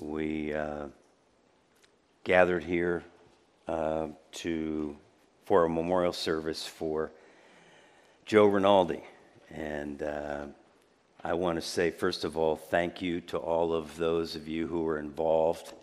we 0.00 0.54
uh, 0.54 0.86
gathered 2.24 2.64
here 2.64 3.04
uh, 3.68 4.08
to 4.32 4.96
for 5.44 5.64
a 5.64 5.68
memorial 5.68 6.12
service 6.12 6.64
for 6.64 7.10
Joe 8.24 8.46
Rinaldi, 8.46 9.02
and 9.50 10.02
uh, 10.02 10.46
I 11.22 11.34
want 11.34 11.56
to 11.56 11.62
say 11.62 11.90
first 11.90 12.24
of 12.24 12.38
all 12.38 12.56
thank 12.56 13.02
you 13.02 13.20
to 13.22 13.36
all 13.36 13.74
of 13.74 13.96
those 13.98 14.36
of 14.36 14.48
you 14.48 14.66
who 14.66 14.84
were 14.84 14.98
involved 14.98 15.74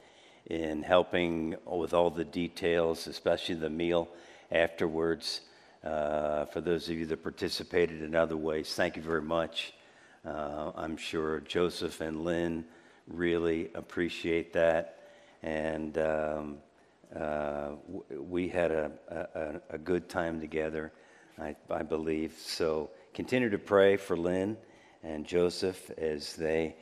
in 0.48 0.82
helping 0.82 1.56
with 1.66 1.94
all 1.94 2.10
the 2.10 2.26
details, 2.26 3.06
especially 3.06 3.56
the 3.56 3.70
meal 3.70 4.08
afterwards. 4.52 5.42
Uh, 5.84 6.46
for 6.46 6.60
those 6.60 6.90
of 6.90 6.96
you 6.98 7.06
that 7.06 7.22
participated 7.22 8.02
in 8.02 8.16
other 8.16 8.36
ways, 8.36 8.74
thank 8.74 8.96
you 8.96 9.02
very 9.02 9.22
much. 9.22 9.74
Uh, 10.26 10.72
I'm 10.76 10.98
sure 10.98 11.42
Joseph 11.42 12.02
and 12.02 12.24
Lynn 12.24 12.66
really 13.08 13.70
appreciate 13.74 14.54
that. 14.54 15.00
And 15.44 15.98
um, 15.98 16.58
uh, 17.16 17.70
we 18.12 18.48
had 18.48 18.72
a, 18.72 18.92
a, 19.10 19.76
a, 19.76 19.78
good 19.78 20.10
time 20.10 20.42
together, 20.42 20.92
I, 21.40 21.56
I, 21.70 21.84
believe. 21.84 22.36
So 22.38 22.90
continue 23.14 23.50
to 23.50 23.58
pray 23.58 23.98
for 23.98 24.18
Lynn 24.18 24.58
and 25.04 25.26
Joseph 25.26 25.90
as 25.92 26.36
they 26.36 26.76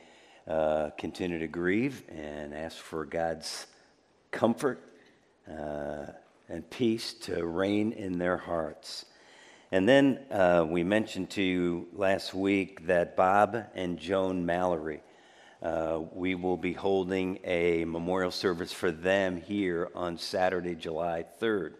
uh, 0.48 0.90
continue 0.98 1.38
to 1.38 1.46
grieve 1.46 2.02
and 2.08 2.54
ask 2.54 2.76
for 2.76 3.04
God's 3.04 3.66
comfort 4.30 4.80
uh, 5.48 6.06
and 6.48 6.68
peace 6.70 7.12
to 7.14 7.44
reign 7.44 7.92
in 7.92 8.18
their 8.18 8.36
hearts. 8.36 9.04
And 9.72 9.88
then 9.88 10.20
uh, 10.30 10.64
we 10.68 10.82
mentioned 10.84 11.30
to 11.30 11.42
you 11.42 11.88
last 11.92 12.34
week 12.34 12.86
that 12.86 13.16
Bob 13.16 13.64
and 13.74 13.98
Joan 13.98 14.46
Mallory, 14.46 15.02
uh, 15.66 16.00
we 16.12 16.36
will 16.36 16.56
be 16.56 16.72
holding 16.72 17.40
a 17.42 17.84
memorial 17.86 18.30
service 18.30 18.72
for 18.72 18.92
them 18.92 19.36
here 19.36 19.90
on 19.96 20.16
Saturday, 20.16 20.76
July 20.76 21.24
3rd. 21.42 21.74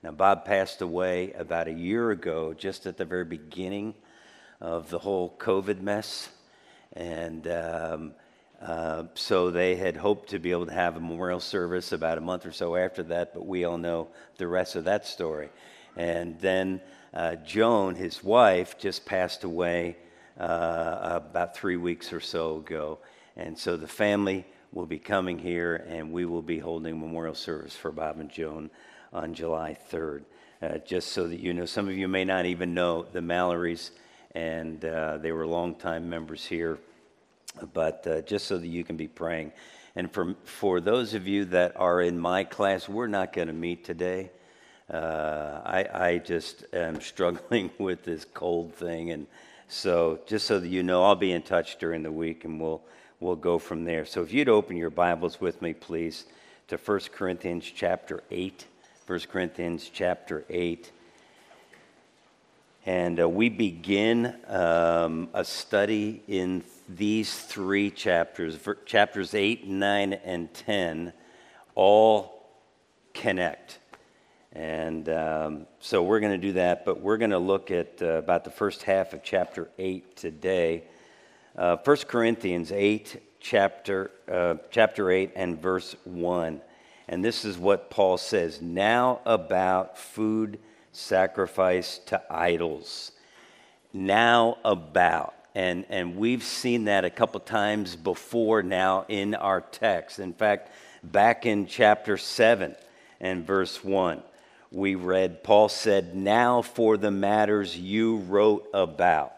Now, 0.00 0.12
Bob 0.12 0.44
passed 0.44 0.80
away 0.80 1.32
about 1.32 1.66
a 1.66 1.72
year 1.72 2.12
ago, 2.12 2.54
just 2.54 2.86
at 2.86 2.96
the 2.96 3.04
very 3.04 3.24
beginning 3.24 3.94
of 4.60 4.90
the 4.90 4.98
whole 5.00 5.34
COVID 5.40 5.80
mess. 5.80 6.28
And 6.92 7.48
um, 7.48 8.12
uh, 8.60 9.04
so 9.14 9.50
they 9.50 9.74
had 9.74 9.96
hoped 9.96 10.30
to 10.30 10.38
be 10.38 10.52
able 10.52 10.66
to 10.66 10.72
have 10.72 10.96
a 10.96 11.00
memorial 11.00 11.40
service 11.40 11.90
about 11.90 12.18
a 12.18 12.20
month 12.20 12.46
or 12.46 12.52
so 12.52 12.76
after 12.76 13.02
that, 13.02 13.34
but 13.34 13.44
we 13.44 13.64
all 13.64 13.78
know 13.78 14.06
the 14.36 14.46
rest 14.46 14.76
of 14.76 14.84
that 14.84 15.04
story. 15.04 15.50
And 15.96 16.38
then 16.38 16.80
uh, 17.12 17.34
Joan, 17.36 17.96
his 17.96 18.22
wife, 18.22 18.78
just 18.78 19.04
passed 19.04 19.42
away 19.42 19.96
uh, 20.38 21.20
about 21.26 21.56
three 21.56 21.76
weeks 21.76 22.12
or 22.12 22.20
so 22.20 22.58
ago. 22.58 23.00
And 23.36 23.58
so 23.58 23.76
the 23.76 23.88
family 23.88 24.44
will 24.72 24.86
be 24.86 24.98
coming 24.98 25.38
here, 25.38 25.84
and 25.88 26.12
we 26.12 26.24
will 26.24 26.42
be 26.42 26.58
holding 26.58 27.00
memorial 27.00 27.34
service 27.34 27.76
for 27.76 27.90
Bob 27.90 28.18
and 28.18 28.30
Joan 28.30 28.70
on 29.12 29.34
July 29.34 29.76
3rd. 29.90 30.22
Uh, 30.62 30.78
just 30.78 31.12
so 31.12 31.26
that 31.26 31.40
you 31.40 31.52
know, 31.52 31.66
some 31.66 31.88
of 31.88 31.94
you 31.94 32.06
may 32.08 32.24
not 32.24 32.46
even 32.46 32.72
know 32.72 33.02
the 33.12 33.20
Mallorys, 33.20 33.90
and 34.34 34.84
uh, 34.84 35.18
they 35.18 35.32
were 35.32 35.46
longtime 35.46 36.08
members 36.08 36.46
here. 36.46 36.78
But 37.74 38.06
uh, 38.06 38.20
just 38.22 38.46
so 38.46 38.58
that 38.58 38.66
you 38.66 38.84
can 38.84 38.96
be 38.96 39.08
praying. 39.08 39.52
And 39.94 40.10
for, 40.10 40.34
for 40.44 40.80
those 40.80 41.12
of 41.12 41.28
you 41.28 41.44
that 41.46 41.76
are 41.76 42.00
in 42.00 42.18
my 42.18 42.44
class, 42.44 42.88
we're 42.88 43.08
not 43.08 43.32
going 43.32 43.48
to 43.48 43.54
meet 43.54 43.84
today. 43.84 44.30
Uh, 44.90 45.60
I, 45.64 45.86
I 45.92 46.18
just 46.18 46.64
am 46.72 47.00
struggling 47.00 47.70
with 47.78 48.04
this 48.04 48.24
cold 48.24 48.74
thing. 48.74 49.10
And 49.10 49.26
so, 49.68 50.20
just 50.26 50.46
so 50.46 50.60
that 50.60 50.68
you 50.68 50.82
know, 50.82 51.04
I'll 51.04 51.14
be 51.14 51.32
in 51.32 51.42
touch 51.42 51.78
during 51.78 52.02
the 52.02 52.12
week 52.12 52.44
and 52.44 52.60
we'll, 52.60 52.82
we'll 53.22 53.36
go 53.36 53.58
from 53.58 53.84
there. 53.84 54.04
So, 54.04 54.22
if 54.22 54.32
you'd 54.32 54.48
open 54.48 54.76
your 54.76 54.90
Bibles 54.90 55.40
with 55.40 55.62
me, 55.62 55.72
please, 55.72 56.24
to 56.68 56.76
1 56.76 57.00
Corinthians 57.12 57.64
chapter 57.64 58.22
8. 58.30 58.66
1 59.06 59.20
Corinthians 59.30 59.88
chapter 59.92 60.44
8. 60.50 60.90
And 62.84 63.20
uh, 63.20 63.28
we 63.28 63.48
begin 63.48 64.34
um, 64.48 65.28
a 65.34 65.44
study 65.44 66.22
in 66.26 66.64
these 66.88 67.32
three 67.32 67.90
chapters, 67.90 68.58
chapters 68.86 69.34
8, 69.34 69.68
9, 69.68 70.12
and 70.12 70.52
10, 70.52 71.12
all 71.76 72.50
connect. 73.14 73.78
And 74.52 75.08
um, 75.08 75.66
so 75.78 76.02
we're 76.02 76.20
going 76.20 76.32
to 76.32 76.46
do 76.46 76.54
that, 76.54 76.84
but 76.84 77.00
we're 77.00 77.18
going 77.18 77.30
to 77.30 77.38
look 77.38 77.70
at 77.70 78.02
uh, 78.02 78.06
about 78.14 78.42
the 78.42 78.50
first 78.50 78.82
half 78.82 79.12
of 79.12 79.22
chapter 79.22 79.70
8 79.78 80.16
today. 80.16 80.82
Uh, 81.56 81.76
1 81.84 81.96
Corinthians 82.08 82.72
8, 82.72 83.22
chapter, 83.38 84.10
uh, 84.30 84.54
chapter 84.70 85.10
8, 85.10 85.32
and 85.36 85.60
verse 85.60 85.94
1. 86.04 86.60
And 87.08 87.24
this 87.24 87.44
is 87.44 87.58
what 87.58 87.90
Paul 87.90 88.16
says 88.16 88.62
Now 88.62 89.20
about 89.26 89.98
food 89.98 90.58
sacrificed 90.92 92.06
to 92.08 92.22
idols. 92.30 93.12
Now 93.92 94.58
about. 94.64 95.34
And, 95.54 95.84
and 95.90 96.16
we've 96.16 96.42
seen 96.42 96.84
that 96.84 97.04
a 97.04 97.10
couple 97.10 97.40
times 97.40 97.96
before 97.96 98.62
now 98.62 99.04
in 99.08 99.34
our 99.34 99.60
text. 99.60 100.18
In 100.18 100.32
fact, 100.32 100.70
back 101.02 101.44
in 101.44 101.66
chapter 101.66 102.16
7 102.16 102.74
and 103.20 103.46
verse 103.46 103.84
1 103.84 104.22
we 104.72 104.94
read, 104.94 105.44
Paul 105.44 105.68
said, 105.68 106.16
Now 106.16 106.62
for 106.62 106.96
the 106.96 107.10
matters 107.10 107.76
you 107.76 108.16
wrote 108.16 108.68
about. 108.72 109.34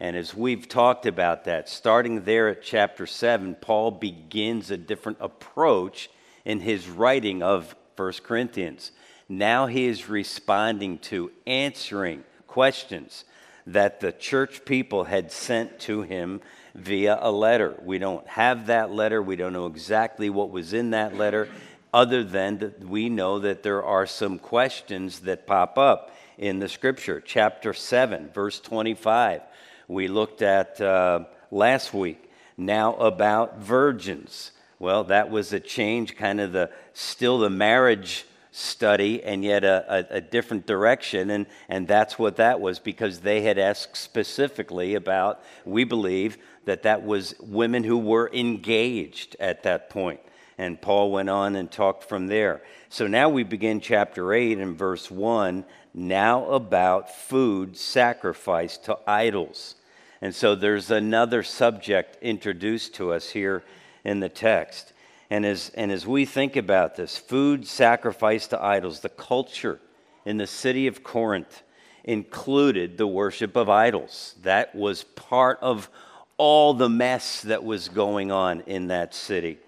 And 0.00 0.16
as 0.16 0.34
we've 0.34 0.66
talked 0.66 1.04
about 1.04 1.44
that, 1.44 1.68
starting 1.68 2.24
there 2.24 2.48
at 2.48 2.62
chapter 2.62 3.06
7, 3.06 3.54
Paul 3.60 3.90
begins 3.90 4.70
a 4.70 4.78
different 4.78 5.18
approach 5.20 6.08
in 6.44 6.60
his 6.60 6.88
writing 6.88 7.42
of 7.42 7.76
1 7.96 8.12
Corinthians. 8.22 8.92
Now 9.28 9.66
he 9.66 9.86
is 9.86 10.08
responding 10.08 10.98
to, 11.00 11.30
answering 11.46 12.24
questions 12.46 13.24
that 13.66 14.00
the 14.00 14.10
church 14.10 14.64
people 14.64 15.04
had 15.04 15.30
sent 15.30 15.78
to 15.80 16.00
him 16.00 16.40
via 16.74 17.18
a 17.20 17.30
letter. 17.30 17.78
We 17.84 17.98
don't 17.98 18.26
have 18.26 18.66
that 18.66 18.90
letter, 18.90 19.22
we 19.22 19.36
don't 19.36 19.52
know 19.52 19.66
exactly 19.66 20.30
what 20.30 20.50
was 20.50 20.72
in 20.72 20.90
that 20.90 21.14
letter 21.16 21.48
other 21.92 22.24
than 22.24 22.58
that 22.58 22.84
we 22.84 23.08
know 23.08 23.38
that 23.40 23.62
there 23.62 23.82
are 23.82 24.06
some 24.06 24.38
questions 24.38 25.20
that 25.20 25.46
pop 25.46 25.76
up 25.76 26.14
in 26.38 26.58
the 26.58 26.68
scripture. 26.68 27.20
Chapter 27.20 27.74
7, 27.74 28.30
verse 28.32 28.60
25, 28.60 29.42
we 29.90 30.06
looked 30.06 30.40
at 30.40 30.80
uh, 30.80 31.24
last 31.50 31.92
week. 31.92 32.30
Now 32.56 32.94
about 32.94 33.58
virgins. 33.58 34.52
Well, 34.78 35.04
that 35.04 35.30
was 35.30 35.52
a 35.52 35.58
change, 35.58 36.16
kind 36.16 36.40
of 36.40 36.52
the 36.52 36.70
still 36.92 37.40
the 37.40 37.50
marriage 37.50 38.24
study, 38.52 39.22
and 39.22 39.42
yet 39.44 39.64
a, 39.64 39.84
a, 40.12 40.16
a 40.16 40.20
different 40.20 40.66
direction. 40.66 41.30
And, 41.30 41.46
and 41.68 41.88
that's 41.88 42.18
what 42.18 42.36
that 42.36 42.60
was 42.60 42.78
because 42.78 43.20
they 43.20 43.42
had 43.42 43.58
asked 43.58 43.96
specifically 43.96 44.94
about, 44.94 45.42
we 45.64 45.84
believe, 45.84 46.38
that 46.66 46.84
that 46.84 47.04
was 47.04 47.34
women 47.40 47.82
who 47.82 47.98
were 47.98 48.30
engaged 48.32 49.34
at 49.40 49.64
that 49.64 49.90
point. 49.90 50.20
And 50.56 50.80
Paul 50.80 51.10
went 51.10 51.30
on 51.30 51.56
and 51.56 51.70
talked 51.70 52.04
from 52.04 52.28
there. 52.28 52.62
So 52.90 53.06
now 53.06 53.28
we 53.28 53.42
begin 53.42 53.80
chapter 53.80 54.32
8 54.32 54.58
and 54.58 54.78
verse 54.78 55.10
1 55.10 55.64
now 55.94 56.44
about 56.46 57.12
food 57.12 57.76
sacrificed 57.76 58.84
to 58.84 58.98
idols. 59.06 59.74
And 60.22 60.34
so 60.34 60.54
there's 60.54 60.90
another 60.90 61.42
subject 61.42 62.18
introduced 62.22 62.94
to 62.96 63.12
us 63.12 63.30
here 63.30 63.64
in 64.04 64.20
the 64.20 64.28
text. 64.28 64.92
And 65.30 65.46
as, 65.46 65.70
and 65.74 65.90
as 65.90 66.06
we 66.06 66.24
think 66.24 66.56
about 66.56 66.96
this, 66.96 67.16
food 67.16 67.66
sacrificed 67.66 68.50
to 68.50 68.62
idols, 68.62 69.00
the 69.00 69.08
culture 69.08 69.80
in 70.24 70.36
the 70.36 70.46
city 70.46 70.86
of 70.86 71.02
Corinth 71.02 71.62
included 72.04 72.98
the 72.98 73.06
worship 73.06 73.56
of 73.56 73.68
idols. 73.68 74.34
That 74.42 74.74
was 74.74 75.04
part 75.04 75.58
of 75.62 75.88
all 76.36 76.74
the 76.74 76.88
mess 76.88 77.42
that 77.42 77.64
was 77.64 77.88
going 77.88 78.30
on 78.32 78.62
in 78.62 78.88
that 78.88 79.14
city 79.14 79.58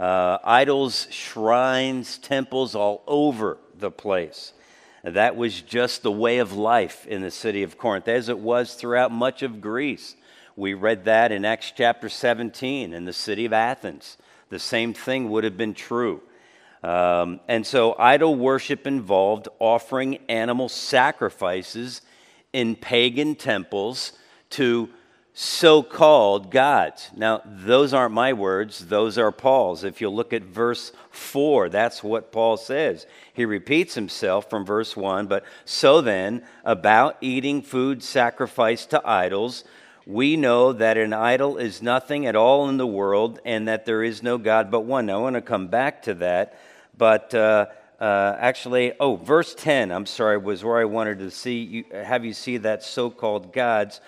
uh, 0.00 0.38
idols, 0.42 1.06
shrines, 1.10 2.16
temples 2.16 2.74
all 2.74 3.02
over 3.06 3.58
the 3.78 3.90
place. 3.90 4.54
That 5.02 5.36
was 5.36 5.62
just 5.62 6.02
the 6.02 6.12
way 6.12 6.38
of 6.38 6.52
life 6.52 7.06
in 7.06 7.22
the 7.22 7.30
city 7.30 7.62
of 7.62 7.78
Corinth, 7.78 8.08
as 8.08 8.28
it 8.28 8.38
was 8.38 8.74
throughout 8.74 9.10
much 9.10 9.42
of 9.42 9.60
Greece. 9.60 10.14
We 10.56 10.74
read 10.74 11.04
that 11.06 11.32
in 11.32 11.44
Acts 11.44 11.72
chapter 11.74 12.08
17 12.08 12.92
in 12.92 13.04
the 13.06 13.12
city 13.12 13.46
of 13.46 13.52
Athens. 13.52 14.18
The 14.50 14.58
same 14.58 14.92
thing 14.92 15.30
would 15.30 15.44
have 15.44 15.56
been 15.56 15.74
true. 15.74 16.20
Um, 16.82 17.40
and 17.48 17.66
so, 17.66 17.94
idol 17.98 18.34
worship 18.34 18.86
involved 18.86 19.48
offering 19.58 20.18
animal 20.28 20.68
sacrifices 20.68 22.02
in 22.52 22.74
pagan 22.74 23.36
temples 23.36 24.12
to 24.50 24.88
so 25.32 25.82
called 25.82 26.50
gods. 26.50 27.10
Now, 27.16 27.42
those 27.44 27.94
aren't 27.94 28.14
my 28.14 28.32
words, 28.32 28.86
those 28.86 29.16
are 29.16 29.32
Paul's. 29.32 29.84
If 29.84 30.00
you 30.00 30.10
look 30.10 30.32
at 30.32 30.42
verse 30.42 30.92
4, 31.10 31.68
that's 31.68 32.02
what 32.02 32.32
Paul 32.32 32.56
says. 32.56 33.06
He 33.32 33.44
repeats 33.44 33.94
himself 33.94 34.50
from 34.50 34.64
verse 34.66 34.96
1 34.96 35.28
But 35.28 35.44
so 35.64 36.00
then, 36.00 36.42
about 36.64 37.16
eating 37.20 37.62
food 37.62 38.02
sacrificed 38.02 38.90
to 38.90 39.06
idols, 39.08 39.64
we 40.06 40.36
know 40.36 40.72
that 40.72 40.96
an 40.96 41.12
idol 41.12 41.56
is 41.56 41.82
nothing 41.82 42.26
at 42.26 42.34
all 42.34 42.68
in 42.68 42.76
the 42.76 42.86
world 42.86 43.38
and 43.44 43.68
that 43.68 43.86
there 43.86 44.02
is 44.02 44.22
no 44.22 44.38
God 44.38 44.70
but 44.70 44.80
one. 44.80 45.06
Now, 45.06 45.20
I 45.20 45.22
want 45.22 45.34
to 45.34 45.42
come 45.42 45.68
back 45.68 46.02
to 46.02 46.14
that, 46.14 46.58
but 46.96 47.32
uh, 47.34 47.66
uh, 48.00 48.34
actually, 48.38 48.94
oh, 48.98 49.16
verse 49.16 49.54
10, 49.54 49.92
I'm 49.92 50.06
sorry, 50.06 50.38
was 50.38 50.64
where 50.64 50.78
I 50.78 50.84
wanted 50.86 51.18
to 51.20 51.30
see 51.30 51.60
you, 51.60 51.84
have 51.92 52.24
you 52.24 52.32
see 52.32 52.56
that 52.58 52.82
so 52.82 53.10
called 53.10 53.52
gods. 53.52 54.00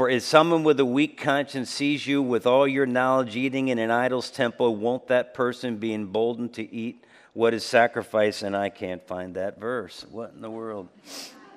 For 0.00 0.08
if 0.08 0.22
someone 0.22 0.64
with 0.64 0.80
a 0.80 0.84
weak 0.86 1.20
conscience 1.20 1.68
sees 1.68 2.06
you 2.06 2.22
with 2.22 2.46
all 2.46 2.66
your 2.66 2.86
knowledge 2.86 3.36
eating 3.36 3.68
in 3.68 3.78
an 3.78 3.90
idol's 3.90 4.30
temple, 4.30 4.74
won't 4.74 5.08
that 5.08 5.34
person 5.34 5.76
be 5.76 5.92
emboldened 5.92 6.54
to 6.54 6.74
eat 6.74 7.04
what 7.34 7.52
is 7.52 7.66
sacrificed? 7.66 8.42
And 8.42 8.56
I 8.56 8.70
can't 8.70 9.06
find 9.06 9.34
that 9.34 9.60
verse. 9.60 10.06
What 10.10 10.32
in 10.34 10.40
the 10.40 10.48
world? 10.48 10.88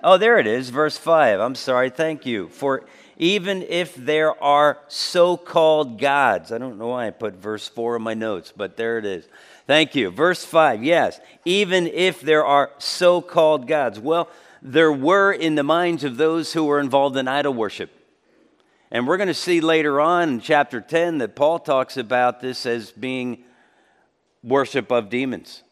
Oh, 0.03 0.17
there 0.17 0.39
it 0.39 0.45
is, 0.45 0.71
verse 0.71 0.97
5. 0.97 1.39
I'm 1.39 1.55
sorry, 1.55 1.89
thank 1.89 2.25
you. 2.25 2.49
For 2.49 2.83
even 3.15 3.61
if 3.61 3.95
there 3.95 4.37
are 4.43 4.77
so 4.89 5.37
called 5.37 5.97
gods, 5.97 6.51
I 6.51 6.57
don't 6.57 6.77
know 6.77 6.89
why 6.89 7.07
I 7.07 7.11
put 7.11 7.35
verse 7.35 7.69
4 7.69 7.95
in 7.95 8.01
my 8.01 8.13
notes, 8.13 8.51
but 8.53 8.75
there 8.75 8.97
it 8.97 9.05
is. 9.05 9.25
Thank 9.67 9.95
you. 9.95 10.09
Verse 10.09 10.43
5, 10.43 10.83
yes, 10.83 11.21
even 11.45 11.87
if 11.87 12.19
there 12.19 12.43
are 12.43 12.71
so 12.77 13.21
called 13.21 13.69
gods. 13.69 14.01
Well, 14.01 14.27
there 14.61 14.91
were 14.91 15.31
in 15.31 15.55
the 15.55 15.63
minds 15.63 16.03
of 16.03 16.17
those 16.17 16.51
who 16.51 16.65
were 16.65 16.81
involved 16.81 17.15
in 17.15 17.29
idol 17.29 17.53
worship. 17.53 18.01
And 18.93 19.07
we're 19.07 19.17
going 19.17 19.27
to 19.27 19.33
see 19.33 19.59
later 19.59 19.99
on 19.99 20.29
in 20.29 20.39
chapter 20.39 20.79
10 20.79 21.17
that 21.17 21.35
Paul 21.35 21.57
talks 21.57 21.97
about 21.97 22.41
this 22.41 22.67
as 22.67 22.91
being 22.91 23.43
worship 24.43 24.91
of 24.91 25.09
demons. 25.09 25.63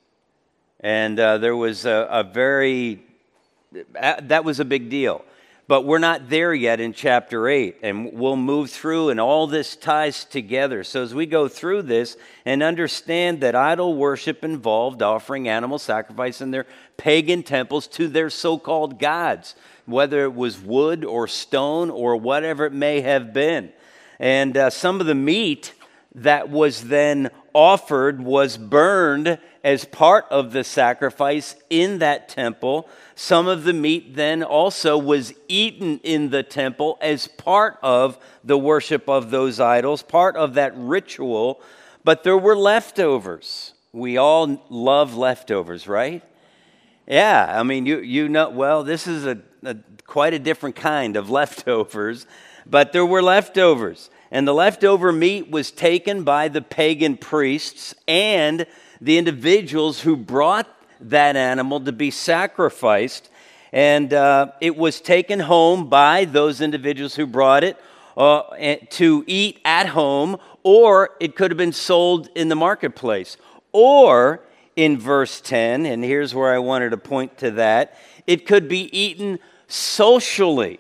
And 0.80 1.20
uh, 1.20 1.38
there 1.38 1.56
was 1.56 1.86
a, 1.86 2.08
a 2.10 2.24
very, 2.24 3.04
that 3.94 4.44
was 4.44 4.60
a 4.60 4.66
big 4.66 4.90
deal. 4.90 5.24
But 5.68 5.86
we're 5.86 6.00
not 6.00 6.30
there 6.30 6.52
yet 6.52 6.80
in 6.80 6.94
chapter 6.94 7.48
8, 7.48 7.78
and 7.84 8.12
we'll 8.12 8.36
move 8.36 8.72
through, 8.72 9.10
and 9.10 9.20
all 9.20 9.46
this 9.46 9.76
ties 9.76 10.26
together. 10.26 10.84
So, 10.84 11.04
as 11.04 11.14
we 11.16 11.26
go 11.26 11.48
through 11.48 11.84
this 11.84 12.18
and 12.44 12.62
understand 12.62 13.40
that 13.40 13.56
idol 13.56 13.96
worship 13.96 14.44
involved 14.44 15.02
offering 15.02 15.48
animal 15.48 15.80
sacrifice 15.80 16.42
in 16.42 16.52
their 16.52 16.66
pagan 16.98 17.44
temples 17.44 17.88
to 17.90 18.10
their 18.10 18.30
so 18.30 18.58
called 18.58 19.00
gods, 19.00 19.56
whether 19.86 20.24
it 20.24 20.34
was 20.34 20.60
wood 20.60 21.04
or 21.06 21.28
stone 21.28 21.90
or 21.90 22.16
whatever 22.16 22.66
it 22.66 22.74
may 22.74 23.02
have 23.02 23.34
been. 23.34 23.72
And 24.20 24.56
uh, 24.56 24.70
some 24.70 25.00
of 25.02 25.08
the 25.08 25.16
meat 25.16 25.74
that 26.16 26.50
was 26.50 26.84
then 26.84 27.30
offered 27.54 28.22
was 28.22 28.58
burned 28.58 29.40
as 29.64 29.86
part 29.86 30.26
of 30.30 30.52
the 30.52 30.64
sacrifice 30.64 31.56
in 31.70 32.00
that 32.00 32.30
temple. 32.30 32.90
Some 33.16 33.48
of 33.48 33.64
the 33.64 33.74
meat 33.74 34.16
then 34.16 34.44
also 34.44 34.98
was 34.98 35.34
eaten 35.48 36.00
in 36.04 36.30
the 36.30 36.44
temple 36.44 36.98
as 37.02 37.28
part 37.28 37.78
of 37.82 38.18
the 38.44 38.58
worship 38.58 39.08
of 39.08 39.32
those 39.32 39.60
idols, 39.60 40.02
part 40.02 40.36
of 40.36 40.56
that 40.56 40.74
ritual. 40.76 41.62
But 42.04 42.24
there 42.24 42.38
were 42.38 42.56
leftovers. 42.56 43.74
We 43.94 44.18
all 44.18 44.66
love 44.70 45.16
leftovers, 45.16 45.88
right? 45.88 46.24
Yeah, 47.08 47.60
I 47.60 47.64
mean, 47.64 47.86
you, 47.86 48.00
you 48.00 48.30
know, 48.30 48.50
well, 48.50 48.84
this 48.84 49.06
is 49.06 49.26
a, 49.26 49.40
a 49.64 49.76
quite 50.06 50.34
a 50.34 50.40
different 50.40 50.76
kind 50.76 51.16
of 51.16 51.30
leftovers, 51.40 52.26
but 52.66 52.92
there 52.92 53.06
were 53.06 53.22
leftovers. 53.22 54.10
And 54.32 54.48
the 54.48 54.54
leftover 54.54 55.12
meat 55.12 55.52
was 55.52 55.72
taken 55.72 56.24
by 56.24 56.48
the 56.48 56.62
pagan 56.62 57.18
priests 57.18 57.94
and 58.08 58.66
the 59.02 59.18
individuals 59.18 60.02
who 60.02 60.16
brought 60.16 60.68
that 61.02 61.36
animal 61.36 61.82
to 61.82 61.92
be 61.92 62.12
sacrificed. 62.12 63.30
And 63.74 64.14
uh, 64.14 64.52
it 64.62 64.78
was 64.78 65.02
taken 65.02 65.42
home 65.42 65.90
by 65.90 66.26
those 66.26 66.62
individuals 66.62 67.16
who 67.16 67.26
brought 67.26 67.64
it 67.64 67.78
uh, 68.16 68.76
to 68.92 69.24
eat 69.28 69.60
at 69.66 69.88
home, 69.88 70.38
or 70.64 71.12
it 71.20 71.36
could 71.36 71.52
have 71.52 71.58
been 71.58 71.74
sold 71.74 72.30
in 72.36 72.50
the 72.50 72.56
marketplace. 72.56 73.38
Or 73.72 74.42
in 74.76 74.98
verse 74.98 75.42
10, 75.42 75.86
and 75.86 76.04
here's 76.04 76.34
where 76.34 76.54
I 76.54 76.60
wanted 76.60 76.92
to 76.92 76.98
point 76.98 77.38
to 77.40 77.52
that, 77.52 77.98
it 78.28 78.46
could 78.46 78.68
be 78.68 78.98
eaten 78.98 79.40
socially. 79.72 80.80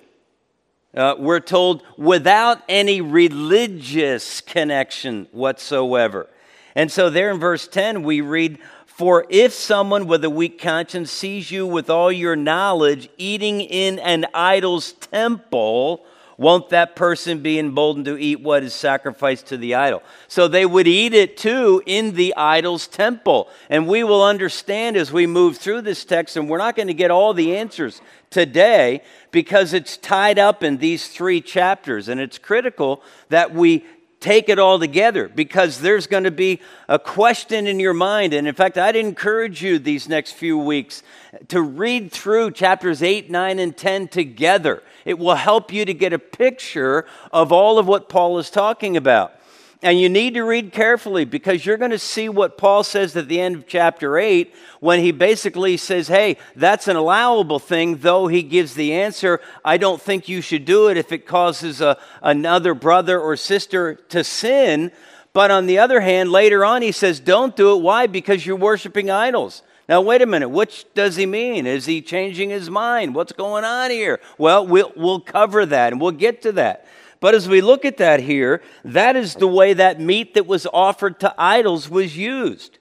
Uh, 0.93 1.15
we're 1.17 1.39
told 1.39 1.83
without 1.97 2.61
any 2.67 2.99
religious 2.99 4.41
connection 4.41 5.27
whatsoever. 5.31 6.27
And 6.75 6.91
so, 6.91 7.09
there 7.09 7.31
in 7.31 7.39
verse 7.39 7.67
10, 7.67 8.03
we 8.03 8.21
read, 8.21 8.59
For 8.85 9.25
if 9.29 9.53
someone 9.53 10.07
with 10.07 10.23
a 10.23 10.29
weak 10.29 10.59
conscience 10.59 11.11
sees 11.11 11.51
you 11.51 11.65
with 11.65 11.89
all 11.89 12.11
your 12.11 12.35
knowledge 12.35 13.09
eating 13.17 13.61
in 13.61 13.99
an 13.99 14.25
idol's 14.33 14.93
temple, 14.93 16.05
won't 16.37 16.69
that 16.69 16.95
person 16.95 17.41
be 17.41 17.59
emboldened 17.59 18.05
to 18.05 18.17
eat 18.17 18.41
what 18.41 18.63
is 18.63 18.73
sacrificed 18.73 19.47
to 19.47 19.57
the 19.57 19.75
idol? 19.75 20.01
So 20.27 20.47
they 20.47 20.65
would 20.65 20.87
eat 20.87 21.13
it 21.13 21.37
too 21.37 21.83
in 21.85 22.13
the 22.13 22.33
idol's 22.35 22.87
temple. 22.87 23.49
And 23.69 23.87
we 23.87 24.03
will 24.03 24.23
understand 24.23 24.97
as 24.97 25.11
we 25.11 25.27
move 25.27 25.57
through 25.57 25.81
this 25.81 26.05
text, 26.05 26.37
and 26.37 26.49
we're 26.49 26.57
not 26.57 26.75
going 26.75 26.87
to 26.87 26.93
get 26.93 27.11
all 27.11 27.33
the 27.33 27.55
answers 27.55 28.01
today 28.29 29.03
because 29.31 29.73
it's 29.73 29.97
tied 29.97 30.39
up 30.39 30.63
in 30.63 30.77
these 30.77 31.07
three 31.07 31.41
chapters. 31.41 32.07
And 32.07 32.19
it's 32.19 32.37
critical 32.37 33.03
that 33.29 33.53
we 33.53 33.85
take 34.21 34.47
it 34.47 34.59
all 34.59 34.79
together 34.79 35.27
because 35.27 35.81
there's 35.81 36.07
going 36.07 36.23
to 36.23 36.31
be 36.31 36.61
a 36.87 36.97
question 36.97 37.67
in 37.67 37.79
your 37.79 37.93
mind. 37.93 38.33
And 38.33 38.47
in 38.47 38.55
fact, 38.55 38.77
I'd 38.77 38.95
encourage 38.95 39.61
you 39.61 39.79
these 39.79 40.07
next 40.07 40.33
few 40.33 40.57
weeks 40.57 41.03
to 41.49 41.61
read 41.61 42.11
through 42.11 42.51
chapters 42.51 43.03
8, 43.03 43.29
9, 43.29 43.59
and 43.59 43.75
10 43.75 44.07
together. 44.07 44.83
It 45.03 45.17
will 45.17 45.35
help 45.35 45.73
you 45.73 45.83
to 45.83 45.93
get 45.93 46.13
a 46.13 46.19
picture 46.19 47.05
of 47.33 47.51
all 47.51 47.79
of 47.79 47.87
what 47.87 48.07
Paul 48.07 48.37
is 48.37 48.49
talking 48.49 48.95
about. 48.95 49.33
And 49.83 49.99
you 49.99 50.09
need 50.09 50.35
to 50.35 50.43
read 50.43 50.71
carefully 50.71 51.25
because 51.25 51.65
you're 51.65 51.77
going 51.77 51.91
to 51.91 51.97
see 51.97 52.29
what 52.29 52.57
Paul 52.57 52.83
says 52.83 53.17
at 53.17 53.27
the 53.27 53.41
end 53.41 53.55
of 53.55 53.67
chapter 53.67 54.15
8 54.15 54.53
when 54.79 54.99
he 54.99 55.11
basically 55.11 55.75
says, 55.75 56.07
Hey, 56.07 56.37
that's 56.55 56.87
an 56.87 56.95
allowable 56.95 57.57
thing, 57.57 57.97
though 57.97 58.27
he 58.27 58.43
gives 58.43 58.75
the 58.75 58.93
answer, 58.93 59.41
I 59.65 59.77
don't 59.77 59.99
think 59.99 60.29
you 60.29 60.41
should 60.41 60.65
do 60.65 60.87
it 60.89 60.97
if 60.97 61.11
it 61.11 61.25
causes 61.25 61.81
a, 61.81 61.97
another 62.21 62.75
brother 62.75 63.19
or 63.19 63.35
sister 63.35 63.95
to 64.09 64.23
sin. 64.23 64.91
But 65.33 65.49
on 65.49 65.65
the 65.65 65.79
other 65.79 66.01
hand, 66.01 66.31
later 66.31 66.63
on, 66.63 66.83
he 66.83 66.91
says, 66.91 67.19
Don't 67.19 67.55
do 67.55 67.75
it. 67.75 67.81
Why? 67.81 68.05
Because 68.05 68.45
you're 68.45 68.57
worshiping 68.57 69.09
idols. 69.09 69.63
Now, 69.89 70.01
wait 70.01 70.21
a 70.21 70.27
minute. 70.27 70.49
Which 70.49 70.85
does 70.93 71.15
he 71.15 71.25
mean? 71.25 71.65
Is 71.65 71.85
he 71.85 72.01
changing 72.03 72.51
his 72.51 72.69
mind? 72.69 73.15
What's 73.15 73.33
going 73.33 73.63
on 73.63 73.89
here? 73.89 74.19
Well, 74.37 74.65
we'll, 74.65 74.93
we'll 74.95 75.19
cover 75.19 75.65
that 75.65 75.91
and 75.91 75.99
we'll 75.99 76.11
get 76.11 76.43
to 76.43 76.51
that. 76.53 76.85
But 77.21 77.35
as 77.35 77.47
we 77.47 77.61
look 77.61 77.85
at 77.85 77.97
that 77.97 78.19
here, 78.19 78.61
that 78.83 79.15
is 79.15 79.35
the 79.35 79.47
way 79.47 79.73
that 79.73 80.01
meat 80.01 80.33
that 80.33 80.47
was 80.47 80.67
offered 80.73 81.19
to 81.21 81.33
idols 81.37 81.89
was 81.89 82.17
used. 82.17 82.79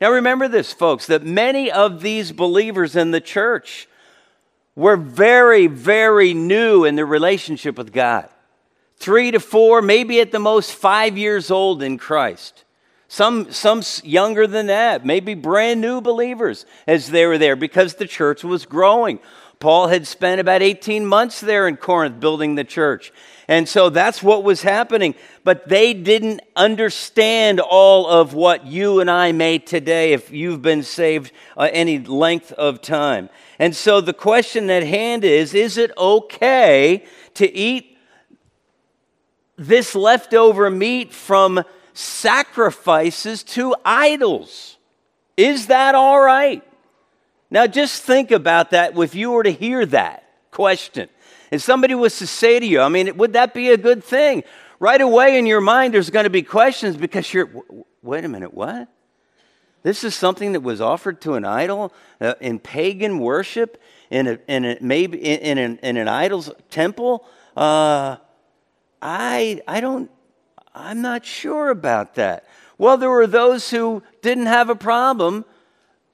Now 0.00 0.10
remember 0.10 0.48
this, 0.48 0.72
folks, 0.72 1.06
that 1.06 1.24
many 1.24 1.70
of 1.70 2.02
these 2.02 2.32
believers 2.32 2.96
in 2.96 3.12
the 3.12 3.20
church 3.20 3.86
were 4.74 4.96
very, 4.96 5.66
very 5.66 6.32
new 6.32 6.84
in 6.84 6.96
their 6.96 7.06
relationship 7.06 7.76
with 7.76 7.92
God. 7.92 8.28
Three 8.96 9.30
to 9.30 9.38
four, 9.38 9.82
maybe 9.82 10.20
at 10.20 10.32
the 10.32 10.38
most 10.38 10.72
five 10.72 11.18
years 11.18 11.50
old 11.50 11.82
in 11.82 11.98
Christ. 11.98 12.64
Some, 13.08 13.52
some 13.52 13.82
younger 14.04 14.46
than 14.46 14.68
that, 14.68 15.04
maybe 15.04 15.34
brand 15.34 15.82
new 15.82 16.00
believers 16.00 16.64
as 16.86 17.10
they 17.10 17.26
were 17.26 17.36
there 17.36 17.56
because 17.56 17.96
the 17.96 18.06
church 18.06 18.42
was 18.42 18.64
growing. 18.64 19.18
Paul 19.62 19.86
had 19.86 20.08
spent 20.08 20.40
about 20.40 20.60
18 20.60 21.06
months 21.06 21.40
there 21.40 21.68
in 21.68 21.76
Corinth 21.76 22.18
building 22.18 22.56
the 22.56 22.64
church. 22.64 23.12
And 23.46 23.68
so 23.68 23.90
that's 23.90 24.20
what 24.20 24.42
was 24.42 24.62
happening. 24.62 25.14
But 25.44 25.68
they 25.68 25.94
didn't 25.94 26.40
understand 26.56 27.60
all 27.60 28.08
of 28.08 28.34
what 28.34 28.66
you 28.66 28.98
and 28.98 29.08
I 29.08 29.30
may 29.30 29.60
today 29.60 30.14
if 30.14 30.32
you've 30.32 30.62
been 30.62 30.82
saved 30.82 31.30
uh, 31.56 31.68
any 31.72 32.00
length 32.00 32.50
of 32.54 32.82
time. 32.82 33.28
And 33.60 33.76
so 33.76 34.00
the 34.00 34.12
question 34.12 34.68
at 34.68 34.82
hand 34.82 35.22
is 35.22 35.54
is 35.54 35.78
it 35.78 35.92
okay 35.96 37.04
to 37.34 37.48
eat 37.56 37.96
this 39.54 39.94
leftover 39.94 40.70
meat 40.70 41.12
from 41.12 41.62
sacrifices 41.94 43.44
to 43.44 43.76
idols? 43.84 44.76
Is 45.36 45.68
that 45.68 45.94
all 45.94 46.20
right? 46.20 46.64
Now, 47.52 47.66
just 47.66 48.02
think 48.02 48.30
about 48.30 48.70
that 48.70 48.96
if 48.96 49.14
you 49.14 49.30
were 49.30 49.42
to 49.42 49.52
hear 49.52 49.84
that 49.84 50.24
question. 50.52 51.10
And 51.50 51.60
somebody 51.60 51.94
was 51.94 52.16
to 52.20 52.26
say 52.26 52.58
to 52.58 52.64
you, 52.64 52.80
I 52.80 52.88
mean, 52.88 53.14
would 53.18 53.34
that 53.34 53.52
be 53.52 53.68
a 53.68 53.76
good 53.76 54.02
thing? 54.02 54.44
Right 54.80 55.02
away 55.02 55.38
in 55.38 55.44
your 55.44 55.60
mind, 55.60 55.92
there's 55.92 56.08
going 56.08 56.24
to 56.24 56.30
be 56.30 56.42
questions 56.42 56.96
because 56.96 57.30
you're, 57.34 57.50
wait 58.00 58.24
a 58.24 58.28
minute, 58.28 58.54
what? 58.54 58.88
This 59.82 60.02
is 60.02 60.14
something 60.14 60.52
that 60.52 60.62
was 60.62 60.80
offered 60.80 61.20
to 61.20 61.34
an 61.34 61.44
idol 61.44 61.92
uh, 62.22 62.36
in 62.40 62.58
pagan 62.58 63.18
worship, 63.18 63.78
in, 64.08 64.28
a, 64.28 64.38
in 64.48 64.64
a, 64.64 64.78
maybe 64.80 65.18
in, 65.18 65.40
in, 65.40 65.58
an, 65.58 65.78
in 65.82 65.98
an 65.98 66.08
idol's 66.08 66.50
temple. 66.70 67.26
Uh, 67.54 68.16
I, 69.02 69.60
I 69.68 69.80
don't, 69.82 70.10
I'm 70.74 71.02
not 71.02 71.26
sure 71.26 71.68
about 71.68 72.14
that. 72.14 72.46
Well, 72.78 72.96
there 72.96 73.10
were 73.10 73.26
those 73.26 73.68
who 73.68 74.02
didn't 74.22 74.46
have 74.46 74.70
a 74.70 74.74
problem, 74.74 75.44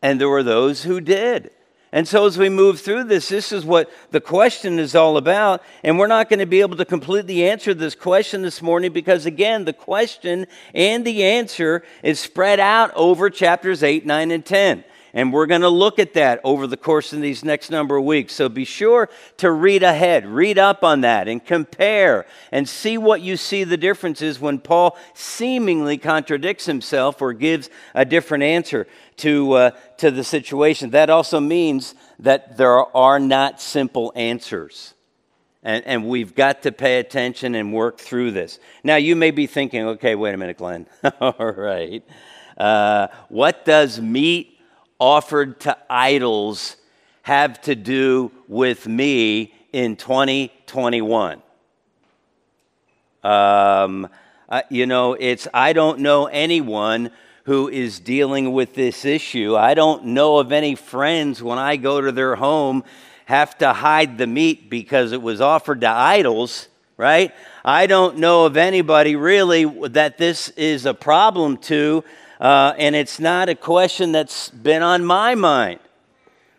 and 0.02 0.20
there 0.20 0.28
were 0.28 0.42
those 0.42 0.84
who 0.84 1.00
did. 1.00 1.50
And 1.90 2.06
so, 2.06 2.26
as 2.26 2.36
we 2.36 2.50
move 2.50 2.80
through 2.80 3.04
this, 3.04 3.30
this 3.30 3.50
is 3.50 3.64
what 3.64 3.90
the 4.10 4.20
question 4.20 4.78
is 4.78 4.94
all 4.94 5.16
about. 5.16 5.62
And 5.82 5.98
we're 5.98 6.06
not 6.06 6.28
going 6.28 6.40
to 6.40 6.46
be 6.46 6.60
able 6.60 6.76
to 6.76 6.84
completely 6.84 7.48
answer 7.48 7.72
this 7.72 7.94
question 7.94 8.42
this 8.42 8.60
morning 8.60 8.92
because, 8.92 9.24
again, 9.24 9.64
the 9.64 9.72
question 9.72 10.46
and 10.74 11.02
the 11.06 11.24
answer 11.24 11.82
is 12.02 12.20
spread 12.20 12.60
out 12.60 12.92
over 12.94 13.30
chapters 13.30 13.82
8, 13.82 14.04
9, 14.04 14.30
and 14.30 14.44
10. 14.44 14.84
And 15.18 15.32
we're 15.32 15.46
going 15.46 15.62
to 15.62 15.68
look 15.68 15.98
at 15.98 16.14
that 16.14 16.40
over 16.44 16.68
the 16.68 16.76
course 16.76 17.12
of 17.12 17.20
these 17.20 17.44
next 17.44 17.70
number 17.72 17.96
of 17.96 18.04
weeks. 18.04 18.32
So 18.32 18.48
be 18.48 18.64
sure 18.64 19.08
to 19.38 19.50
read 19.50 19.82
ahead, 19.82 20.24
read 20.24 20.58
up 20.58 20.84
on 20.84 21.00
that, 21.00 21.26
and 21.26 21.44
compare 21.44 22.24
and 22.52 22.68
see 22.68 22.98
what 22.98 23.20
you 23.20 23.36
see 23.36 23.64
the 23.64 23.76
differences 23.76 24.38
when 24.38 24.60
Paul 24.60 24.96
seemingly 25.14 25.98
contradicts 25.98 26.66
himself 26.66 27.20
or 27.20 27.32
gives 27.32 27.68
a 27.96 28.04
different 28.04 28.44
answer 28.44 28.86
to, 29.16 29.52
uh, 29.54 29.70
to 29.96 30.12
the 30.12 30.22
situation. 30.22 30.90
That 30.90 31.10
also 31.10 31.40
means 31.40 31.96
that 32.20 32.56
there 32.56 32.86
are 32.96 33.18
not 33.18 33.60
simple 33.60 34.12
answers. 34.14 34.94
And, 35.64 35.84
and 35.84 36.06
we've 36.06 36.36
got 36.36 36.62
to 36.62 36.70
pay 36.70 37.00
attention 37.00 37.56
and 37.56 37.72
work 37.72 37.98
through 37.98 38.30
this. 38.30 38.60
Now, 38.84 38.94
you 38.94 39.16
may 39.16 39.32
be 39.32 39.48
thinking, 39.48 39.84
okay, 39.84 40.14
wait 40.14 40.34
a 40.34 40.36
minute, 40.36 40.58
Glenn. 40.58 40.86
All 41.20 41.34
right. 41.56 42.04
Uh, 42.56 43.08
what 43.28 43.64
does 43.64 44.00
meat 44.00 44.54
offered 44.98 45.60
to 45.60 45.76
idols 45.88 46.76
have 47.22 47.60
to 47.62 47.74
do 47.74 48.32
with 48.46 48.86
me 48.86 49.54
in 49.72 49.96
2021? 49.96 51.42
Um, 53.22 54.08
uh, 54.48 54.62
you 54.70 54.86
know, 54.86 55.14
it's, 55.14 55.46
I 55.52 55.72
don't 55.72 56.00
know 56.00 56.26
anyone 56.26 57.10
who 57.44 57.68
is 57.68 58.00
dealing 58.00 58.52
with 58.52 58.74
this 58.74 59.04
issue. 59.04 59.56
I 59.56 59.74
don't 59.74 60.06
know 60.06 60.38
of 60.38 60.52
any 60.52 60.74
friends 60.74 61.42
when 61.42 61.58
I 61.58 61.76
go 61.76 62.00
to 62.00 62.12
their 62.12 62.36
home 62.36 62.84
have 63.24 63.58
to 63.58 63.72
hide 63.72 64.16
the 64.16 64.26
meat 64.26 64.70
because 64.70 65.12
it 65.12 65.20
was 65.20 65.40
offered 65.40 65.82
to 65.82 65.88
idols, 65.88 66.68
right? 66.96 67.34
I 67.64 67.86
don't 67.86 68.18
know 68.18 68.46
of 68.46 68.56
anybody 68.56 69.16
really 69.16 69.64
that 69.88 70.16
this 70.16 70.48
is 70.50 70.86
a 70.86 70.94
problem 70.94 71.58
to, 71.58 72.04
uh, 72.40 72.74
and 72.78 72.94
it's 72.94 73.18
not 73.18 73.48
a 73.48 73.54
question 73.54 74.12
that's 74.12 74.48
been 74.48 74.82
on 74.82 75.04
my 75.04 75.34
mind. 75.34 75.80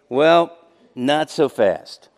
Well, 0.09 0.57
not 0.95 1.29
so 1.29 1.49
fast. 1.49 2.09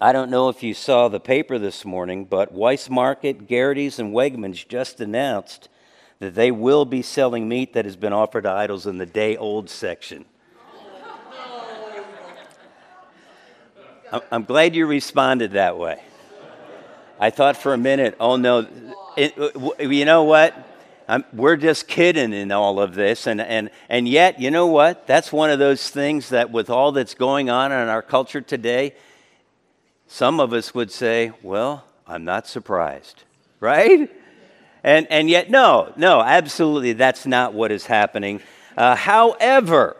I 0.00 0.12
don't 0.12 0.30
know 0.30 0.50
if 0.50 0.62
you 0.62 0.74
saw 0.74 1.08
the 1.08 1.20
paper 1.20 1.58
this 1.58 1.84
morning, 1.84 2.26
but 2.26 2.54
Weis 2.54 2.90
Market, 2.90 3.48
Gerrity's, 3.48 3.98
and 3.98 4.12
Wegmans 4.12 4.68
just 4.68 5.00
announced 5.00 5.70
that 6.18 6.34
they 6.34 6.50
will 6.50 6.84
be 6.84 7.00
selling 7.02 7.48
meat 7.48 7.72
that 7.72 7.84
has 7.84 7.96
been 7.96 8.12
offered 8.12 8.42
to 8.44 8.50
idols 8.50 8.86
in 8.86 8.98
the 8.98 9.06
day 9.06 9.36
old 9.36 9.70
section. 9.70 10.26
I'm 14.30 14.44
glad 14.44 14.76
you 14.76 14.86
responded 14.86 15.52
that 15.52 15.78
way. 15.78 16.02
I 17.18 17.30
thought 17.30 17.56
for 17.56 17.72
a 17.72 17.78
minute, 17.78 18.16
oh 18.20 18.36
no, 18.36 18.66
it, 19.16 19.34
you 19.80 20.04
know 20.04 20.24
what? 20.24 20.54
I'm, 21.08 21.24
we're 21.32 21.56
just 21.56 21.86
kidding 21.86 22.32
in 22.32 22.50
all 22.50 22.80
of 22.80 22.94
this. 22.94 23.26
And, 23.26 23.40
and, 23.40 23.70
and 23.88 24.08
yet, 24.08 24.40
you 24.40 24.50
know 24.50 24.66
what? 24.66 25.06
That's 25.06 25.32
one 25.32 25.50
of 25.50 25.58
those 25.58 25.88
things 25.88 26.30
that, 26.30 26.50
with 26.50 26.68
all 26.68 26.92
that's 26.92 27.14
going 27.14 27.48
on 27.48 27.70
in 27.70 27.88
our 27.88 28.02
culture 28.02 28.40
today, 28.40 28.94
some 30.08 30.40
of 30.40 30.52
us 30.52 30.74
would 30.74 30.90
say, 30.90 31.32
well, 31.42 31.84
I'm 32.06 32.24
not 32.24 32.46
surprised, 32.46 33.24
right? 33.60 34.10
And, 34.82 35.06
and 35.10 35.28
yet, 35.28 35.50
no, 35.50 35.92
no, 35.96 36.20
absolutely, 36.20 36.92
that's 36.92 37.26
not 37.26 37.54
what 37.54 37.72
is 37.72 37.86
happening. 37.86 38.40
Uh, 38.76 38.94
however, 38.94 39.96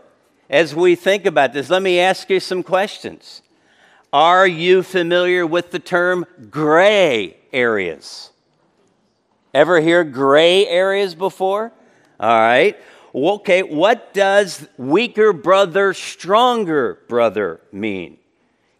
as 0.48 0.74
we 0.74 0.94
think 0.94 1.26
about 1.26 1.52
this, 1.52 1.70
let 1.70 1.82
me 1.82 1.98
ask 1.98 2.30
you 2.30 2.38
some 2.38 2.62
questions. 2.62 3.42
Are 4.12 4.46
you 4.46 4.82
familiar 4.82 5.44
with 5.46 5.72
the 5.72 5.80
term 5.80 6.24
gray 6.50 7.36
areas? 7.52 8.30
Ever 9.56 9.80
hear 9.80 10.04
gray 10.04 10.66
areas 10.66 11.14
before? 11.14 11.72
All 12.20 12.38
right. 12.38 12.76
Okay, 13.14 13.62
what 13.62 14.12
does 14.12 14.68
weaker 14.76 15.32
brother, 15.32 15.94
stronger 15.94 16.98
brother 17.08 17.62
mean? 17.72 18.18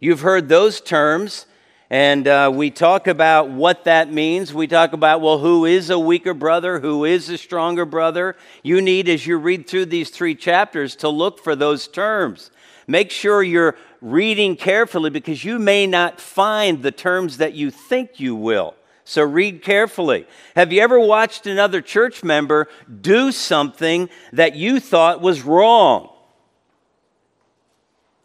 You've 0.00 0.21
heard 0.21 0.50
those 0.50 0.83
terms. 0.83 1.47
And 1.88 2.28
uh, 2.28 2.52
we 2.54 2.71
talk 2.71 3.06
about 3.06 3.49
what 3.49 3.85
that 3.85 4.12
means. 4.12 4.52
We 4.52 4.66
talk 4.66 4.92
about, 4.92 5.23
well, 5.23 5.38
who 5.38 5.64
is 5.64 5.88
a 5.88 5.99
weaker 5.99 6.35
brother? 6.35 6.78
Who 6.80 7.06
is 7.06 7.30
a 7.30 7.38
stronger 7.38 7.87
brother? 7.87 8.37
You 8.62 8.83
need, 8.83 9.09
as 9.09 9.26
you 9.26 9.38
read 9.38 9.66
through 9.66 9.87
these 9.87 10.11
three 10.11 10.35
chapters, 10.35 10.95
to 10.97 11.09
look 11.09 11.42
for 11.42 11.56
those 11.56 11.88
terms. 11.88 12.50
Make 12.87 13.11
sure 13.11 13.42
you're 13.42 13.76
reading 14.02 14.56
carefully 14.56 15.09
because 15.09 15.42
you 15.42 15.59
may 15.59 15.87
not 15.87 16.21
find 16.21 16.83
the 16.83 16.92
terms 16.92 17.38
that 17.38 17.54
you 17.54 17.71
think 17.71 18.21
you 18.21 18.37
will. 18.37 18.75
So 19.08 19.22
read 19.22 19.62
carefully. 19.62 20.26
Have 20.56 20.72
you 20.72 20.82
ever 20.82 20.98
watched 20.98 21.46
another 21.46 21.80
church 21.80 22.25
member 22.25 22.66
do 23.00 23.30
something 23.30 24.10
that 24.32 24.56
you 24.56 24.80
thought 24.80 25.20
was 25.20 25.42
wrong? 25.42 26.10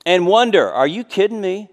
And 0.08 0.26
wonder, 0.26 0.68
are 0.68 0.88
you 0.88 1.04
kidding 1.04 1.40
me? 1.40 1.70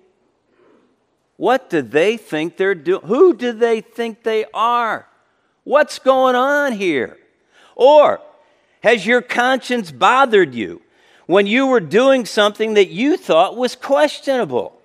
What 1.38 1.70
do 1.70 1.80
they 1.80 2.18
think 2.18 2.58
they're 2.58 2.74
doing? 2.74 3.00
Who 3.06 3.34
do 3.34 3.52
they 3.52 3.80
think 3.80 4.24
they 4.24 4.44
are? 4.52 5.08
What's 5.64 5.98
going 5.98 6.36
on 6.36 6.72
here? 6.72 7.16
Or 7.76 8.20
has 8.82 9.06
your 9.06 9.22
conscience 9.22 9.90
bothered 9.90 10.54
you 10.54 10.82
when 11.24 11.46
you 11.46 11.66
were 11.68 11.80
doing 11.80 12.26
something 12.26 12.74
that 12.74 12.90
you 12.90 13.16
thought 13.16 13.56
was 13.56 13.74
questionable? 13.74 14.77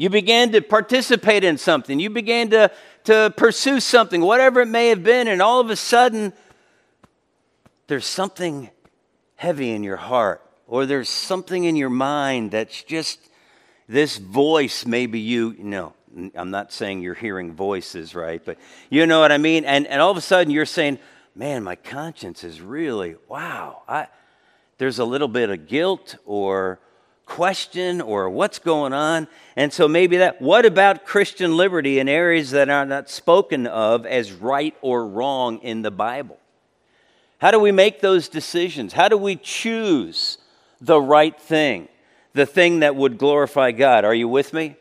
You 0.00 0.08
began 0.08 0.52
to 0.52 0.62
participate 0.62 1.44
in 1.44 1.58
something, 1.58 2.00
you 2.00 2.08
began 2.08 2.48
to, 2.52 2.70
to 3.04 3.34
pursue 3.36 3.80
something, 3.80 4.22
whatever 4.22 4.62
it 4.62 4.66
may 4.68 4.88
have 4.88 5.02
been, 5.02 5.28
and 5.28 5.42
all 5.42 5.60
of 5.60 5.68
a 5.68 5.76
sudden, 5.76 6.32
there's 7.86 8.06
something 8.06 8.70
heavy 9.34 9.72
in 9.72 9.84
your 9.84 9.98
heart, 9.98 10.42
or 10.66 10.86
there's 10.86 11.10
something 11.10 11.64
in 11.64 11.76
your 11.76 11.90
mind 11.90 12.52
that's 12.52 12.82
just 12.82 13.20
this 13.88 14.16
voice 14.16 14.86
maybe 14.86 15.20
you, 15.20 15.54
know, 15.58 15.92
I'm 16.34 16.50
not 16.50 16.72
saying 16.72 17.02
you're 17.02 17.12
hearing 17.12 17.52
voices, 17.52 18.14
right? 18.14 18.42
But 18.42 18.56
you 18.88 19.04
know 19.04 19.20
what 19.20 19.32
I 19.32 19.36
mean? 19.36 19.66
And, 19.66 19.86
and 19.86 20.00
all 20.00 20.10
of 20.10 20.16
a 20.16 20.22
sudden 20.22 20.50
you're 20.50 20.64
saying, 20.64 20.98
man, 21.34 21.62
my 21.62 21.76
conscience 21.76 22.42
is 22.42 22.62
really, 22.62 23.16
wow. 23.28 23.82
I, 23.86 24.06
there's 24.78 24.98
a 24.98 25.04
little 25.04 25.28
bit 25.28 25.50
of 25.50 25.66
guilt 25.66 26.16
or 26.24 26.80
question 27.30 28.02
or 28.02 28.28
what's 28.28 28.58
going 28.58 28.92
on. 28.92 29.26
And 29.56 29.72
so 29.72 29.88
maybe 29.88 30.18
that, 30.18 30.42
what 30.42 30.66
about 30.66 31.06
Christian 31.06 31.56
liberty 31.56 31.98
in 31.98 32.08
areas 32.08 32.50
that 32.50 32.68
are 32.68 32.84
not 32.84 33.08
spoken 33.08 33.66
of 33.66 34.04
as 34.04 34.32
right 34.32 34.76
or 34.82 35.06
wrong 35.06 35.58
in 35.58 35.80
the 35.80 35.90
Bible? 35.90 36.38
How 37.38 37.50
do 37.50 37.58
we 37.58 37.72
make 37.72 38.00
those 38.00 38.28
decisions? 38.28 38.92
How 38.92 39.08
do 39.08 39.16
we 39.16 39.36
choose 39.36 40.36
the 40.80 41.00
right 41.00 41.40
thing? 41.40 41.88
the 42.32 42.46
thing 42.46 42.80
that 42.80 42.96
would 42.96 43.18
glorify 43.18 43.72
God. 43.72 44.04
Are 44.04 44.14
you 44.14 44.28
with 44.28 44.52
me? 44.52 44.76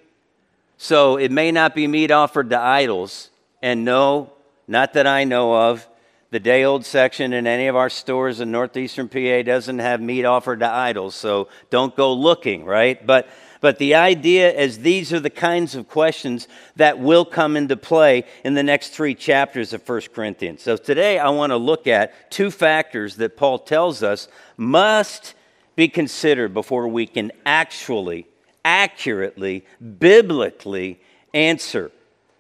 So 0.78 1.18
it 1.18 1.32
may 1.32 1.52
not 1.52 1.76
be 1.76 1.88
meat 1.88 2.12
offered 2.12 2.50
to 2.52 2.60
idols. 2.60 3.30
And 3.62 3.84
no, 3.84 4.32
not 4.68 4.94
that 4.94 5.08
I 5.08 5.24
know 5.24 5.70
of. 5.70 5.88
The 6.32 6.40
day 6.40 6.64
old 6.64 6.86
section 6.86 7.34
in 7.34 7.48
any 7.48 7.68
of 7.68 7.76
our 7.76 7.90
stores 7.90 8.40
in 8.40 8.52
northeastern 8.52 9.10
PA 9.10 9.42
doesn't 9.42 9.80
have 9.80 10.00
meat 10.00 10.26
offered 10.26 10.60
to 10.60 10.70
idols. 10.70 11.16
So 11.16 11.48
don't 11.72 11.96
go 11.96 12.14
looking, 12.14 12.66
right? 12.66 13.04
But 13.06 13.28
but 13.62 13.78
the 13.78 13.96
idea 13.96 14.52
is 14.52 14.80
these 14.80 15.12
are 15.12 15.20
the 15.20 15.30
kinds 15.30 15.76
of 15.76 15.90
questions 15.90 16.48
that 16.78 17.00
will 17.00 17.26
come 17.26 17.58
into 17.58 17.76
play 17.76 18.24
in 18.46 18.54
the 18.54 18.64
next 18.64 18.90
three 18.90 19.16
chapters 19.16 19.74
of 19.74 19.88
1 19.88 20.02
Corinthians. 20.14 20.62
So 20.62 20.78
today 20.78 21.20
I 21.20 21.30
want 21.30 21.52
to 21.52 21.58
look 21.58 21.86
at 21.86 22.32
two 22.32 22.52
factors 22.52 23.18
that 23.18 23.36
Paul 23.36 23.60
tells 23.60 24.02
us 24.02 24.30
must 24.56 25.34
be 25.76 25.90
considered 25.90 26.54
before 26.54 26.88
we 26.88 27.06
can 27.06 27.32
actually, 27.46 28.28
accurately, 28.64 29.66
biblically 30.00 31.02
answer 31.34 31.92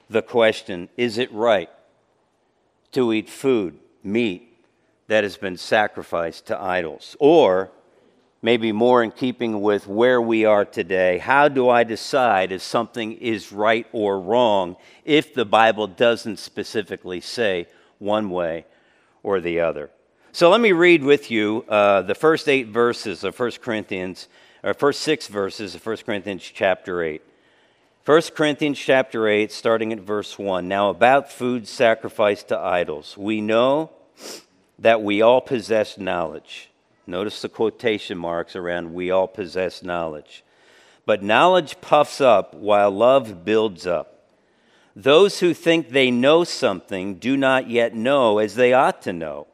the 0.10 0.22
question 0.22 0.90
is 0.96 1.18
it 1.18 1.32
right 1.34 1.70
to 2.92 3.14
eat 3.14 3.30
food, 3.30 3.78
meat, 4.04 4.46
that 5.08 5.24
has 5.24 5.38
been 5.38 5.58
sacrificed 5.58 6.48
to 6.48 6.62
idols? 6.62 7.16
Or, 7.20 7.72
maybe 8.42 8.72
more 8.72 9.04
in 9.04 9.12
keeping 9.12 9.62
with 9.62 9.88
where 9.88 10.22
we 10.22 10.46
are 10.46 10.66
today, 10.66 11.18
how 11.18 11.48
do 11.48 11.70
I 11.70 11.84
decide 11.84 12.52
if 12.52 12.62
something 12.62 13.14
is 13.14 13.52
right 13.52 13.88
or 13.92 14.20
wrong 14.20 14.78
if 15.04 15.34
the 15.34 15.46
Bible 15.46 15.88
doesn't 15.88 16.40
specifically 16.40 17.22
say 17.22 17.68
one 17.98 18.30
way 18.30 18.66
or 19.24 19.40
the 19.40 19.60
other? 19.60 19.90
So 20.32 20.50
let 20.50 20.62
me 20.62 20.72
read 20.72 21.04
with 21.04 21.32
you 21.32 21.66
uh, 21.68 22.04
the 22.04 22.16
first 22.16 22.48
eight 22.48 22.68
verses 22.68 23.24
of 23.24 23.38
1 23.38 23.52
Corinthians, 23.62 24.28
or 24.64 24.74
first 24.74 25.02
six 25.02 25.28
verses 25.28 25.76
of 25.76 25.86
1 25.86 25.98
Corinthians 26.06 26.44
chapter 26.44 27.04
8. 27.04 27.22
1 28.10 28.22
Corinthians 28.34 28.80
chapter 28.80 29.28
8, 29.28 29.52
starting 29.52 29.94
at 29.94 30.00
verse 30.00 30.40
1. 30.40 30.68
Now, 30.68 30.90
about 30.90 31.32
food 31.32 31.68
sacrificed 31.68 32.48
to 32.48 32.58
idols, 32.58 33.16
we 33.16 33.40
know 33.40 33.92
that 34.80 35.04
we 35.04 35.22
all 35.22 35.42
possess 35.42 35.96
knowledge. 35.96 36.72
Notice 37.06 37.40
the 37.40 37.50
quotation 37.50 38.18
marks 38.18 38.56
around 38.56 38.96
we 38.96 39.12
all 39.12 39.28
possess 39.28 39.84
knowledge. 39.84 40.44
But 41.06 41.22
knowledge 41.22 41.82
puffs 41.82 42.20
up 42.20 42.56
while 42.56 42.90
love 42.90 43.46
builds 43.46 43.86
up. 43.86 44.28
Those 44.96 45.40
who 45.42 45.54
think 45.54 45.90
they 45.90 46.10
know 46.10 46.44
something 46.44 47.14
do 47.14 47.38
not 47.38 47.70
yet 47.70 47.94
know 47.94 48.40
as 48.40 48.56
they 48.56 48.74
ought 48.74 49.04
to 49.04 49.14
know. 49.14 49.46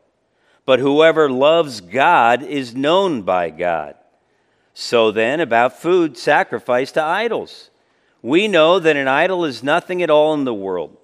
But 0.66 0.80
whoever 0.80 1.30
loves 1.30 1.82
God 1.82 2.42
is 2.42 2.74
known 2.74 3.24
by 3.24 3.50
God. 3.50 3.96
So 4.74 5.12
then, 5.12 5.42
about 5.42 5.78
food 5.78 6.18
sacrificed 6.18 6.94
to 6.94 7.04
idols. 7.04 7.70
We 8.26 8.48
know 8.48 8.80
that 8.80 8.96
an 8.96 9.08
idol 9.08 9.46
is 9.46 9.62
nothing 9.62 10.02
at 10.02 10.10
all 10.10 10.34
in 10.34 10.46
the 10.46 10.54
world. 10.54 10.98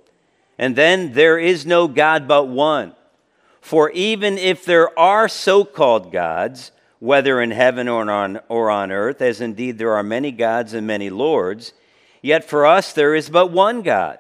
And 0.58 0.76
then 0.76 1.14
there 1.14 1.38
is 1.38 1.68
no 1.68 1.88
God 1.88 2.28
but 2.28 2.48
one. 2.48 2.96
For 3.62 3.92
even 3.92 4.40
if 4.40 4.66
there 4.66 4.98
are 4.98 5.30
so 5.30 5.64
called 5.64 6.12
gods, 6.12 6.72
whether 6.98 7.40
in 7.40 7.52
heaven 7.52 7.88
or 7.88 8.10
on, 8.10 8.40
or 8.50 8.72
on 8.72 8.92
earth, 8.92 9.22
as 9.22 9.40
indeed 9.40 9.78
there 9.78 9.94
are 9.94 10.02
many 10.02 10.32
gods 10.32 10.74
and 10.74 10.88
many 10.88 11.12
lords, 11.12 11.74
yet 12.24 12.44
for 12.44 12.66
us 12.66 12.92
there 12.92 13.14
is 13.14 13.30
but 13.30 13.52
one 13.52 13.84
God, 13.84 14.18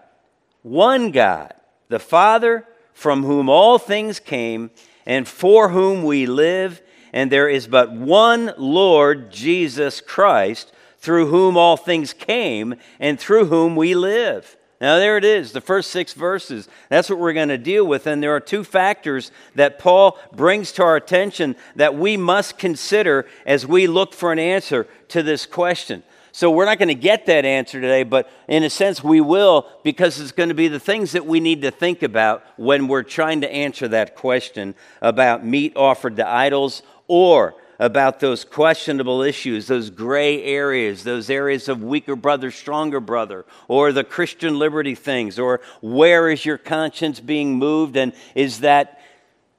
one 0.62 1.10
God, 1.10 1.56
the 1.90 1.98
Father, 1.98 2.68
from 2.94 3.24
whom 3.24 3.50
all 3.50 3.80
things 3.80 4.20
came, 4.20 4.70
and 5.08 5.28
for 5.28 5.70
whom 5.70 6.04
we 6.04 6.28
live 6.28 6.84
and 7.14 7.32
there 7.32 7.50
is 7.50 7.68
but 7.68 7.92
one 7.92 8.54
Lord 8.58 9.32
Jesus 9.32 10.02
Christ, 10.02 10.72
through 11.02 11.28
whom 11.28 11.58
all 11.58 11.76
things 11.76 12.14
came 12.14 12.76
and 13.00 13.20
through 13.20 13.46
whom 13.46 13.76
we 13.76 13.94
live. 13.94 14.56
Now, 14.80 14.98
there 14.98 15.16
it 15.16 15.24
is, 15.24 15.52
the 15.52 15.62
first 15.62 15.92
six 15.92 16.14
verses. 16.14 16.68
That's 16.90 17.08
what 17.08 17.20
we're 17.20 17.34
going 17.34 17.50
to 17.50 17.58
deal 17.58 17.86
with. 17.86 18.08
And 18.08 18.22
there 18.22 18.36
are 18.36 18.40
two 18.40 18.64
factors 18.64 19.32
that 19.54 19.78
Paul 19.78 20.18
brings 20.34 20.72
to 20.74 20.84
our 20.84 20.96
attention 20.96 21.56
that 21.76 21.96
we 21.96 22.18
must 22.18 22.58
consider 22.58 23.28
as 23.46 23.68
we 23.68 23.86
look 23.86 24.14
for 24.14 24.32
an 24.32 24.40
answer 24.40 24.88
to 25.10 25.22
this 25.22 25.46
question. 25.46 26.02
So, 26.32 26.50
we're 26.50 26.66
not 26.66 26.80
going 26.80 26.88
to 26.88 26.96
get 26.96 27.26
that 27.28 27.46
answer 27.46 27.80
today, 27.80 28.04
but 28.04 28.32
in 28.48 28.64
a 28.64 28.70
sense, 28.70 29.04
we 29.04 29.22
will 29.22 29.68
because 29.84 30.20
it's 30.20 30.32
going 30.32 30.50
to 30.50 30.56
be 30.56 30.70
the 30.70 30.80
things 30.80 31.12
that 31.12 31.26
we 31.26 31.40
need 31.40 31.62
to 31.64 31.72
think 31.72 32.02
about 32.02 32.44
when 32.56 32.88
we're 32.88 33.04
trying 33.04 33.42
to 33.42 33.52
answer 33.52 33.88
that 33.90 34.16
question 34.16 34.74
about 35.02 35.46
meat 35.46 35.74
offered 35.76 36.16
to 36.16 36.28
idols 36.28 36.84
or 37.08 37.54
about 37.82 38.20
those 38.20 38.46
questionable 38.46 39.24
issues, 39.24 39.66
those 39.66 39.90
gray 39.90 40.44
areas, 40.44 41.04
those 41.04 41.32
areas 41.32 41.68
of 41.68 41.82
weaker 41.82 42.16
brother, 42.16 42.52
stronger 42.52 43.00
brother, 43.00 43.44
or 43.68 43.92
the 43.92 44.04
Christian 44.04 44.60
liberty 44.60 44.94
things, 44.94 45.40
or 45.40 45.62
where 45.82 46.30
is 46.30 46.46
your 46.46 46.60
conscience 46.60 47.20
being 47.20 47.56
moved, 47.56 47.98
and 47.98 48.14
is 48.36 48.60
that 48.60 49.02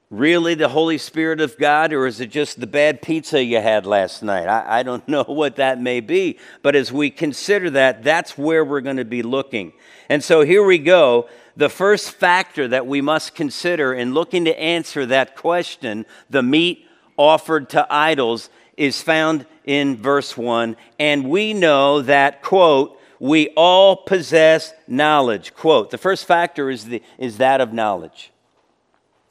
really 0.09 0.53
the 0.53 0.69
Holy 0.69 0.97
Spirit 0.97 1.41
of 1.41 1.57
God, 1.57 1.91
or 1.91 2.07
is 2.07 2.21
it 2.21 2.31
just 2.31 2.61
the 2.61 2.67
bad 2.67 3.01
pizza 3.01 3.43
you 3.43 3.59
had 3.59 3.85
last 3.85 4.23
night? 4.23 4.47
I, 4.47 4.79
I 4.79 4.83
don't 4.83 5.05
know 5.09 5.23
what 5.23 5.57
that 5.57 5.81
may 5.81 5.99
be, 5.99 6.39
but 6.61 6.77
as 6.77 6.93
we 6.93 7.09
consider 7.09 7.71
that, 7.71 8.03
that's 8.03 8.37
where 8.37 8.63
we're 8.63 8.79
going 8.79 8.97
to 8.97 9.05
be 9.05 9.21
looking. 9.21 9.73
And 10.07 10.23
so 10.23 10.43
here 10.43 10.63
we 10.63 10.77
go. 10.77 11.27
The 11.57 11.69
first 11.69 12.11
factor 12.11 12.69
that 12.69 12.87
we 12.87 13.01
must 13.01 13.35
consider 13.35 13.93
in 13.93 14.13
looking 14.13 14.45
to 14.45 14.57
answer 14.57 15.05
that 15.07 15.35
question 15.35 16.05
the 16.29 16.41
meat 16.41 16.87
offered 17.17 17.69
to 17.69 17.87
idols 17.89 18.49
is 18.77 19.01
found 19.01 19.45
in 19.65 19.97
verse 19.97 20.35
1. 20.37 20.75
And 20.99 21.29
we 21.29 21.53
know 21.53 22.01
that, 22.01 22.41
quote, 22.41 22.99
we 23.19 23.49
all 23.55 23.95
possess 23.95 24.73
knowledge. 24.87 25.53
Quote, 25.53 25.91
the 25.91 25.97
first 25.97 26.25
factor 26.25 26.69
is, 26.69 26.85
the, 26.85 27.01
is 27.17 27.37
that 27.37 27.61
of 27.61 27.71
knowledge. 27.71 28.31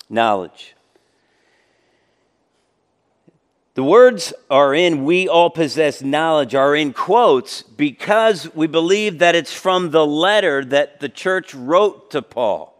Knowledge. 0.08 0.74
The 3.74 3.82
words 3.82 4.34
are 4.50 4.74
in, 4.74 5.04
we 5.04 5.28
all 5.28 5.48
possess 5.48 6.02
knowledge, 6.02 6.54
are 6.54 6.76
in 6.76 6.92
quotes 6.92 7.62
because 7.62 8.54
we 8.54 8.66
believe 8.66 9.18
that 9.20 9.34
it's 9.34 9.52
from 9.52 9.90
the 9.90 10.06
letter 10.06 10.62
that 10.64 11.00
the 11.00 11.08
church 11.08 11.54
wrote 11.54 12.10
to 12.10 12.20
Paul. 12.20 12.71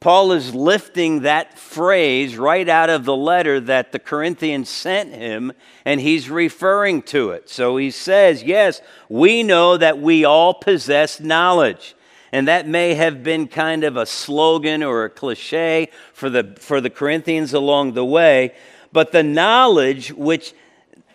Paul 0.00 0.30
is 0.30 0.54
lifting 0.54 1.22
that 1.22 1.58
phrase 1.58 2.36
right 2.36 2.68
out 2.68 2.88
of 2.88 3.04
the 3.04 3.16
letter 3.16 3.58
that 3.60 3.90
the 3.90 3.98
Corinthians 3.98 4.68
sent 4.68 5.12
him, 5.12 5.52
and 5.84 6.00
he's 6.00 6.30
referring 6.30 7.02
to 7.02 7.30
it. 7.30 7.50
So 7.50 7.76
he 7.76 7.90
says, 7.90 8.44
Yes, 8.44 8.80
we 9.08 9.42
know 9.42 9.76
that 9.76 9.98
we 9.98 10.24
all 10.24 10.54
possess 10.54 11.18
knowledge. 11.18 11.96
And 12.30 12.46
that 12.46 12.68
may 12.68 12.94
have 12.94 13.22
been 13.22 13.48
kind 13.48 13.84
of 13.84 13.96
a 13.96 14.06
slogan 14.06 14.82
or 14.82 15.04
a 15.04 15.10
cliche 15.10 15.88
for 16.12 16.28
the, 16.28 16.56
for 16.58 16.80
the 16.80 16.90
Corinthians 16.90 17.54
along 17.54 17.94
the 17.94 18.04
way, 18.04 18.54
but 18.92 19.12
the 19.12 19.22
knowledge 19.22 20.12
which 20.12 20.54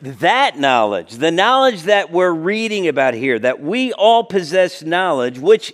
that 0.02 0.58
knowledge, 0.60 1.14
the 1.14 1.32
knowledge 1.32 1.84
that 1.84 2.12
we're 2.12 2.34
reading 2.34 2.88
about 2.88 3.14
here, 3.14 3.40
that 3.40 3.62
we 3.62 3.94
all 3.94 4.24
possess 4.24 4.84
knowledge, 4.84 5.40
which 5.40 5.72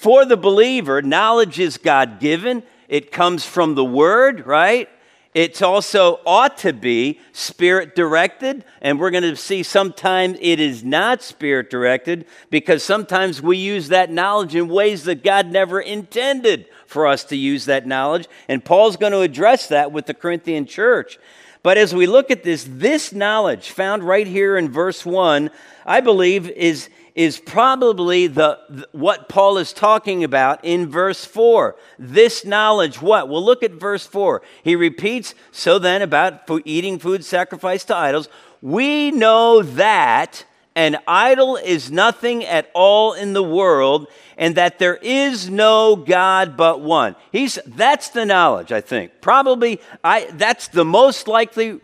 for 0.00 0.24
the 0.24 0.38
believer, 0.38 1.02
knowledge 1.02 1.60
is 1.60 1.76
God 1.76 2.20
given, 2.20 2.62
it 2.88 3.12
comes 3.12 3.44
from 3.44 3.74
the 3.74 3.84
Word, 3.84 4.46
right? 4.46 4.88
It's 5.34 5.60
also 5.60 6.20
ought 6.24 6.56
to 6.58 6.72
be 6.72 7.20
spirit 7.32 7.94
directed, 7.94 8.64
and 8.80 8.98
we're 8.98 9.10
going 9.10 9.24
to 9.24 9.36
see 9.36 9.62
sometimes 9.62 10.38
it 10.40 10.58
is 10.58 10.82
not 10.82 11.20
spirit 11.20 11.68
directed 11.68 12.24
because 12.48 12.82
sometimes 12.82 13.42
we 13.42 13.58
use 13.58 13.88
that 13.88 14.10
knowledge 14.10 14.56
in 14.56 14.68
ways 14.68 15.04
that 15.04 15.22
God 15.22 15.48
never 15.48 15.82
intended 15.82 16.64
for 16.86 17.06
us 17.06 17.22
to 17.24 17.36
use 17.36 17.66
that 17.66 17.86
knowledge. 17.86 18.26
And 18.48 18.64
Paul's 18.64 18.96
going 18.96 19.12
to 19.12 19.20
address 19.20 19.66
that 19.66 19.92
with 19.92 20.06
the 20.06 20.14
Corinthian 20.14 20.64
church. 20.64 21.18
But 21.62 21.76
as 21.76 21.94
we 21.94 22.06
look 22.06 22.30
at 22.30 22.42
this, 22.42 22.66
this 22.66 23.12
knowledge 23.12 23.68
found 23.68 24.02
right 24.02 24.26
here 24.26 24.56
in 24.56 24.70
verse 24.70 25.04
1, 25.04 25.50
I 25.84 26.00
believe 26.00 26.48
is 26.48 26.88
is 27.20 27.38
probably 27.38 28.28
the, 28.28 28.58
what 28.92 29.28
Paul 29.28 29.58
is 29.58 29.74
talking 29.74 30.24
about 30.24 30.64
in 30.64 30.88
verse 30.88 31.22
4. 31.22 31.76
This 31.98 32.46
knowledge, 32.46 33.02
what? 33.02 33.28
Well, 33.28 33.44
look 33.44 33.62
at 33.62 33.72
verse 33.72 34.06
4. 34.06 34.40
He 34.64 34.74
repeats, 34.74 35.34
so 35.52 35.78
then, 35.78 36.00
about 36.00 36.48
eating 36.64 36.98
food 36.98 37.22
sacrificed 37.22 37.88
to 37.88 37.94
idols. 37.94 38.30
We 38.62 39.10
know 39.10 39.60
that 39.60 40.46
an 40.74 40.96
idol 41.06 41.56
is 41.56 41.90
nothing 41.90 42.42
at 42.42 42.70
all 42.72 43.12
in 43.12 43.34
the 43.34 43.42
world 43.42 44.06
and 44.38 44.54
that 44.54 44.78
there 44.78 44.96
is 44.96 45.50
no 45.50 45.96
God 45.96 46.56
but 46.56 46.80
one. 46.80 47.16
He's, 47.32 47.58
that's 47.66 48.08
the 48.08 48.24
knowledge, 48.24 48.72
I 48.72 48.80
think. 48.80 49.20
Probably 49.20 49.78
I, 50.02 50.26
that's 50.32 50.68
the 50.68 50.86
most 50.86 51.28
likely 51.28 51.80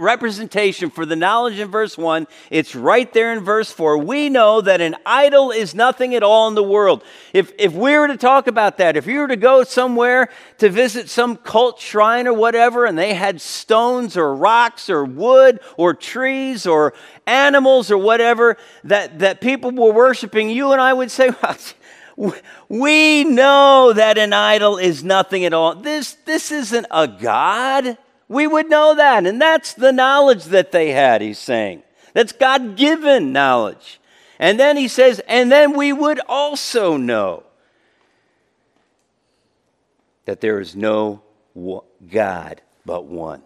representation 0.00 0.90
for 0.90 1.04
the 1.04 1.16
knowledge 1.16 1.58
in 1.58 1.68
verse 1.68 1.98
1. 1.98 2.28
It's 2.50 2.76
right 2.76 3.12
there 3.12 3.32
in 3.32 3.40
verse 3.40 3.72
4. 3.72 3.98
We 3.98 4.28
know 4.28 4.60
that 4.60 4.80
an 4.80 4.94
idol 5.04 5.50
is 5.50 5.74
nothing 5.74 6.14
at 6.14 6.22
all 6.22 6.46
in 6.46 6.54
the 6.54 6.62
world. 6.62 7.02
If, 7.32 7.52
if 7.58 7.72
we 7.72 7.98
were 7.98 8.06
to 8.06 8.16
talk 8.16 8.46
about 8.46 8.78
that, 8.78 8.96
if 8.96 9.08
you 9.08 9.18
were 9.18 9.26
to 9.26 9.36
go 9.36 9.64
somewhere 9.64 10.28
to 10.58 10.68
visit 10.68 11.10
some 11.10 11.34
cult 11.34 11.80
shrine 11.80 12.28
or 12.28 12.32
whatever, 12.32 12.86
and 12.86 12.96
they 12.96 13.14
had 13.14 13.40
stones 13.40 14.16
or 14.16 14.32
rocks 14.36 14.88
or 14.88 15.04
wood 15.04 15.58
or 15.76 15.94
trees 15.94 16.64
or 16.64 16.94
animals 17.26 17.90
or 17.90 17.98
whatever 17.98 18.56
that, 18.84 19.18
that 19.18 19.40
people 19.40 19.72
were 19.72 19.92
worshiping, 19.92 20.48
you 20.48 20.70
and 20.70 20.80
I 20.80 20.92
would 20.92 21.10
say, 21.10 21.30
well, 22.16 22.36
we 22.68 23.24
know 23.24 23.92
that 23.92 24.16
an 24.16 24.32
idol 24.32 24.76
is 24.76 25.02
nothing 25.02 25.44
at 25.44 25.52
all. 25.52 25.74
This, 25.74 26.14
this 26.24 26.52
isn't 26.52 26.86
a 26.92 27.08
God. 27.08 27.98
We 28.28 28.46
would 28.46 28.68
know 28.68 28.94
that. 28.94 29.26
And 29.26 29.40
that's 29.40 29.72
the 29.72 29.92
knowledge 29.92 30.44
that 30.46 30.72
they 30.72 30.90
had, 30.90 31.20
he's 31.20 31.38
saying. 31.38 31.82
That's 32.12 32.32
God 32.32 32.76
given 32.76 33.32
knowledge. 33.32 34.00
And 34.38 34.60
then 34.60 34.76
he 34.76 34.88
says, 34.88 35.20
and 35.26 35.50
then 35.50 35.76
we 35.76 35.92
would 35.92 36.20
also 36.28 36.96
know 36.96 37.44
that 40.26 40.40
there 40.40 40.60
is 40.60 40.76
no 40.76 41.22
God 42.10 42.60
but 42.84 43.06
one. 43.06 43.42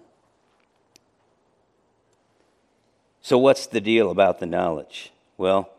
So, 3.22 3.38
what's 3.38 3.66
the 3.66 3.80
deal 3.80 4.10
about 4.10 4.40
the 4.40 4.46
knowledge? 4.46 5.12
Well, 5.38 5.70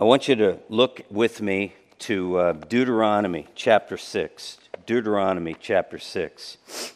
I 0.00 0.04
want 0.04 0.28
you 0.28 0.36
to 0.36 0.58
look 0.68 1.02
with 1.10 1.42
me 1.42 1.74
to 2.00 2.36
uh, 2.38 2.52
Deuteronomy 2.52 3.46
chapter 3.54 3.96
6. 3.96 4.58
Deuteronomy 4.86 5.56
chapter 5.60 5.98
6. 5.98 6.92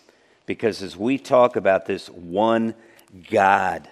Because 0.47 0.83
as 0.83 0.97
we 0.97 1.19
talk 1.19 1.57
about 1.57 1.87
this 1.87 2.09
one 2.09 2.75
God 3.31 3.89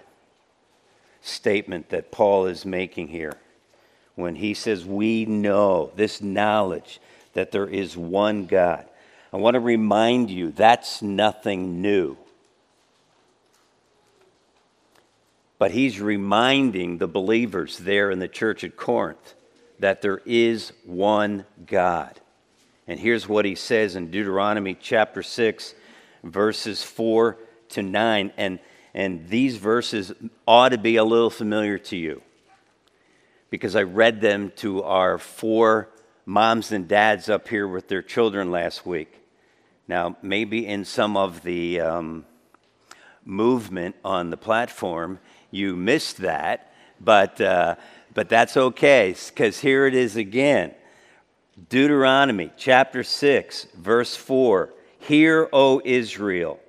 statement 1.20 1.90
that 1.90 2.10
Paul 2.10 2.46
is 2.46 2.64
making 2.64 3.08
here, 3.08 3.36
when 4.14 4.36
he 4.36 4.54
says, 4.54 4.84
We 4.84 5.24
know 5.26 5.92
this 5.96 6.20
knowledge 6.20 7.00
that 7.34 7.52
there 7.52 7.66
is 7.66 7.96
one 7.96 8.46
God, 8.46 8.86
I 9.32 9.36
want 9.36 9.54
to 9.54 9.60
remind 9.60 10.30
you 10.30 10.50
that's 10.50 11.02
nothing 11.02 11.80
new. 11.80 12.16
But 15.58 15.70
he's 15.72 16.00
reminding 16.00 16.98
the 16.98 17.06
believers 17.06 17.78
there 17.78 18.10
in 18.10 18.18
the 18.18 18.28
church 18.28 18.64
at 18.64 18.76
Corinth 18.76 19.34
that 19.80 20.02
there 20.02 20.20
is 20.24 20.72
one 20.84 21.44
God. 21.66 22.20
And 22.86 23.00
here's 23.00 23.28
what 23.28 23.44
he 23.44 23.54
says 23.54 23.96
in 23.96 24.10
Deuteronomy 24.10 24.74
chapter 24.74 25.22
6, 25.22 25.74
verses 26.22 26.82
4 26.82 27.36
to 27.70 27.82
9. 27.82 28.32
And, 28.36 28.58
and 28.94 29.28
these 29.28 29.56
verses 29.56 30.12
ought 30.46 30.70
to 30.70 30.78
be 30.78 30.96
a 30.96 31.04
little 31.04 31.30
familiar 31.30 31.78
to 31.78 31.96
you 31.96 32.22
because 33.48 33.74
I 33.74 33.82
read 33.82 34.20
them 34.20 34.52
to 34.56 34.82
our 34.82 35.18
four 35.18 35.88
moms 36.26 36.72
and 36.72 36.86
dads 36.86 37.28
up 37.28 37.48
here 37.48 37.66
with 37.66 37.88
their 37.88 38.02
children 38.02 38.50
last 38.50 38.86
week. 38.86 39.20
Now, 39.88 40.16
maybe 40.22 40.66
in 40.66 40.84
some 40.84 41.16
of 41.16 41.42
the 41.42 41.80
um, 41.80 42.26
movement 43.24 43.96
on 44.04 44.30
the 44.30 44.36
platform, 44.36 45.18
you 45.50 45.74
missed 45.74 46.18
that, 46.18 46.72
but, 47.00 47.40
uh, 47.40 47.76
but 48.14 48.28
that's 48.28 48.56
okay 48.56 49.14
because 49.28 49.60
here 49.60 49.86
it 49.86 49.94
is 49.94 50.16
again. 50.16 50.74
Deuteronomy 51.68 52.50
chapter 52.56 53.02
6, 53.02 53.66
verse 53.76 54.16
4. 54.16 54.70
Hear, 55.00 55.48
O 55.52 55.80
Israel, 55.84 56.60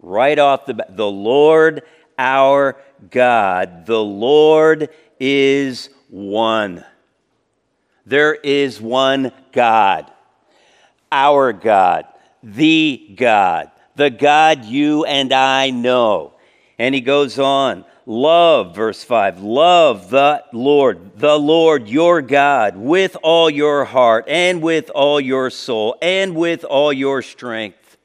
right 0.00 0.38
off 0.38 0.66
the 0.66 0.86
the 0.90 1.10
Lord 1.10 1.82
our 2.18 2.76
God, 3.10 3.86
the 3.86 4.02
Lord 4.02 4.88
is 5.20 5.90
one. 6.08 6.84
There 8.04 8.34
is 8.34 8.80
one 8.80 9.32
God, 9.52 10.10
our 11.10 11.52
God, 11.52 12.06
the 12.42 13.14
God, 13.16 13.70
the 13.96 14.10
God 14.10 14.64
you 14.64 15.04
and 15.04 15.32
I 15.32 15.70
know. 15.70 16.34
And 16.78 16.94
he 16.94 17.00
goes 17.00 17.38
on, 17.38 17.84
love, 18.06 18.74
verse 18.74 19.04
5, 19.04 19.40
love 19.40 20.10
the 20.10 20.44
Lord, 20.52 21.18
the 21.18 21.38
Lord 21.38 21.88
your 21.88 22.22
God, 22.22 22.76
with 22.76 23.16
all 23.22 23.50
your 23.50 23.84
heart 23.84 24.24
and 24.28 24.62
with 24.62 24.90
all 24.90 25.20
your 25.20 25.50
soul 25.50 25.96
and 26.00 26.34
with 26.34 26.64
all 26.64 26.92
your 26.92 27.20
strength. 27.20 27.98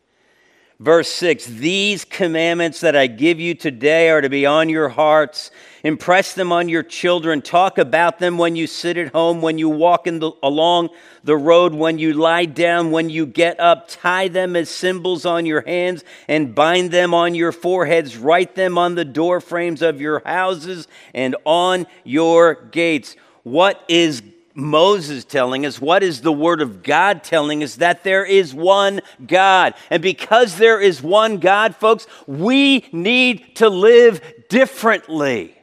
Verse 0.79 1.09
6 1.09 1.45
These 1.45 2.05
commandments 2.05 2.81
that 2.81 2.95
I 2.95 3.05
give 3.05 3.39
you 3.39 3.53
today 3.53 4.09
are 4.09 4.21
to 4.21 4.29
be 4.29 4.47
on 4.47 4.67
your 4.67 4.89
hearts. 4.89 5.51
Impress 5.83 6.33
them 6.33 6.51
on 6.51 6.69
your 6.69 6.83
children. 6.83 7.41
Talk 7.41 7.77
about 7.77 8.19
them 8.19 8.37
when 8.37 8.55
you 8.55 8.67
sit 8.67 8.97
at 8.97 9.11
home, 9.13 9.41
when 9.41 9.57
you 9.57 9.69
walk 9.69 10.03
the, 10.03 10.31
along 10.43 10.89
the 11.23 11.35
road, 11.37 11.73
when 11.73 11.97
you 11.97 12.13
lie 12.13 12.45
down, 12.45 12.91
when 12.91 13.09
you 13.09 13.25
get 13.25 13.59
up. 13.59 13.87
Tie 13.87 14.27
them 14.27 14.55
as 14.55 14.69
symbols 14.69 15.25
on 15.25 15.45
your 15.45 15.61
hands 15.61 16.03
and 16.27 16.53
bind 16.53 16.91
them 16.91 17.13
on 17.13 17.33
your 17.33 17.51
foreheads. 17.51 18.17
Write 18.17 18.55
them 18.55 18.77
on 18.77 18.95
the 18.95 19.05
door 19.05 19.41
frames 19.41 19.81
of 19.81 19.99
your 19.99 20.21
houses 20.25 20.87
and 21.13 21.35
on 21.45 21.87
your 22.03 22.55
gates. 22.71 23.15
What 23.43 23.83
is 23.87 24.21
Moses 24.53 25.23
telling 25.23 25.65
us, 25.65 25.79
what 25.81 26.03
is 26.03 26.21
the 26.21 26.31
Word 26.31 26.61
of 26.61 26.83
God 26.83 27.23
telling 27.23 27.63
us? 27.63 27.75
That 27.75 28.03
there 28.03 28.25
is 28.25 28.53
one 28.53 29.01
God. 29.25 29.73
And 29.89 30.03
because 30.03 30.57
there 30.57 30.79
is 30.79 31.01
one 31.01 31.37
God, 31.37 31.75
folks, 31.75 32.05
we 32.27 32.85
need 32.91 33.55
to 33.55 33.69
live 33.69 34.21
differently. 34.49 35.55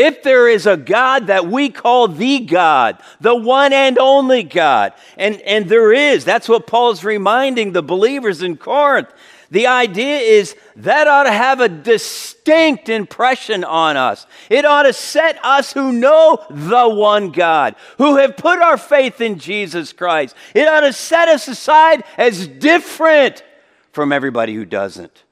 If 0.00 0.22
there 0.22 0.48
is 0.48 0.66
a 0.66 0.78
God 0.78 1.26
that 1.26 1.46
we 1.46 1.68
call 1.68 2.08
the 2.08 2.40
God, 2.40 3.02
the 3.20 3.34
one 3.34 3.74
and 3.74 3.98
only 3.98 4.42
God, 4.42 4.94
and, 5.18 5.38
and 5.42 5.68
there 5.68 5.92
is, 5.92 6.24
that's 6.24 6.48
what 6.48 6.66
Paul's 6.66 7.04
reminding 7.04 7.72
the 7.72 7.82
believers 7.82 8.40
in 8.42 8.56
Corinth. 8.56 9.12
The 9.50 9.66
idea 9.66 10.16
is 10.16 10.56
that 10.76 11.06
ought 11.06 11.24
to 11.24 11.32
have 11.32 11.60
a 11.60 11.68
distinct 11.68 12.88
impression 12.88 13.62
on 13.62 13.98
us. 13.98 14.26
It 14.48 14.64
ought 14.64 14.84
to 14.84 14.94
set 14.94 15.38
us 15.44 15.74
who 15.74 15.92
know 15.92 16.46
the 16.48 16.88
one 16.88 17.30
God, 17.30 17.74
who 17.98 18.16
have 18.16 18.38
put 18.38 18.58
our 18.58 18.78
faith 18.78 19.20
in 19.20 19.38
Jesus 19.38 19.92
Christ. 19.92 20.34
It 20.54 20.66
ought 20.66 20.80
to 20.80 20.94
set 20.94 21.28
us 21.28 21.46
aside 21.46 22.04
as 22.16 22.48
different 22.48 23.44
from 23.92 24.12
everybody 24.12 24.54
who 24.54 24.64
doesn't. 24.64 25.24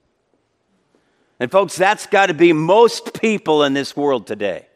And, 1.40 1.51
folks, 1.51 1.77
that's 1.77 2.07
got 2.07 2.27
to 2.27 2.35
be 2.35 2.53
most 2.53 3.20
people 3.20 3.62
in 3.62 3.72
this 3.72 3.96
world 3.96 4.27
today. 4.27 4.66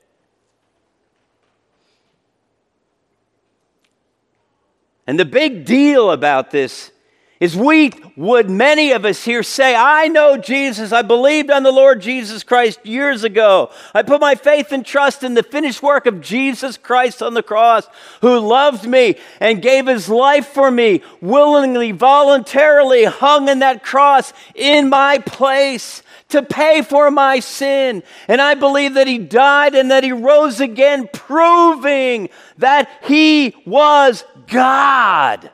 And 5.07 5.19
the 5.19 5.25
big 5.25 5.65
deal 5.65 6.11
about 6.11 6.51
this 6.51 6.93
is 7.41 7.57
we 7.57 7.91
would 8.17 8.49
many 8.49 8.93
of 8.93 9.05
us 9.05 9.25
here 9.25 9.43
say, 9.43 9.75
I 9.75 10.07
know 10.07 10.37
Jesus. 10.37 10.93
I 10.93 11.03
believed 11.03 11.51
on 11.51 11.65
the 11.65 11.73
Lord 11.73 12.01
Jesus 12.01 12.45
Christ 12.45 12.87
years 12.87 13.25
ago. 13.25 13.73
I 13.93 14.05
put 14.05 14.21
my 14.21 14.37
faith 14.37 14.71
and 14.71 14.87
trust 14.87 15.25
in 15.25 15.35
the 15.35 15.43
finished 15.43 15.83
work 15.83 16.07
of 16.07 16.21
Jesus 16.21 16.77
Christ 16.77 17.21
on 17.21 17.35
the 17.35 17.43
cross, 17.43 17.89
who 18.21 18.39
loved 18.39 18.87
me 18.87 19.17
and 19.41 19.61
gave 19.61 19.89
his 19.89 20.09
life 20.09 20.47
for 20.47 20.71
me, 20.71 21.03
willingly, 21.21 21.91
voluntarily 21.91 23.07
hung 23.07 23.49
in 23.49 23.59
that 23.59 23.83
cross 23.83 24.33
in 24.55 24.89
my 24.89 25.19
place 25.19 26.05
to 26.33 26.43
pay 26.43 26.83
for 26.83 27.11
my 27.11 27.41
sin. 27.41 28.03
And 28.29 28.41
I 28.41 28.55
believe 28.55 28.95
that 28.95 29.07
he 29.07 29.19
died 29.19 29.75
and 29.75 29.91
that 29.91 30.05
he 30.05 30.13
rose 30.13 30.61
again, 30.61 31.09
proving 31.13 32.29
that 32.59 32.91
he 33.03 33.55
was 33.65 34.25
God. 34.49 35.51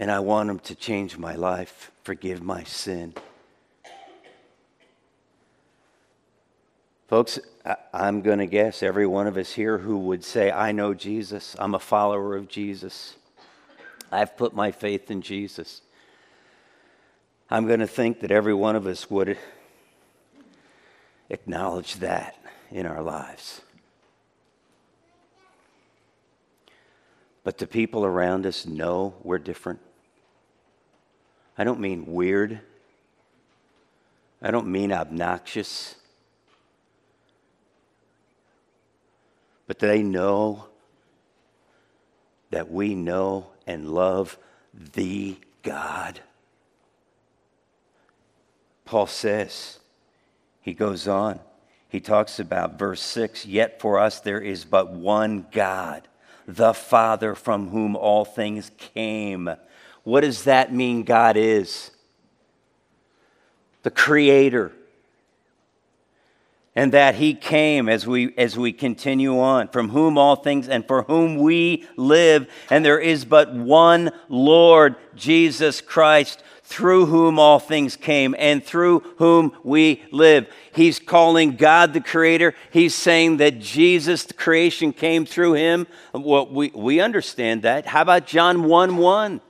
and 0.00 0.10
I 0.10 0.18
want 0.20 0.48
Him 0.48 0.58
to 0.60 0.74
change 0.74 1.18
my 1.18 1.36
life, 1.36 1.92
forgive 2.02 2.42
my 2.42 2.64
sin. 2.64 3.14
Folks, 7.06 7.38
I'm 7.92 8.22
going 8.22 8.38
to 8.38 8.46
guess 8.46 8.82
every 8.82 9.06
one 9.06 9.26
of 9.26 9.36
us 9.36 9.52
here 9.52 9.76
who 9.78 9.98
would 9.98 10.24
say, 10.24 10.50
I 10.50 10.72
know 10.72 10.94
Jesus, 10.94 11.54
I'm 11.58 11.74
a 11.74 11.78
follower 11.78 12.34
of 12.34 12.48
Jesus, 12.48 13.16
I've 14.10 14.36
put 14.36 14.54
my 14.54 14.72
faith 14.72 15.10
in 15.10 15.20
Jesus. 15.20 15.82
I'm 17.50 17.66
going 17.66 17.80
to 17.80 17.86
think 17.86 18.20
that 18.20 18.30
every 18.30 18.54
one 18.54 18.76
of 18.76 18.86
us 18.86 19.10
would 19.10 19.36
acknowledge 21.28 21.96
that 21.96 22.36
in 22.70 22.86
our 22.86 23.02
lives. 23.02 23.60
But 27.42 27.58
the 27.58 27.66
people 27.66 28.04
around 28.04 28.46
us 28.46 28.66
know 28.66 29.14
we're 29.24 29.38
different. 29.38 29.80
I 31.58 31.64
don't 31.64 31.80
mean 31.80 32.06
weird. 32.06 32.60
I 34.40 34.52
don't 34.52 34.68
mean 34.68 34.92
obnoxious. 34.92 35.96
But 39.66 39.80
they 39.80 40.02
know 40.04 40.66
that 42.50 42.70
we 42.70 42.94
know 42.94 43.48
and 43.66 43.90
love 43.90 44.38
the 44.72 45.36
God. 45.62 46.20
Paul 48.90 49.06
says, 49.06 49.78
he 50.60 50.74
goes 50.74 51.08
on, 51.08 51.40
he 51.88 52.00
talks 52.00 52.38
about 52.38 52.78
verse 52.78 53.00
6 53.00 53.46
Yet 53.46 53.80
for 53.80 53.98
us 53.98 54.20
there 54.20 54.40
is 54.40 54.64
but 54.64 54.92
one 54.92 55.46
God, 55.50 56.06
the 56.46 56.74
Father, 56.74 57.34
from 57.34 57.68
whom 57.68 57.96
all 57.96 58.24
things 58.24 58.70
came 58.76 59.50
what 60.04 60.22
does 60.22 60.44
that 60.44 60.72
mean 60.72 61.02
God 61.02 61.36
is? 61.36 61.90
The 63.82 63.90
Creator. 63.90 64.72
And 66.74 66.92
that 66.92 67.16
He 67.16 67.34
came 67.34 67.88
as 67.88 68.06
we, 68.06 68.34
as 68.38 68.56
we 68.56 68.72
continue 68.72 69.38
on, 69.38 69.68
from 69.68 69.90
whom 69.90 70.16
all 70.16 70.36
things 70.36 70.68
and 70.68 70.86
for 70.86 71.02
whom 71.02 71.36
we 71.36 71.86
live. 71.96 72.48
And 72.70 72.84
there 72.84 72.98
is 72.98 73.24
but 73.24 73.52
one 73.52 74.12
Lord, 74.28 74.96
Jesus 75.14 75.80
Christ, 75.80 76.42
through 76.70 77.06
whom 77.06 77.40
all 77.40 77.58
things 77.58 77.96
came 77.96 78.32
and 78.38 78.64
through 78.64 79.00
whom 79.18 79.52
we 79.64 80.04
live. 80.12 80.46
He's 80.72 81.00
calling 81.00 81.56
God 81.56 81.92
the 81.92 82.00
creator. 82.00 82.54
He's 82.70 82.94
saying 82.94 83.38
that 83.38 83.58
Jesus, 83.58 84.22
the 84.22 84.34
creation, 84.34 84.92
came 84.92 85.26
through 85.26 85.54
him. 85.54 85.88
Well, 86.14 86.46
we, 86.46 86.68
we 86.68 87.00
understand 87.00 87.62
that. 87.62 87.86
How 87.86 88.02
about 88.02 88.24
John 88.24 88.62
1 88.62 88.96
1? 88.96 89.40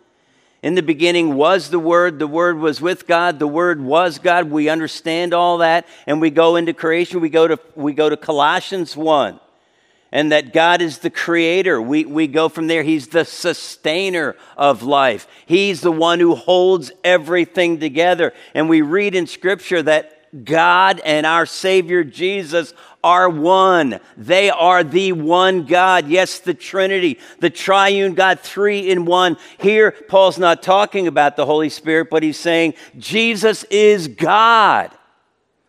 In 0.62 0.74
the 0.74 0.82
beginning 0.82 1.34
was 1.34 1.68
the 1.68 1.78
Word, 1.78 2.18
the 2.18 2.26
Word 2.26 2.58
was 2.58 2.80
with 2.80 3.06
God, 3.06 3.38
the 3.38 3.46
Word 3.46 3.82
was 3.82 4.18
God. 4.18 4.50
We 4.50 4.70
understand 4.70 5.34
all 5.34 5.58
that, 5.58 5.86
and 6.06 6.22
we 6.22 6.30
go 6.30 6.56
into 6.56 6.72
creation. 6.72 7.20
We 7.20 7.28
go 7.28 7.46
to, 7.46 7.58
we 7.74 7.92
go 7.92 8.08
to 8.08 8.16
Colossians 8.16 8.96
1, 8.96 9.38
and 10.12 10.32
that 10.32 10.52
God 10.52 10.80
is 10.82 10.98
the 10.98 11.10
creator. 11.10 11.80
We, 11.80 12.04
we 12.04 12.26
go 12.26 12.48
from 12.48 12.66
there. 12.66 12.82
He's 12.82 13.08
the 13.08 13.24
sustainer 13.24 14.36
of 14.56 14.82
life, 14.82 15.26
He's 15.46 15.80
the 15.80 15.92
one 15.92 16.20
who 16.20 16.34
holds 16.34 16.92
everything 17.04 17.80
together. 17.80 18.32
And 18.54 18.68
we 18.68 18.82
read 18.82 19.14
in 19.14 19.26
Scripture 19.26 19.82
that 19.82 20.44
God 20.44 21.00
and 21.04 21.26
our 21.26 21.46
Savior 21.46 22.04
Jesus 22.04 22.72
are 23.02 23.28
one. 23.28 23.98
They 24.16 24.50
are 24.50 24.84
the 24.84 25.12
one 25.12 25.64
God. 25.64 26.08
Yes, 26.08 26.38
the 26.38 26.54
Trinity, 26.54 27.18
the 27.40 27.50
triune 27.50 28.14
God, 28.14 28.40
three 28.40 28.90
in 28.90 29.04
one. 29.06 29.36
Here, 29.58 29.90
Paul's 29.90 30.38
not 30.38 30.62
talking 30.62 31.06
about 31.06 31.36
the 31.36 31.46
Holy 31.46 31.68
Spirit, 31.68 32.08
but 32.10 32.22
he's 32.22 32.38
saying 32.38 32.74
Jesus 32.98 33.64
is 33.64 34.06
God. 34.08 34.90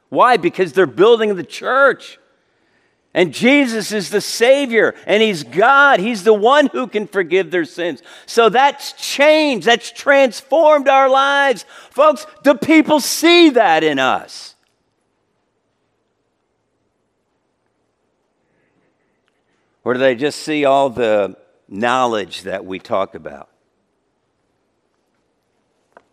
Why? 0.09 0.37
Because 0.37 0.73
they're 0.73 0.85
building 0.85 1.35
the 1.35 1.43
church. 1.43 2.19
And 3.13 3.33
Jesus 3.33 3.91
is 3.91 4.09
the 4.09 4.21
Savior, 4.21 4.95
and 5.05 5.21
He's 5.21 5.43
God. 5.43 5.99
He's 5.99 6.23
the 6.23 6.33
one 6.33 6.67
who 6.67 6.87
can 6.87 7.07
forgive 7.07 7.51
their 7.51 7.65
sins. 7.65 8.01
So 8.25 8.47
that's 8.47 8.93
changed, 8.93 9.67
that's 9.67 9.91
transformed 9.91 10.87
our 10.87 11.09
lives. 11.09 11.65
Folks, 11.89 12.25
do 12.43 12.53
people 12.53 13.01
see 13.01 13.49
that 13.51 13.83
in 13.83 13.99
us? 13.99 14.55
Or 19.83 19.93
do 19.93 19.99
they 19.99 20.15
just 20.15 20.39
see 20.39 20.63
all 20.63 20.89
the 20.89 21.35
knowledge 21.67 22.43
that 22.43 22.65
we 22.65 22.79
talk 22.79 23.13
about? 23.15 23.49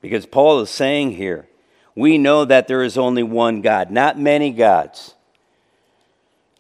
Because 0.01 0.27
Paul 0.27 0.61
is 0.61 0.71
saying 0.71 1.13
here, 1.13 1.49
we 1.95 2.19
know 2.19 2.45
that 2.45 2.67
there 2.67 2.83
is 2.83 2.99
only 2.99 3.23
one 3.23 3.61
God, 3.61 3.91
not 3.91 4.19
many 4.19 4.51
gods 4.51 5.15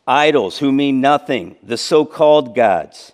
idols 0.08 0.58
who 0.58 0.72
mean 0.72 1.00
nothing, 1.00 1.54
the 1.62 1.76
so 1.76 2.04
called 2.06 2.54
gods. 2.54 3.12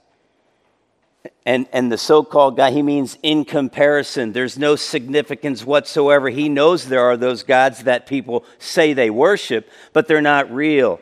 And, 1.45 1.67
and 1.73 1.93
the 1.93 1.99
so 1.99 2.23
called 2.23 2.57
God, 2.57 2.73
he 2.73 2.81
means 2.81 3.19
in 3.23 3.45
comparison. 3.45 4.33
There's 4.33 4.59
no 4.59 4.77
significance 4.77 5.65
whatsoever. 5.65 6.31
He 6.31 6.49
knows 6.49 6.87
there 6.87 7.05
are 7.05 7.19
those 7.19 7.43
gods 7.43 7.83
that 7.83 8.07
people 8.07 8.47
say 8.59 8.95
they 8.95 9.11
worship, 9.11 9.69
but 9.93 10.09
they're 10.09 10.23
not 10.23 10.51
real. 10.51 11.01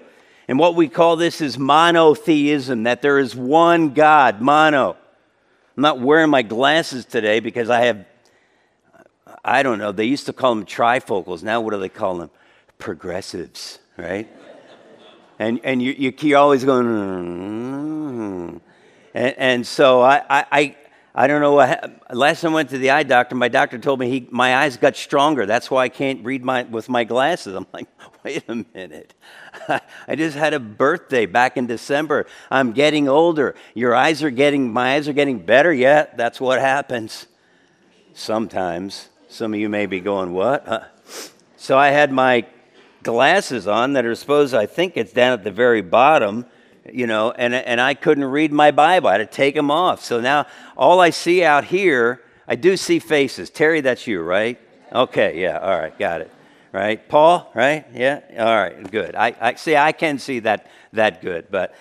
And 0.48 0.58
what 0.58 0.74
we 0.74 0.88
call 0.88 1.14
this 1.14 1.40
is 1.40 1.58
monotheism, 1.58 2.84
that 2.84 3.02
there 3.02 3.20
is 3.20 3.36
one 3.36 3.90
God, 3.90 4.40
mono. 4.40 4.96
I'm 5.76 5.82
not 5.82 6.00
wearing 6.00 6.30
my 6.30 6.42
glasses 6.42 7.04
today 7.04 7.38
because 7.38 7.70
I 7.70 7.82
have, 7.82 8.04
I 9.44 9.62
don't 9.62 9.78
know, 9.78 9.92
they 9.92 10.06
used 10.06 10.26
to 10.26 10.32
call 10.32 10.54
them 10.54 10.66
trifocals. 10.66 11.44
Now 11.44 11.60
what 11.60 11.72
do 11.72 11.78
they 11.78 11.88
call 11.88 12.16
them? 12.16 12.30
Progressives, 12.78 13.78
right? 13.96 14.28
And, 15.42 15.60
and 15.64 15.82
you, 15.82 15.92
you, 15.92 16.14
you're 16.20 16.38
always 16.38 16.64
going, 16.64 16.86
mm-hmm. 16.86 18.56
and, 19.12 19.34
and 19.36 19.66
so 19.66 20.00
I, 20.00 20.22
I, 20.30 20.76
I 21.16 21.26
don't 21.26 21.40
know 21.40 21.56
last 22.12 22.42
time 22.42 22.52
I 22.52 22.54
went 22.54 22.70
to 22.70 22.78
the 22.78 22.90
eye 22.90 23.02
doctor, 23.02 23.34
my 23.34 23.48
doctor 23.48 23.76
told 23.78 23.98
me 23.98 24.08
he, 24.08 24.28
my 24.30 24.58
eyes 24.58 24.76
got 24.76 24.94
stronger. 24.94 25.44
That's 25.44 25.68
why 25.68 25.82
I 25.82 25.88
can't 25.88 26.24
read 26.24 26.44
my, 26.44 26.62
with 26.62 26.88
my 26.88 27.02
glasses. 27.02 27.56
I'm 27.56 27.66
like, 27.72 27.88
wait 28.24 28.44
a 28.46 28.64
minute. 28.72 29.14
I 29.68 30.14
just 30.14 30.36
had 30.36 30.54
a 30.54 30.60
birthday 30.60 31.26
back 31.26 31.56
in 31.56 31.66
December. 31.66 32.26
I'm 32.48 32.70
getting 32.70 33.08
older. 33.08 33.56
Your 33.74 33.96
eyes 33.96 34.22
are 34.22 34.30
getting, 34.30 34.72
my 34.72 34.94
eyes 34.94 35.08
are 35.08 35.12
getting 35.12 35.40
better. 35.40 35.72
Yeah, 35.72 36.06
that's 36.14 36.40
what 36.40 36.60
happens. 36.60 37.26
Sometimes. 38.14 39.08
Some 39.28 39.54
of 39.54 39.60
you 39.60 39.68
may 39.68 39.86
be 39.86 39.98
going, 39.98 40.32
what? 40.32 40.92
So 41.56 41.76
I 41.76 41.88
had 41.88 42.12
my 42.12 42.46
glasses 43.02 43.66
on 43.66 43.94
that 43.94 44.04
are 44.04 44.14
supposed, 44.14 44.54
I 44.54 44.66
think 44.66 44.96
it's 44.96 45.12
down 45.12 45.32
at 45.32 45.44
the 45.44 45.50
very 45.50 45.82
bottom, 45.82 46.46
you 46.90 47.06
know, 47.06 47.30
and, 47.30 47.54
and 47.54 47.80
I 47.80 47.94
couldn't 47.94 48.24
read 48.24 48.52
my 48.52 48.70
Bible. 48.70 49.08
I 49.08 49.18
had 49.18 49.18
to 49.18 49.26
take 49.26 49.54
them 49.54 49.70
off. 49.70 50.04
So 50.04 50.20
now 50.20 50.46
all 50.76 51.00
I 51.00 51.10
see 51.10 51.44
out 51.44 51.64
here, 51.64 52.22
I 52.46 52.56
do 52.56 52.76
see 52.76 52.98
faces. 52.98 53.50
Terry, 53.50 53.80
that's 53.80 54.06
you, 54.06 54.22
right? 54.22 54.58
Okay, 54.92 55.40
yeah, 55.40 55.58
all 55.58 55.78
right, 55.78 55.96
got 55.98 56.20
it. 56.20 56.30
Right? 56.72 57.06
Paul, 57.06 57.50
right? 57.54 57.84
Yeah, 57.92 58.20
all 58.38 58.56
right, 58.56 58.90
good. 58.90 59.14
I, 59.14 59.34
I 59.40 59.54
see, 59.54 59.76
I 59.76 59.92
can 59.92 60.18
see 60.18 60.40
that, 60.40 60.70
that 60.92 61.20
good, 61.22 61.46
but 61.50 61.74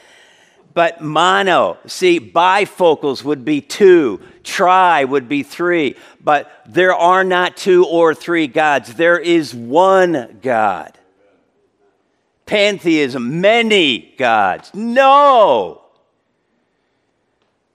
but 0.73 1.01
mono, 1.01 1.77
see, 1.85 2.19
bifocals 2.19 3.25
would 3.25 3.43
be 3.43 3.59
two, 3.59 4.21
tri 4.43 5.03
would 5.03 5.27
be 5.27 5.43
three, 5.43 5.97
but 6.23 6.49
there 6.65 6.95
are 6.95 7.25
not 7.25 7.57
two 7.57 7.85
or 7.85 8.15
three 8.15 8.47
gods. 8.47 8.93
There 8.93 9.19
is 9.19 9.53
one 9.53 10.39
God 10.41 10.97
pantheism, 12.51 13.39
many 13.39 14.13
gods. 14.17 14.71
No. 14.73 15.83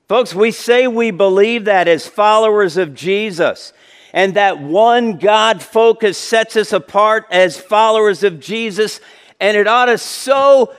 Folks, 0.07 0.35
we 0.35 0.51
say 0.51 0.87
we 0.87 1.11
believe 1.11 1.65
that 1.65 1.89
as 1.89 2.07
followers 2.07 2.77
of 2.77 2.93
Jesus, 2.95 3.73
and 4.13 4.35
that 4.35 4.61
one 4.61 5.17
God 5.17 5.63
focus 5.63 6.19
sets 6.19 6.57
us 6.57 6.75
apart 6.75 7.25
as 7.31 7.59
followers 7.59 8.23
of 8.23 8.39
Jesus, 8.39 9.01
and 9.41 9.57
it 9.57 9.67
ought 9.67 9.87
to 9.87 9.97
so 9.97 10.75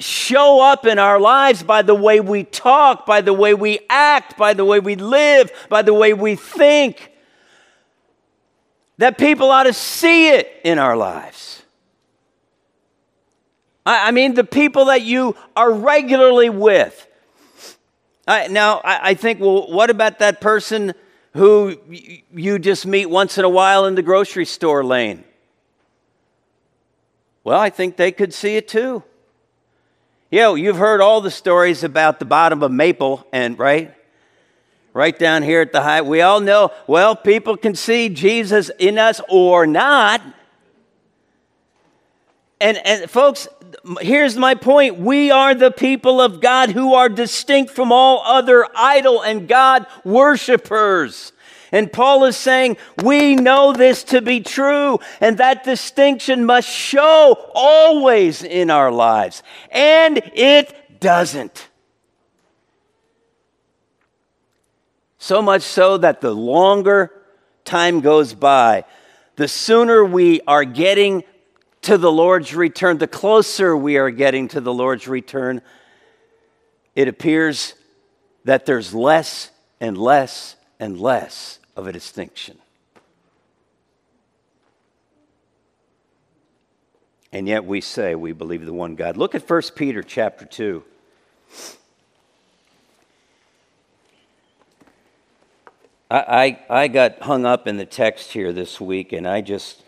show 0.00 0.60
up 0.60 0.84
in 0.84 0.98
our 0.98 1.20
lives 1.20 1.62
by 1.62 1.82
the 1.82 1.94
way 1.94 2.18
we 2.18 2.42
talk, 2.42 3.06
by 3.06 3.20
the 3.20 3.32
way 3.32 3.54
we 3.54 3.78
act, 3.88 4.36
by 4.36 4.52
the 4.52 4.64
way 4.64 4.80
we 4.80 4.96
live, 4.96 5.52
by 5.68 5.82
the 5.82 5.94
way 5.94 6.12
we 6.12 6.34
think, 6.34 7.12
that 8.98 9.16
people 9.16 9.48
ought 9.52 9.62
to 9.62 9.72
see 9.72 10.30
it 10.30 10.50
in 10.64 10.80
our 10.80 10.96
lives. 10.96 11.61
I, 13.84 14.08
I 14.08 14.10
mean, 14.10 14.34
the 14.34 14.44
people 14.44 14.86
that 14.86 15.02
you 15.02 15.36
are 15.56 15.72
regularly 15.72 16.50
with. 16.50 17.08
I, 18.26 18.48
now, 18.48 18.80
I, 18.84 19.10
I 19.10 19.14
think, 19.14 19.40
well, 19.40 19.70
what 19.70 19.90
about 19.90 20.20
that 20.20 20.40
person 20.40 20.94
who 21.34 21.76
you 22.32 22.58
just 22.58 22.86
meet 22.86 23.06
once 23.06 23.38
in 23.38 23.44
a 23.44 23.48
while 23.48 23.86
in 23.86 23.94
the 23.94 24.02
grocery 24.02 24.44
store 24.44 24.84
lane? 24.84 25.24
Well, 27.44 27.58
I 27.58 27.70
think 27.70 27.96
they 27.96 28.12
could 28.12 28.32
see 28.32 28.56
it 28.56 28.68
too. 28.68 29.02
You 30.30 30.40
know, 30.40 30.54
you've 30.54 30.76
heard 30.76 31.00
all 31.00 31.20
the 31.20 31.30
stories 31.30 31.84
about 31.84 32.18
the 32.18 32.24
bottom 32.24 32.62
of 32.62 32.70
Maple, 32.70 33.26
and 33.32 33.58
right? 33.58 33.94
Right 34.94 35.18
down 35.18 35.42
here 35.42 35.60
at 35.60 35.72
the 35.72 35.82
high, 35.82 36.02
we 36.02 36.20
all 36.20 36.40
know, 36.40 36.70
well, 36.86 37.16
people 37.16 37.56
can 37.56 37.74
see 37.74 38.08
Jesus 38.08 38.70
in 38.78 38.98
us 38.98 39.20
or 39.28 39.66
not. 39.66 40.22
And, 42.60 42.78
and 42.86 43.10
folks, 43.10 43.48
here's 44.00 44.36
my 44.36 44.54
point. 44.54 44.98
We 44.98 45.30
are 45.30 45.54
the 45.54 45.70
people 45.70 46.20
of 46.20 46.40
God 46.40 46.70
who 46.70 46.94
are 46.94 47.08
distinct 47.08 47.72
from 47.72 47.92
all 47.92 48.22
other 48.24 48.66
idol 48.74 49.22
and 49.22 49.48
God 49.48 49.86
worshipers. 50.04 51.32
And 51.70 51.90
Paul 51.90 52.24
is 52.24 52.36
saying, 52.36 52.76
we 53.02 53.34
know 53.34 53.72
this 53.72 54.04
to 54.04 54.20
be 54.20 54.40
true, 54.40 54.98
and 55.22 55.38
that 55.38 55.64
distinction 55.64 56.44
must 56.44 56.68
show 56.68 57.50
always 57.54 58.42
in 58.42 58.70
our 58.70 58.92
lives. 58.92 59.42
And 59.70 60.18
it 60.34 61.00
doesn't. 61.00 61.70
So 65.16 65.40
much 65.40 65.62
so 65.62 65.96
that 65.98 66.20
the 66.20 66.32
longer 66.32 67.10
time 67.64 68.00
goes 68.00 68.34
by, 68.34 68.84
the 69.36 69.48
sooner 69.48 70.04
we 70.04 70.42
are 70.46 70.64
getting 70.64 71.24
to 71.82 71.98
the 71.98 72.12
Lord's 72.12 72.54
return, 72.54 72.98
the 72.98 73.06
closer 73.06 73.76
we 73.76 73.96
are 73.98 74.10
getting 74.10 74.48
to 74.48 74.60
the 74.60 74.72
Lord's 74.72 75.08
return, 75.08 75.60
it 76.94 77.08
appears 77.08 77.74
that 78.44 78.66
there's 78.66 78.94
less 78.94 79.50
and 79.80 79.98
less 79.98 80.56
and 80.78 80.98
less 80.98 81.58
of 81.76 81.86
a 81.86 81.92
distinction. 81.92 82.58
And 87.32 87.48
yet 87.48 87.64
we 87.64 87.80
say 87.80 88.14
we 88.14 88.32
believe 88.32 88.64
the 88.64 88.72
one 88.72 88.94
God. 88.94 89.16
Look 89.16 89.34
at 89.34 89.48
1 89.48 89.62
Peter 89.74 90.02
chapter 90.02 90.44
2. 90.44 90.84
I, 96.10 96.58
I, 96.68 96.82
I 96.82 96.88
got 96.88 97.22
hung 97.22 97.46
up 97.46 97.66
in 97.66 97.78
the 97.78 97.86
text 97.86 98.32
here 98.32 98.52
this 98.52 98.78
week, 98.78 99.12
and 99.12 99.26
I 99.26 99.40
just 99.40 99.82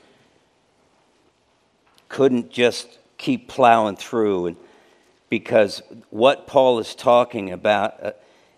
couldn't 2.09 2.51
just 2.51 2.99
keep 3.19 3.49
plowing 3.49 3.97
through 3.97 4.47
and 4.47 4.57
because 5.31 5.83
what 6.11 6.47
Paul 6.47 6.79
is 6.79 6.95
talking 6.95 7.51
about 7.51 8.05
uh, 8.05 8.13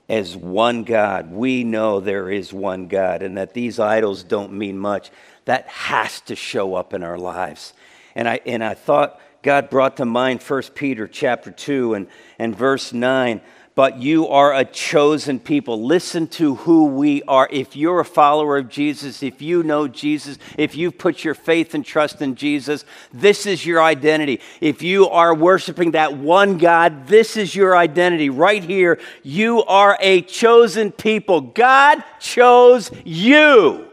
as 0.08 0.36
one 0.36 0.84
God, 0.84 1.32
we 1.32 1.64
know 1.64 2.00
there 2.00 2.30
is 2.30 2.52
one 2.52 2.86
God 2.86 3.22
and 3.22 3.36
that 3.38 3.54
these 3.54 3.80
idols 3.80 4.22
don't 4.22 4.52
mean 4.52 4.78
much. 4.78 5.10
That 5.46 5.66
has 5.68 6.20
to 6.22 6.36
show 6.36 6.74
up 6.74 6.92
in 6.92 7.02
our 7.02 7.18
lives. 7.18 7.72
And 8.14 8.28
I, 8.28 8.40
and 8.46 8.62
I 8.62 8.74
thought 8.74 9.20
God 9.42 9.70
brought 9.70 9.96
to 9.98 10.04
mind 10.04 10.42
1 10.42 10.62
Peter 10.74 11.08
chapter 11.08 11.50
2 11.50 11.94
and, 11.94 12.08
and 12.38 12.54
verse 12.54 12.92
9 12.92 13.40
but 13.76 13.98
you 13.98 14.26
are 14.28 14.54
a 14.54 14.64
chosen 14.64 15.38
people. 15.38 15.84
Listen 15.84 16.26
to 16.26 16.54
who 16.54 16.86
we 16.86 17.22
are. 17.24 17.46
If 17.52 17.76
you're 17.76 18.00
a 18.00 18.06
follower 18.06 18.56
of 18.56 18.70
Jesus, 18.70 19.22
if 19.22 19.42
you 19.42 19.62
know 19.62 19.86
Jesus, 19.86 20.38
if 20.56 20.74
you've 20.74 20.96
put 20.96 21.22
your 21.22 21.34
faith 21.34 21.74
and 21.74 21.84
trust 21.84 22.22
in 22.22 22.36
Jesus, 22.36 22.86
this 23.12 23.44
is 23.44 23.66
your 23.66 23.82
identity. 23.82 24.40
If 24.62 24.82
you 24.82 25.10
are 25.10 25.34
worshiping 25.34 25.90
that 25.90 26.16
one 26.16 26.56
God, 26.56 27.06
this 27.06 27.36
is 27.36 27.54
your 27.54 27.76
identity 27.76 28.30
right 28.30 28.64
here. 28.64 28.98
You 29.22 29.62
are 29.64 29.98
a 30.00 30.22
chosen 30.22 30.90
people. 30.90 31.42
God 31.42 32.02
chose 32.18 32.90
you. 33.04 33.88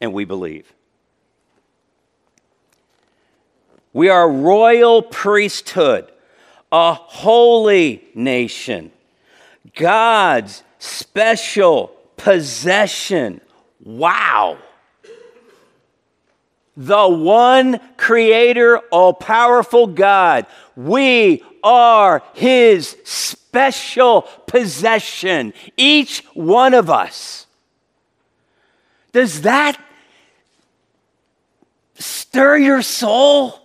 And 0.00 0.12
we 0.12 0.24
believe. 0.24 0.72
We 3.92 4.10
are 4.10 4.30
royal 4.30 5.02
priesthood 5.02 6.12
a 6.74 6.92
holy 6.92 8.02
nation, 8.16 8.90
God's 9.76 10.64
special 10.80 11.92
possession. 12.16 13.40
Wow. 13.84 14.58
the 16.76 17.08
one 17.08 17.78
creator, 17.96 18.78
all 18.90 19.12
powerful 19.12 19.86
God. 19.86 20.46
We 20.74 21.44
are 21.62 22.24
his 22.32 22.96
special 23.04 24.22
possession, 24.48 25.54
each 25.76 26.24
one 26.34 26.74
of 26.74 26.90
us. 26.90 27.46
Does 29.12 29.42
that 29.42 29.78
stir 31.94 32.56
your 32.56 32.82
soul? 32.82 33.63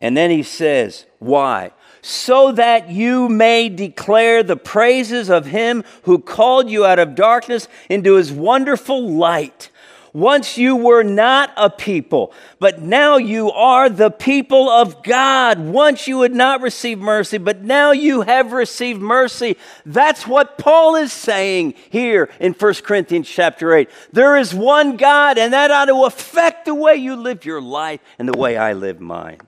And 0.00 0.16
then 0.16 0.30
he 0.30 0.42
says, 0.42 1.06
Why? 1.18 1.72
So 2.00 2.52
that 2.52 2.90
you 2.90 3.28
may 3.28 3.68
declare 3.68 4.42
the 4.42 4.56
praises 4.56 5.28
of 5.28 5.46
him 5.46 5.82
who 6.02 6.18
called 6.18 6.70
you 6.70 6.86
out 6.86 6.98
of 6.98 7.14
darkness 7.14 7.68
into 7.88 8.14
his 8.14 8.32
wonderful 8.32 9.10
light. 9.10 9.70
Once 10.12 10.56
you 10.56 10.74
were 10.74 11.02
not 11.02 11.52
a 11.56 11.68
people, 11.68 12.32
but 12.58 12.80
now 12.80 13.16
you 13.16 13.50
are 13.50 13.88
the 13.88 14.10
people 14.10 14.70
of 14.70 15.02
God. 15.02 15.58
Once 15.58 16.08
you 16.08 16.22
had 16.22 16.34
not 16.34 16.62
received 16.62 17.00
mercy, 17.00 17.36
but 17.36 17.62
now 17.62 17.92
you 17.92 18.22
have 18.22 18.52
received 18.52 19.00
mercy. 19.00 19.56
That's 19.84 20.26
what 20.26 20.58
Paul 20.58 20.96
is 20.96 21.12
saying 21.12 21.74
here 21.90 22.30
in 22.40 22.52
1 22.54 22.74
Corinthians 22.76 23.28
chapter 23.28 23.74
8. 23.74 23.90
There 24.12 24.36
is 24.36 24.54
one 24.54 24.96
God, 24.96 25.36
and 25.36 25.52
that 25.52 25.70
ought 25.70 25.86
to 25.86 26.04
affect 26.04 26.64
the 26.64 26.74
way 26.74 26.96
you 26.96 27.14
live 27.14 27.44
your 27.44 27.60
life 27.60 28.00
and 28.18 28.28
the 28.28 28.38
way 28.38 28.56
I 28.56 28.72
live 28.72 29.00
mine. 29.00 29.38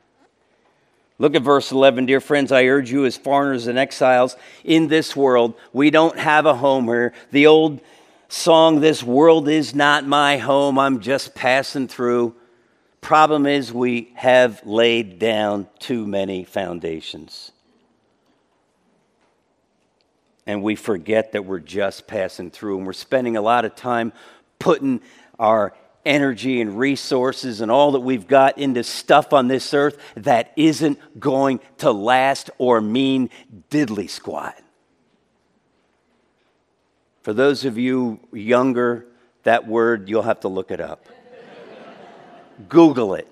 Look 1.20 1.34
at 1.34 1.42
verse 1.42 1.70
11. 1.70 2.06
Dear 2.06 2.22
friends, 2.22 2.50
I 2.50 2.64
urge 2.64 2.90
you 2.90 3.04
as 3.04 3.18
foreigners 3.18 3.66
and 3.66 3.78
exiles 3.78 4.36
in 4.64 4.88
this 4.88 5.14
world, 5.14 5.54
we 5.70 5.90
don't 5.90 6.18
have 6.18 6.46
a 6.46 6.54
home 6.54 6.86
here. 6.86 7.12
The 7.30 7.46
old 7.46 7.82
song, 8.28 8.80
This 8.80 9.02
World 9.02 9.46
Is 9.46 9.74
Not 9.74 10.06
My 10.06 10.38
Home, 10.38 10.78
I'm 10.78 11.00
just 11.00 11.34
passing 11.34 11.88
through. 11.88 12.34
Problem 13.02 13.44
is, 13.44 13.70
we 13.70 14.12
have 14.14 14.64
laid 14.64 15.18
down 15.18 15.68
too 15.78 16.06
many 16.06 16.44
foundations. 16.44 17.52
And 20.46 20.62
we 20.62 20.74
forget 20.74 21.32
that 21.32 21.44
we're 21.44 21.58
just 21.58 22.06
passing 22.06 22.50
through. 22.50 22.78
And 22.78 22.86
we're 22.86 22.94
spending 22.94 23.36
a 23.36 23.42
lot 23.42 23.66
of 23.66 23.76
time 23.76 24.14
putting 24.58 25.02
our 25.38 25.74
energy 26.04 26.60
and 26.60 26.78
resources 26.78 27.60
and 27.60 27.70
all 27.70 27.92
that 27.92 28.00
we've 28.00 28.26
got 28.26 28.58
into 28.58 28.82
stuff 28.82 29.32
on 29.32 29.48
this 29.48 29.74
earth 29.74 29.98
that 30.16 30.52
isn't 30.56 31.20
going 31.20 31.60
to 31.78 31.92
last 31.92 32.50
or 32.58 32.80
mean 32.80 33.30
diddly 33.70 34.08
squat. 34.08 34.56
For 37.22 37.34
those 37.34 37.64
of 37.64 37.76
you 37.76 38.20
younger, 38.32 39.06
that 39.42 39.66
word, 39.66 40.08
you'll 40.08 40.22
have 40.22 40.40
to 40.40 40.48
look 40.48 40.70
it 40.70 40.80
up. 40.80 41.06
Google 42.68 43.14
it. 43.14 43.28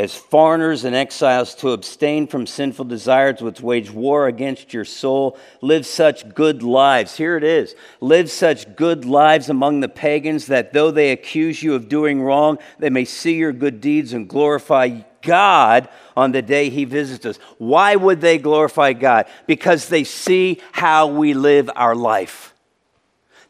As 0.00 0.16
foreigners 0.16 0.84
and 0.84 0.96
exiles, 0.96 1.54
to 1.56 1.72
abstain 1.72 2.26
from 2.26 2.46
sinful 2.46 2.86
desires 2.86 3.42
which 3.42 3.60
wage 3.60 3.90
war 3.90 4.28
against 4.28 4.72
your 4.72 4.86
soul. 4.86 5.36
Live 5.60 5.84
such 5.84 6.34
good 6.34 6.62
lives. 6.62 7.18
Here 7.18 7.36
it 7.36 7.44
is. 7.44 7.74
Live 8.00 8.30
such 8.30 8.76
good 8.76 9.04
lives 9.04 9.50
among 9.50 9.80
the 9.80 9.90
pagans 9.90 10.46
that 10.46 10.72
though 10.72 10.90
they 10.90 11.12
accuse 11.12 11.62
you 11.62 11.74
of 11.74 11.90
doing 11.90 12.22
wrong, 12.22 12.56
they 12.78 12.88
may 12.88 13.04
see 13.04 13.34
your 13.34 13.52
good 13.52 13.82
deeds 13.82 14.14
and 14.14 14.26
glorify 14.26 15.00
God 15.20 15.86
on 16.16 16.32
the 16.32 16.40
day 16.40 16.70
He 16.70 16.86
visits 16.86 17.26
us. 17.26 17.36
Why 17.58 17.94
would 17.94 18.22
they 18.22 18.38
glorify 18.38 18.94
God? 18.94 19.26
Because 19.46 19.90
they 19.90 20.04
see 20.04 20.62
how 20.72 21.08
we 21.08 21.34
live 21.34 21.68
our 21.76 21.94
life. 21.94 22.54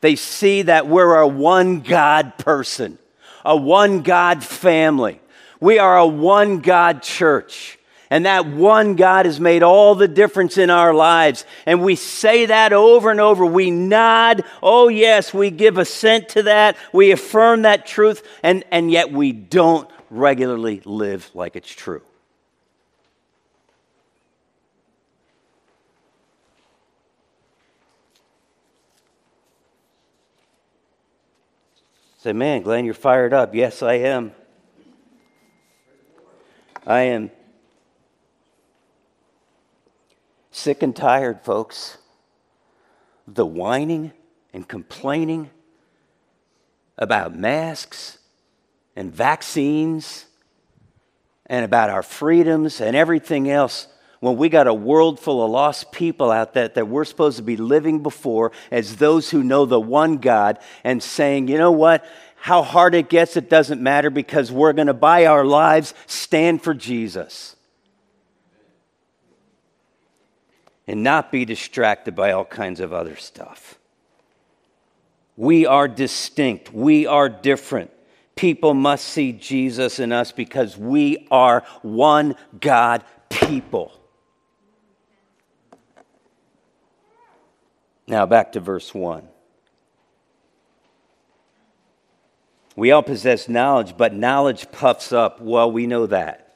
They 0.00 0.16
see 0.16 0.62
that 0.62 0.88
we're 0.88 1.14
a 1.14 1.28
one 1.28 1.82
God 1.82 2.38
person, 2.38 2.98
a 3.44 3.56
one 3.56 4.02
God 4.02 4.42
family. 4.42 5.20
We 5.60 5.78
are 5.78 5.98
a 5.98 6.06
one 6.06 6.60
God 6.60 7.02
church. 7.02 7.78
And 8.12 8.26
that 8.26 8.44
one 8.44 8.96
God 8.96 9.24
has 9.26 9.38
made 9.38 9.62
all 9.62 9.94
the 9.94 10.08
difference 10.08 10.58
in 10.58 10.68
our 10.68 10.92
lives. 10.92 11.44
And 11.64 11.84
we 11.84 11.94
say 11.94 12.46
that 12.46 12.72
over 12.72 13.10
and 13.12 13.20
over. 13.20 13.46
We 13.46 13.70
nod. 13.70 14.42
Oh, 14.60 14.88
yes, 14.88 15.32
we 15.32 15.50
give 15.50 15.78
assent 15.78 16.30
to 16.30 16.42
that. 16.44 16.76
We 16.92 17.12
affirm 17.12 17.62
that 17.62 17.86
truth. 17.86 18.26
And, 18.42 18.64
and 18.72 18.90
yet 18.90 19.12
we 19.12 19.30
don't 19.30 19.88
regularly 20.10 20.82
live 20.84 21.30
like 21.34 21.54
it's 21.54 21.70
true. 21.70 22.02
Say, 32.18 32.32
man, 32.32 32.62
Glenn, 32.62 32.84
you're 32.84 32.92
fired 32.92 33.32
up. 33.32 33.54
Yes, 33.54 33.82
I 33.82 33.94
am. 33.94 34.32
I 36.90 37.02
am 37.02 37.30
sick 40.50 40.82
and 40.82 40.94
tired, 40.94 41.44
folks. 41.44 41.98
The 43.28 43.46
whining 43.46 44.10
and 44.52 44.66
complaining 44.66 45.50
about 46.98 47.32
masks 47.32 48.18
and 48.96 49.14
vaccines 49.14 50.26
and 51.46 51.64
about 51.64 51.90
our 51.90 52.02
freedoms 52.02 52.80
and 52.80 52.96
everything 52.96 53.48
else 53.48 53.86
when 54.18 54.36
we 54.36 54.48
got 54.48 54.66
a 54.66 54.74
world 54.74 55.20
full 55.20 55.44
of 55.44 55.50
lost 55.50 55.92
people 55.92 56.32
out 56.32 56.54
there 56.54 56.68
that 56.68 56.88
we're 56.88 57.04
supposed 57.04 57.36
to 57.36 57.42
be 57.44 57.56
living 57.56 58.02
before 58.02 58.50
as 58.72 58.96
those 58.96 59.30
who 59.30 59.44
know 59.44 59.64
the 59.64 59.80
one 59.80 60.16
God 60.16 60.58
and 60.82 61.00
saying, 61.00 61.46
you 61.46 61.56
know 61.56 61.70
what? 61.70 62.04
How 62.40 62.62
hard 62.62 62.94
it 62.94 63.10
gets, 63.10 63.36
it 63.36 63.50
doesn't 63.50 63.82
matter 63.82 64.08
because 64.08 64.50
we're 64.50 64.72
going 64.72 64.86
to, 64.86 64.94
by 64.94 65.26
our 65.26 65.44
lives, 65.44 65.92
stand 66.06 66.62
for 66.62 66.72
Jesus. 66.72 67.54
And 70.86 71.02
not 71.02 71.30
be 71.30 71.44
distracted 71.44 72.16
by 72.16 72.32
all 72.32 72.46
kinds 72.46 72.80
of 72.80 72.94
other 72.94 73.14
stuff. 73.16 73.78
We 75.36 75.66
are 75.66 75.86
distinct. 75.86 76.72
We 76.72 77.06
are 77.06 77.28
different. 77.28 77.90
People 78.36 78.72
must 78.72 79.04
see 79.06 79.32
Jesus 79.32 80.00
in 80.00 80.10
us 80.10 80.32
because 80.32 80.78
we 80.78 81.26
are 81.30 81.62
one 81.82 82.36
God 82.58 83.04
people. 83.28 83.92
Now, 88.06 88.24
back 88.24 88.52
to 88.52 88.60
verse 88.60 88.94
1. 88.94 89.29
We 92.76 92.92
all 92.92 93.02
possess 93.02 93.48
knowledge, 93.48 93.96
but 93.96 94.14
knowledge 94.14 94.70
puffs 94.70 95.12
up. 95.12 95.40
Well, 95.40 95.70
we 95.70 95.86
know 95.86 96.06
that. 96.06 96.54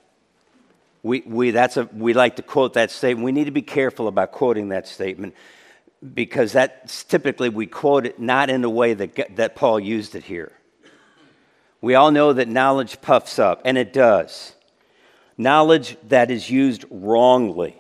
We, 1.03 1.23
we, 1.27 1.51
that's 1.51 1.77
a, 1.77 1.85
we 1.93 2.15
like 2.15 2.37
to 2.37 2.43
quote 2.43 2.75
that 2.75 2.91
statement. 2.91 3.25
We 3.25 3.33
need 3.33 3.45
to 3.45 3.51
be 3.51 3.63
careful 3.63 4.09
about 4.09 4.33
quoting 4.33 4.71
that 4.71 4.89
statement 4.89 5.35
because 6.15 6.53
that's 6.53 7.05
typically 7.05 7.49
we 7.49 7.67
quote 7.67 8.07
it 8.07 8.19
not 8.19 8.51
in 8.51 8.63
the 8.63 8.71
way 8.71 8.95
that, 8.95 9.37
that 9.37 9.55
Paul 9.55 9.81
used 9.81 10.15
it 10.15 10.25
here. 10.25 10.53
We 11.81 11.95
all 11.95 12.11
know 12.11 12.33
that 12.33 12.49
knowledge 12.49 13.03
puffs 13.03 13.39
up, 13.39 13.61
and 13.67 13.77
it 13.77 13.93
does. 13.93 14.55
Knowledge 15.37 15.99
that 16.09 16.31
is 16.31 16.49
used 16.49 16.87
wrongly. 16.91 17.77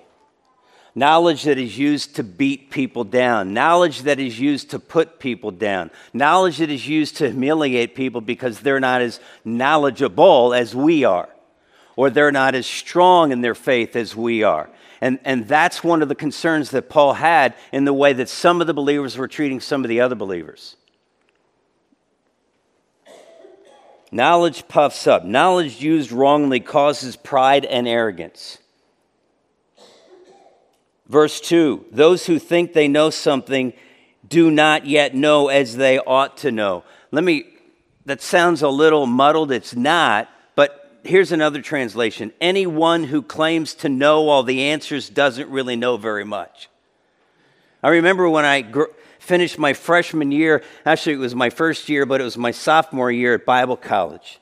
Knowledge 0.96 1.42
that 1.44 1.58
is 1.58 1.76
used 1.76 2.16
to 2.16 2.22
beat 2.22 2.70
people 2.70 3.02
down. 3.02 3.52
Knowledge 3.52 4.02
that 4.02 4.20
is 4.20 4.38
used 4.38 4.70
to 4.70 4.78
put 4.78 5.18
people 5.18 5.50
down. 5.50 5.90
Knowledge 6.12 6.58
that 6.58 6.70
is 6.70 6.86
used 6.86 7.16
to 7.16 7.30
humiliate 7.30 7.96
people 7.96 8.20
because 8.20 8.60
they're 8.60 8.78
not 8.78 9.02
as 9.02 9.18
knowledgeable 9.44 10.54
as 10.54 10.72
we 10.72 11.02
are, 11.04 11.28
or 11.96 12.10
they're 12.10 12.30
not 12.30 12.54
as 12.54 12.66
strong 12.66 13.32
in 13.32 13.40
their 13.40 13.56
faith 13.56 13.96
as 13.96 14.14
we 14.14 14.44
are. 14.44 14.70
And, 15.00 15.18
and 15.24 15.48
that's 15.48 15.82
one 15.82 16.00
of 16.00 16.08
the 16.08 16.14
concerns 16.14 16.70
that 16.70 16.88
Paul 16.88 17.14
had 17.14 17.54
in 17.72 17.84
the 17.84 17.92
way 17.92 18.12
that 18.12 18.28
some 18.28 18.60
of 18.60 18.68
the 18.68 18.74
believers 18.74 19.16
were 19.16 19.28
treating 19.28 19.58
some 19.58 19.84
of 19.84 19.88
the 19.88 20.00
other 20.00 20.14
believers. 20.14 20.76
Knowledge 24.12 24.68
puffs 24.68 25.08
up. 25.08 25.24
Knowledge 25.24 25.82
used 25.82 26.12
wrongly 26.12 26.60
causes 26.60 27.16
pride 27.16 27.64
and 27.64 27.88
arrogance. 27.88 28.58
Verse 31.08 31.40
2 31.40 31.86
Those 31.90 32.26
who 32.26 32.38
think 32.38 32.72
they 32.72 32.88
know 32.88 33.10
something 33.10 33.72
do 34.28 34.50
not 34.50 34.86
yet 34.86 35.14
know 35.14 35.48
as 35.48 35.76
they 35.76 35.98
ought 35.98 36.38
to 36.38 36.50
know. 36.50 36.84
Let 37.10 37.24
me, 37.24 37.44
that 38.06 38.22
sounds 38.22 38.62
a 38.62 38.68
little 38.68 39.06
muddled. 39.06 39.52
It's 39.52 39.76
not, 39.76 40.28
but 40.56 41.00
here's 41.04 41.32
another 41.32 41.60
translation 41.60 42.32
Anyone 42.40 43.04
who 43.04 43.22
claims 43.22 43.74
to 43.76 43.88
know 43.88 44.28
all 44.28 44.42
the 44.42 44.62
answers 44.62 45.08
doesn't 45.08 45.50
really 45.50 45.76
know 45.76 45.96
very 45.96 46.24
much. 46.24 46.68
I 47.82 47.90
remember 47.90 48.28
when 48.28 48.44
I 48.44 48.62
grew 48.62 48.88
finished 49.18 49.58
my 49.58 49.72
freshman 49.72 50.30
year. 50.30 50.62
Actually, 50.84 51.14
it 51.14 51.18
was 51.18 51.34
my 51.34 51.48
first 51.48 51.88
year, 51.88 52.04
but 52.04 52.20
it 52.20 52.24
was 52.24 52.36
my 52.36 52.50
sophomore 52.50 53.10
year 53.10 53.34
at 53.34 53.46
Bible 53.46 53.76
college. 53.76 54.38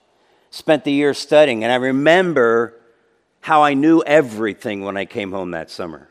Spent 0.51 0.83
the 0.83 0.93
year 0.93 1.15
studying, 1.15 1.63
and 1.63 1.73
I 1.73 1.77
remember 1.77 2.75
how 3.41 3.63
I 3.63 3.75
knew 3.75 4.03
everything 4.03 4.83
when 4.83 4.97
I 4.97 5.05
came 5.05 5.31
home 5.31 5.53
that 5.53 5.71
summer. 5.71 6.09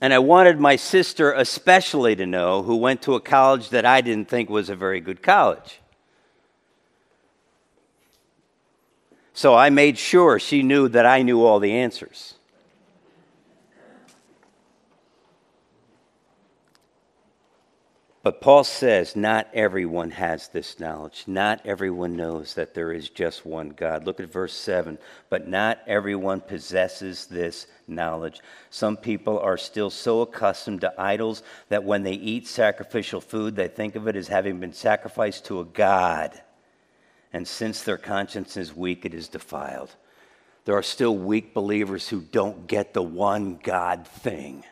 And 0.00 0.14
I 0.14 0.20
wanted 0.20 0.60
my 0.60 0.76
sister 0.76 1.32
especially 1.32 2.14
to 2.16 2.26
know, 2.26 2.62
who 2.62 2.76
went 2.76 3.02
to 3.02 3.14
a 3.14 3.20
college 3.20 3.70
that 3.70 3.84
I 3.84 4.00
didn't 4.00 4.28
think 4.28 4.48
was 4.48 4.68
a 4.68 4.76
very 4.76 5.00
good 5.00 5.22
college. 5.22 5.80
So 9.32 9.54
I 9.54 9.70
made 9.70 9.98
sure 9.98 10.38
she 10.38 10.62
knew 10.62 10.88
that 10.88 11.06
I 11.06 11.22
knew 11.22 11.44
all 11.44 11.60
the 11.60 11.72
answers. 11.72 12.37
But 18.28 18.42
Paul 18.42 18.62
says 18.62 19.16
not 19.16 19.48
everyone 19.54 20.10
has 20.10 20.48
this 20.48 20.78
knowledge. 20.78 21.24
Not 21.26 21.64
everyone 21.64 22.14
knows 22.14 22.52
that 22.56 22.74
there 22.74 22.92
is 22.92 23.08
just 23.08 23.46
one 23.46 23.70
God. 23.70 24.04
Look 24.04 24.20
at 24.20 24.30
verse 24.30 24.52
7. 24.52 24.98
But 25.30 25.48
not 25.48 25.78
everyone 25.86 26.42
possesses 26.42 27.24
this 27.24 27.66
knowledge. 27.86 28.40
Some 28.68 28.98
people 28.98 29.38
are 29.38 29.56
still 29.56 29.88
so 29.88 30.20
accustomed 30.20 30.82
to 30.82 30.92
idols 31.00 31.42
that 31.70 31.84
when 31.84 32.02
they 32.02 32.12
eat 32.12 32.46
sacrificial 32.46 33.22
food, 33.22 33.56
they 33.56 33.68
think 33.68 33.96
of 33.96 34.06
it 34.06 34.14
as 34.14 34.28
having 34.28 34.60
been 34.60 34.74
sacrificed 34.74 35.46
to 35.46 35.60
a 35.60 35.64
God. 35.64 36.38
And 37.32 37.48
since 37.48 37.82
their 37.82 37.96
conscience 37.96 38.58
is 38.58 38.76
weak, 38.76 39.06
it 39.06 39.14
is 39.14 39.28
defiled. 39.28 39.96
There 40.66 40.76
are 40.76 40.82
still 40.82 41.16
weak 41.16 41.54
believers 41.54 42.06
who 42.10 42.20
don't 42.20 42.66
get 42.66 42.92
the 42.92 43.02
one 43.02 43.58
God 43.62 44.06
thing. 44.06 44.64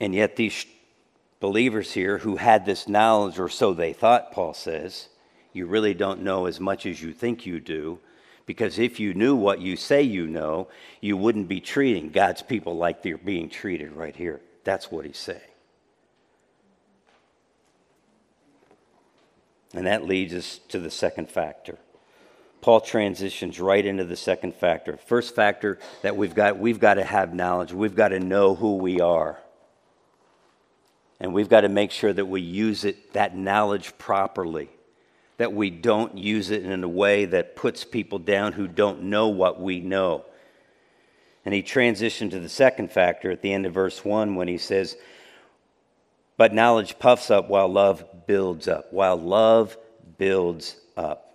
And 0.00 0.14
yet, 0.14 0.36
these 0.36 0.66
believers 1.38 1.92
here 1.92 2.18
who 2.18 2.36
had 2.36 2.64
this 2.64 2.88
knowledge, 2.88 3.38
or 3.38 3.48
so 3.48 3.74
they 3.74 3.92
thought, 3.92 4.32
Paul 4.32 4.54
says, 4.54 5.08
you 5.52 5.66
really 5.66 5.94
don't 5.94 6.22
know 6.22 6.46
as 6.46 6.58
much 6.58 6.86
as 6.86 7.02
you 7.02 7.12
think 7.12 7.44
you 7.44 7.60
do. 7.60 7.98
Because 8.46 8.78
if 8.78 8.98
you 8.98 9.14
knew 9.14 9.36
what 9.36 9.60
you 9.60 9.76
say 9.76 10.02
you 10.02 10.26
know, 10.26 10.68
you 11.00 11.16
wouldn't 11.16 11.48
be 11.48 11.60
treating 11.60 12.10
God's 12.10 12.42
people 12.42 12.76
like 12.76 13.02
they're 13.02 13.18
being 13.18 13.48
treated 13.48 13.92
right 13.92 14.16
here. 14.16 14.40
That's 14.64 14.90
what 14.90 15.04
he's 15.04 15.18
saying. 15.18 15.40
And 19.72 19.86
that 19.86 20.04
leads 20.04 20.34
us 20.34 20.58
to 20.68 20.80
the 20.80 20.90
second 20.90 21.30
factor. 21.30 21.78
Paul 22.60 22.80
transitions 22.80 23.60
right 23.60 23.86
into 23.86 24.04
the 24.04 24.16
second 24.16 24.54
factor. 24.54 24.96
First 24.96 25.34
factor 25.34 25.78
that 26.02 26.16
we've 26.16 26.34
got, 26.34 26.58
we've 26.58 26.80
got 26.80 26.94
to 26.94 27.04
have 27.04 27.32
knowledge. 27.32 27.72
We've 27.72 27.94
got 27.94 28.08
to 28.08 28.20
know 28.20 28.54
who 28.54 28.76
we 28.76 29.00
are. 29.00 29.38
And 31.20 31.34
we've 31.34 31.50
got 31.50 31.60
to 31.60 31.68
make 31.68 31.90
sure 31.90 32.12
that 32.12 32.24
we 32.24 32.40
use 32.40 32.84
it, 32.84 33.12
that 33.12 33.36
knowledge 33.36 33.96
properly, 33.98 34.70
that 35.36 35.52
we 35.52 35.68
don't 35.68 36.16
use 36.16 36.50
it 36.50 36.64
in 36.64 36.82
a 36.82 36.88
way 36.88 37.26
that 37.26 37.54
puts 37.54 37.84
people 37.84 38.18
down 38.18 38.54
who 38.54 38.66
don't 38.66 39.02
know 39.02 39.28
what 39.28 39.60
we 39.60 39.80
know. 39.80 40.24
And 41.44 41.54
he 41.54 41.62
transitioned 41.62 42.30
to 42.30 42.40
the 42.40 42.48
second 42.48 42.90
factor 42.90 43.30
at 43.30 43.42
the 43.42 43.52
end 43.52 43.66
of 43.66 43.74
verse 43.74 44.02
1 44.02 44.34
when 44.34 44.48
he 44.48 44.56
says, 44.56 44.96
But 46.38 46.54
knowledge 46.54 46.98
puffs 46.98 47.30
up 47.30 47.48
while 47.50 47.68
love 47.68 48.04
builds 48.26 48.66
up. 48.66 48.90
While 48.90 49.16
love 49.16 49.76
builds 50.16 50.76
up. 50.96 51.26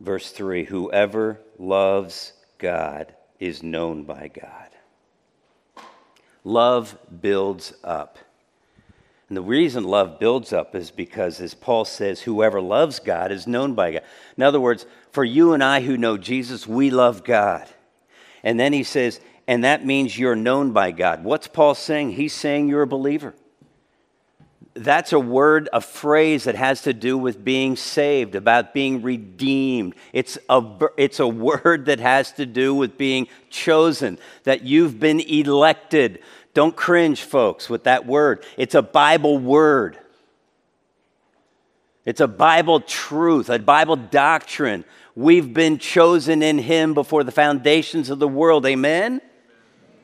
Verse 0.00 0.30
3 0.32 0.64
Whoever 0.64 1.40
loves 1.58 2.32
God 2.58 3.14
is 3.38 3.62
known 3.62 4.04
by 4.04 4.28
God. 4.28 4.68
Love 6.44 6.96
builds 7.20 7.72
up. 7.82 8.18
And 9.28 9.36
the 9.36 9.42
reason 9.42 9.84
love 9.84 10.18
builds 10.18 10.52
up 10.52 10.74
is 10.74 10.90
because, 10.90 11.40
as 11.40 11.54
Paul 11.54 11.84
says, 11.84 12.20
whoever 12.20 12.60
loves 12.60 12.98
God 12.98 13.32
is 13.32 13.46
known 13.46 13.74
by 13.74 13.92
God. 13.92 14.02
In 14.36 14.42
other 14.42 14.60
words, 14.60 14.86
for 15.10 15.24
you 15.24 15.54
and 15.54 15.64
I 15.64 15.80
who 15.80 15.96
know 15.96 16.18
Jesus, 16.18 16.66
we 16.66 16.90
love 16.90 17.24
God. 17.24 17.66
And 18.42 18.60
then 18.60 18.72
he 18.72 18.82
says, 18.82 19.20
and 19.46 19.64
that 19.64 19.84
means 19.84 20.18
you're 20.18 20.36
known 20.36 20.72
by 20.72 20.90
God. 20.90 21.24
What's 21.24 21.48
Paul 21.48 21.74
saying? 21.74 22.12
He's 22.12 22.32
saying 22.32 22.68
you're 22.68 22.82
a 22.82 22.86
believer 22.86 23.34
that's 24.74 25.12
a 25.12 25.20
word, 25.20 25.68
a 25.72 25.80
phrase 25.80 26.44
that 26.44 26.56
has 26.56 26.82
to 26.82 26.92
do 26.92 27.16
with 27.16 27.44
being 27.44 27.76
saved, 27.76 28.34
about 28.34 28.74
being 28.74 29.02
redeemed. 29.02 29.94
It's 30.12 30.36
a, 30.48 30.62
it's 30.96 31.20
a 31.20 31.28
word 31.28 31.86
that 31.86 32.00
has 32.00 32.32
to 32.32 32.46
do 32.46 32.74
with 32.74 32.98
being 32.98 33.28
chosen, 33.50 34.18
that 34.42 34.62
you've 34.62 34.98
been 34.98 35.20
elected. 35.20 36.20
Don't 36.54 36.74
cringe, 36.74 37.22
folks, 37.22 37.70
with 37.70 37.84
that 37.84 38.06
word. 38.06 38.44
It's 38.56 38.74
a 38.74 38.82
Bible 38.82 39.38
word. 39.38 39.98
It's 42.04 42.20
a 42.20 42.28
Bible 42.28 42.80
truth, 42.80 43.48
a 43.48 43.58
Bible 43.58 43.96
doctrine. 43.96 44.84
We've 45.14 45.54
been 45.54 45.78
chosen 45.78 46.42
in 46.42 46.58
Him 46.58 46.94
before 46.94 47.24
the 47.24 47.32
foundations 47.32 48.10
of 48.10 48.18
the 48.18 48.28
world. 48.28 48.66
Amen? 48.66 49.20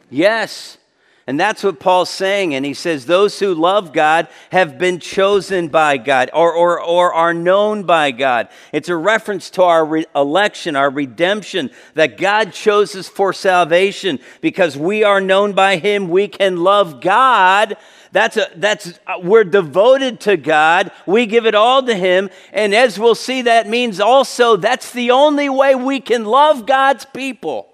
Yes. 0.09 0.79
And 1.27 1.39
that's 1.39 1.63
what 1.63 1.79
Paul's 1.79 2.11
saying. 2.11 2.55
And 2.55 2.65
he 2.65 2.75
says, 2.75 3.07
Those 3.07 3.39
who 3.39 3.55
love 3.55 3.93
God 3.93 4.27
have 4.51 4.79
been 4.79 4.99
chosen 4.99 5.69
by 5.69 5.97
God 5.99 6.31
or, 6.33 6.53
or, 6.53 6.83
or 6.83 7.13
are 7.13 7.35
known 7.35 7.85
by 7.85 8.11
God. 8.11 8.49
It's 8.73 8.89
a 8.89 8.97
reference 8.97 9.51
to 9.51 9.63
our 9.63 9.85
re- 9.85 10.07
election, 10.17 10.77
our 10.77 10.91
redemption, 10.91 11.71
that 11.95 12.17
God 12.17 12.53
chose 12.53 12.97
us 12.97 13.09
for 13.09 13.33
salvation 13.33 14.19
because 14.41 14.77
we 14.77 15.05
are 15.05 15.21
known 15.21 15.53
by 15.53 15.77
Him. 15.77 16.09
We 16.09 16.27
can 16.27 16.57
love 16.57 17.01
God. 17.01 17.77
That's 18.13 18.37
a, 18.37 18.49
that's, 18.57 18.99
we're 19.23 19.45
devoted 19.45 20.21
to 20.21 20.37
God. 20.37 20.91
We 21.07 21.27
give 21.27 21.47
it 21.47 21.55
all 21.55 21.83
to 21.83 21.95
Him. 21.95 22.31
And 22.53 22.75
as 22.75 22.99
we'll 22.99 23.15
see, 23.15 23.43
that 23.43 23.69
means 23.69 24.01
also 24.01 24.57
that's 24.57 24.93
the 24.93 25.13
only 25.13 25.49
way 25.49 25.75
we 25.75 26.01
can 26.01 26.25
love 26.25 26.67
God's 26.67 27.05
people. 27.05 27.70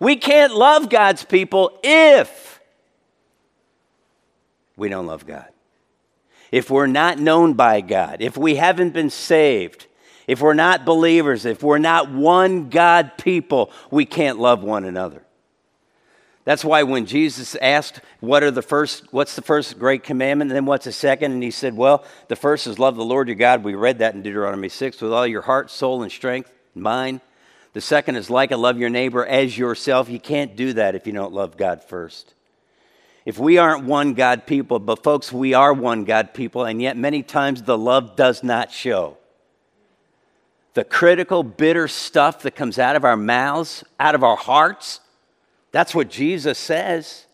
We 0.00 0.16
can't 0.16 0.54
love 0.54 0.88
God's 0.88 1.24
people 1.24 1.78
if 1.84 2.60
we 4.76 4.88
don't 4.88 5.06
love 5.06 5.26
God. 5.26 5.46
If 6.50 6.70
we're 6.70 6.86
not 6.86 7.18
known 7.18 7.52
by 7.52 7.82
God, 7.82 8.16
if 8.20 8.36
we 8.36 8.56
haven't 8.56 8.94
been 8.94 9.10
saved, 9.10 9.86
if 10.26 10.40
we're 10.40 10.54
not 10.54 10.84
believers, 10.84 11.44
if 11.44 11.62
we're 11.62 11.78
not 11.78 12.10
one 12.10 12.70
God 12.70 13.12
people, 13.18 13.70
we 13.90 14.04
can't 14.04 14.38
love 14.38 14.62
one 14.62 14.84
another. 14.84 15.22
That's 16.44 16.64
why 16.64 16.82
when 16.82 17.04
Jesus 17.04 17.54
asked, 17.56 18.00
what 18.20 18.42
are 18.42 18.50
the 18.50 18.62
first, 18.62 19.04
what's 19.12 19.36
the 19.36 19.42
first 19.42 19.78
great 19.78 20.02
commandment, 20.02 20.50
and 20.50 20.56
then 20.56 20.64
what's 20.64 20.86
the 20.86 20.92
second? 20.92 21.32
And 21.32 21.42
he 21.42 21.50
said, 21.50 21.76
Well, 21.76 22.04
the 22.28 22.36
first 22.36 22.66
is 22.66 22.78
love 22.78 22.96
the 22.96 23.04
Lord 23.04 23.28
your 23.28 23.36
God. 23.36 23.62
We 23.62 23.74
read 23.74 23.98
that 23.98 24.14
in 24.14 24.22
Deuteronomy 24.22 24.70
6 24.70 25.00
with 25.02 25.12
all 25.12 25.26
your 25.26 25.42
heart, 25.42 25.70
soul, 25.70 26.02
and 26.02 26.10
strength, 26.10 26.50
mind. 26.74 27.20
The 27.72 27.80
second 27.80 28.16
is 28.16 28.30
like 28.30 28.50
a 28.50 28.56
love 28.56 28.78
your 28.78 28.90
neighbor 28.90 29.24
as 29.24 29.56
yourself. 29.56 30.08
You 30.08 30.18
can't 30.18 30.56
do 30.56 30.72
that 30.72 30.94
if 30.94 31.06
you 31.06 31.12
don't 31.12 31.32
love 31.32 31.56
God 31.56 31.82
first. 31.84 32.34
If 33.24 33.38
we 33.38 33.58
aren't 33.58 33.84
one 33.84 34.14
God 34.14 34.46
people, 34.46 34.78
but 34.78 35.04
folks, 35.04 35.32
we 35.32 35.54
are 35.54 35.72
one 35.72 36.04
God 36.04 36.34
people, 36.34 36.64
and 36.64 36.82
yet 36.82 36.96
many 36.96 37.22
times 37.22 37.62
the 37.62 37.78
love 37.78 38.16
does 38.16 38.42
not 38.42 38.72
show. 38.72 39.18
The 40.74 40.84
critical, 40.84 41.42
bitter 41.42 41.86
stuff 41.86 42.42
that 42.42 42.56
comes 42.56 42.78
out 42.78 42.96
of 42.96 43.04
our 43.04 43.16
mouths, 43.16 43.84
out 44.00 44.14
of 44.14 44.24
our 44.24 44.36
hearts, 44.36 45.00
that's 45.70 45.94
what 45.94 46.08
Jesus 46.08 46.58
says. 46.58 47.26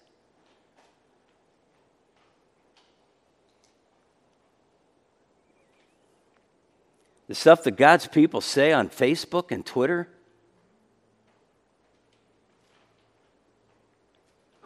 The 7.28 7.34
stuff 7.34 7.64
that 7.64 7.76
God's 7.76 8.06
people 8.06 8.40
say 8.40 8.72
on 8.72 8.88
Facebook 8.88 9.50
and 9.50 9.64
Twitter, 9.64 10.08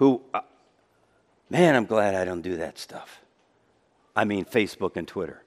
who, 0.01 0.22
uh, 0.32 0.40
man, 1.51 1.76
I'm 1.76 1.84
glad 1.84 2.14
I 2.14 2.24
don't 2.24 2.40
do 2.40 2.57
that 2.57 2.78
stuff. 2.78 3.20
I 4.16 4.24
mean, 4.24 4.46
Facebook 4.46 4.96
and 4.96 5.07
Twitter. 5.07 5.42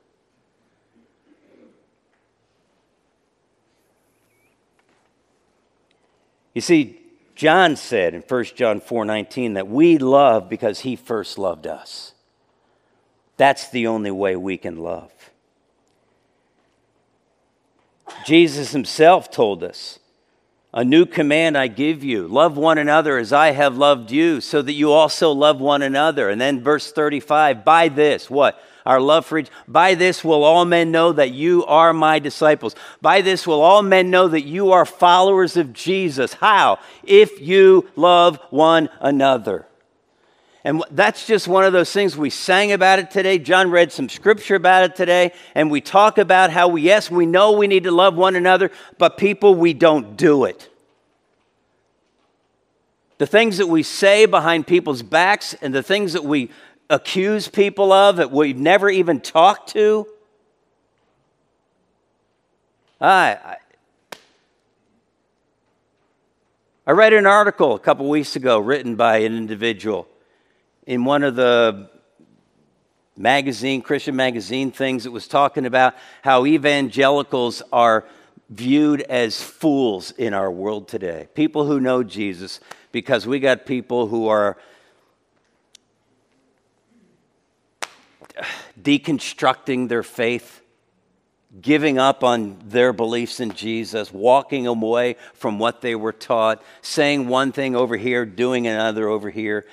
You 6.53 6.61
see, 6.61 7.01
John 7.33 7.75
said 7.75 8.13
in 8.13 8.21
1 8.21 8.55
John 8.55 8.79
4:19 8.79 9.55
that 9.55 9.67
we 9.67 9.97
love 9.97 10.49
because 10.49 10.81
he 10.81 10.95
first 10.95 11.39
loved 11.39 11.65
us. 11.65 12.13
That's 13.37 13.71
the 13.71 13.87
only 13.87 14.11
way 14.11 14.35
we 14.35 14.59
can 14.59 14.77
love. 14.77 15.11
Jesus 18.23 18.71
himself 18.71 19.31
told 19.31 19.63
us 19.63 19.97
a 20.73 20.83
new 20.83 21.05
command 21.05 21.57
I 21.57 21.67
give 21.67 22.03
you 22.03 22.27
love 22.27 22.57
one 22.57 22.77
another 22.77 23.17
as 23.17 23.31
I 23.31 23.51
have 23.51 23.77
loved 23.77 24.11
you, 24.11 24.41
so 24.41 24.61
that 24.61 24.73
you 24.73 24.91
also 24.91 25.31
love 25.31 25.61
one 25.61 25.81
another. 25.81 26.29
And 26.29 26.41
then 26.41 26.63
verse 26.63 26.91
35 26.91 27.63
by 27.63 27.89
this, 27.89 28.29
what? 28.29 28.61
Our 28.85 28.99
love 28.99 29.25
for 29.25 29.37
each. 29.37 29.49
By 29.67 29.95
this 29.95 30.23
will 30.23 30.43
all 30.43 30.65
men 30.65 30.91
know 30.91 31.13
that 31.13 31.31
you 31.31 31.63
are 31.65 31.93
my 31.93 32.19
disciples. 32.19 32.75
By 33.01 33.21
this 33.21 33.47
will 33.47 33.61
all 33.61 33.81
men 33.81 34.09
know 34.09 34.27
that 34.27 34.43
you 34.43 34.71
are 34.71 34.85
followers 34.85 35.55
of 35.55 35.71
Jesus. 35.71 36.33
How? 36.33 36.79
If 37.03 37.39
you 37.39 37.89
love 37.95 38.39
one 38.49 38.89
another. 38.99 39.67
And 40.65 40.81
that's 40.91 41.27
just 41.27 41.47
one 41.47 41.65
of 41.65 41.73
those 41.73 41.91
things. 41.91 42.15
We 42.15 42.29
sang 42.29 42.71
about 42.71 42.99
it 42.99 43.11
today. 43.11 43.37
John 43.37 43.69
read 43.69 43.91
some 43.91 44.07
scripture 44.07 44.55
about 44.55 44.85
it 44.85 44.95
today. 44.95 45.33
And 45.55 45.69
we 45.69 45.81
talk 45.81 46.17
about 46.17 46.51
how, 46.51 46.69
we, 46.69 46.83
yes, 46.83 47.11
we 47.11 47.25
know 47.25 47.51
we 47.51 47.67
need 47.67 47.83
to 47.83 47.91
love 47.91 48.15
one 48.15 48.35
another, 48.37 48.71
but 48.97 49.17
people, 49.17 49.55
we 49.55 49.73
don't 49.73 50.15
do 50.15 50.45
it. 50.45 50.69
The 53.17 53.27
things 53.27 53.57
that 53.57 53.67
we 53.67 53.83
say 53.83 54.25
behind 54.25 54.65
people's 54.65 55.03
backs 55.03 55.53
and 55.61 55.75
the 55.75 55.83
things 55.83 56.13
that 56.13 56.23
we 56.23 56.49
accuse 56.89 57.49
people 57.49 57.91
of 57.91 58.17
that 58.17 58.31
we've 58.31 58.57
never 58.57 58.89
even 58.89 59.19
talked 59.19 59.71
to. 59.73 60.07
I, 63.01 63.37
I, 63.43 64.17
I 66.87 66.91
read 66.91 67.11
an 67.11 67.25
article 67.25 67.75
a 67.75 67.79
couple 67.79 68.07
weeks 68.07 68.37
ago 68.37 68.59
written 68.59 68.95
by 68.95 69.17
an 69.17 69.35
individual 69.35 70.07
in 70.85 71.05
one 71.05 71.23
of 71.23 71.35
the 71.35 71.89
magazine, 73.15 73.81
Christian 73.81 74.15
magazine 74.15 74.71
things 74.71 75.03
that 75.03 75.11
was 75.11 75.27
talking 75.27 75.65
about 75.65 75.95
how 76.23 76.45
evangelicals 76.45 77.61
are 77.71 78.05
viewed 78.49 79.01
as 79.01 79.41
fools 79.41 80.11
in 80.11 80.33
our 80.33 80.51
world 80.51 80.87
today. 80.87 81.27
People 81.33 81.65
who 81.65 81.79
know 81.79 82.03
Jesus, 82.03 82.59
because 82.91 83.25
we 83.25 83.39
got 83.39 83.65
people 83.65 84.07
who 84.07 84.27
are 84.27 84.57
deconstructing 88.81 89.89
their 89.89 90.03
faith, 90.03 90.61
giving 91.61 91.99
up 91.99 92.23
on 92.23 92.57
their 92.65 92.91
beliefs 92.93 93.39
in 93.39 93.51
Jesus, 93.53 94.11
walking 94.11 94.65
away 94.65 95.15
from 95.33 95.59
what 95.59 95.81
they 95.81 95.93
were 95.93 96.11
taught, 96.11 96.63
saying 96.81 97.27
one 97.27 97.51
thing 97.51 97.75
over 97.75 97.95
here, 97.95 98.25
doing 98.25 98.65
another 98.65 99.07
over 99.07 99.29
here. 99.29 99.65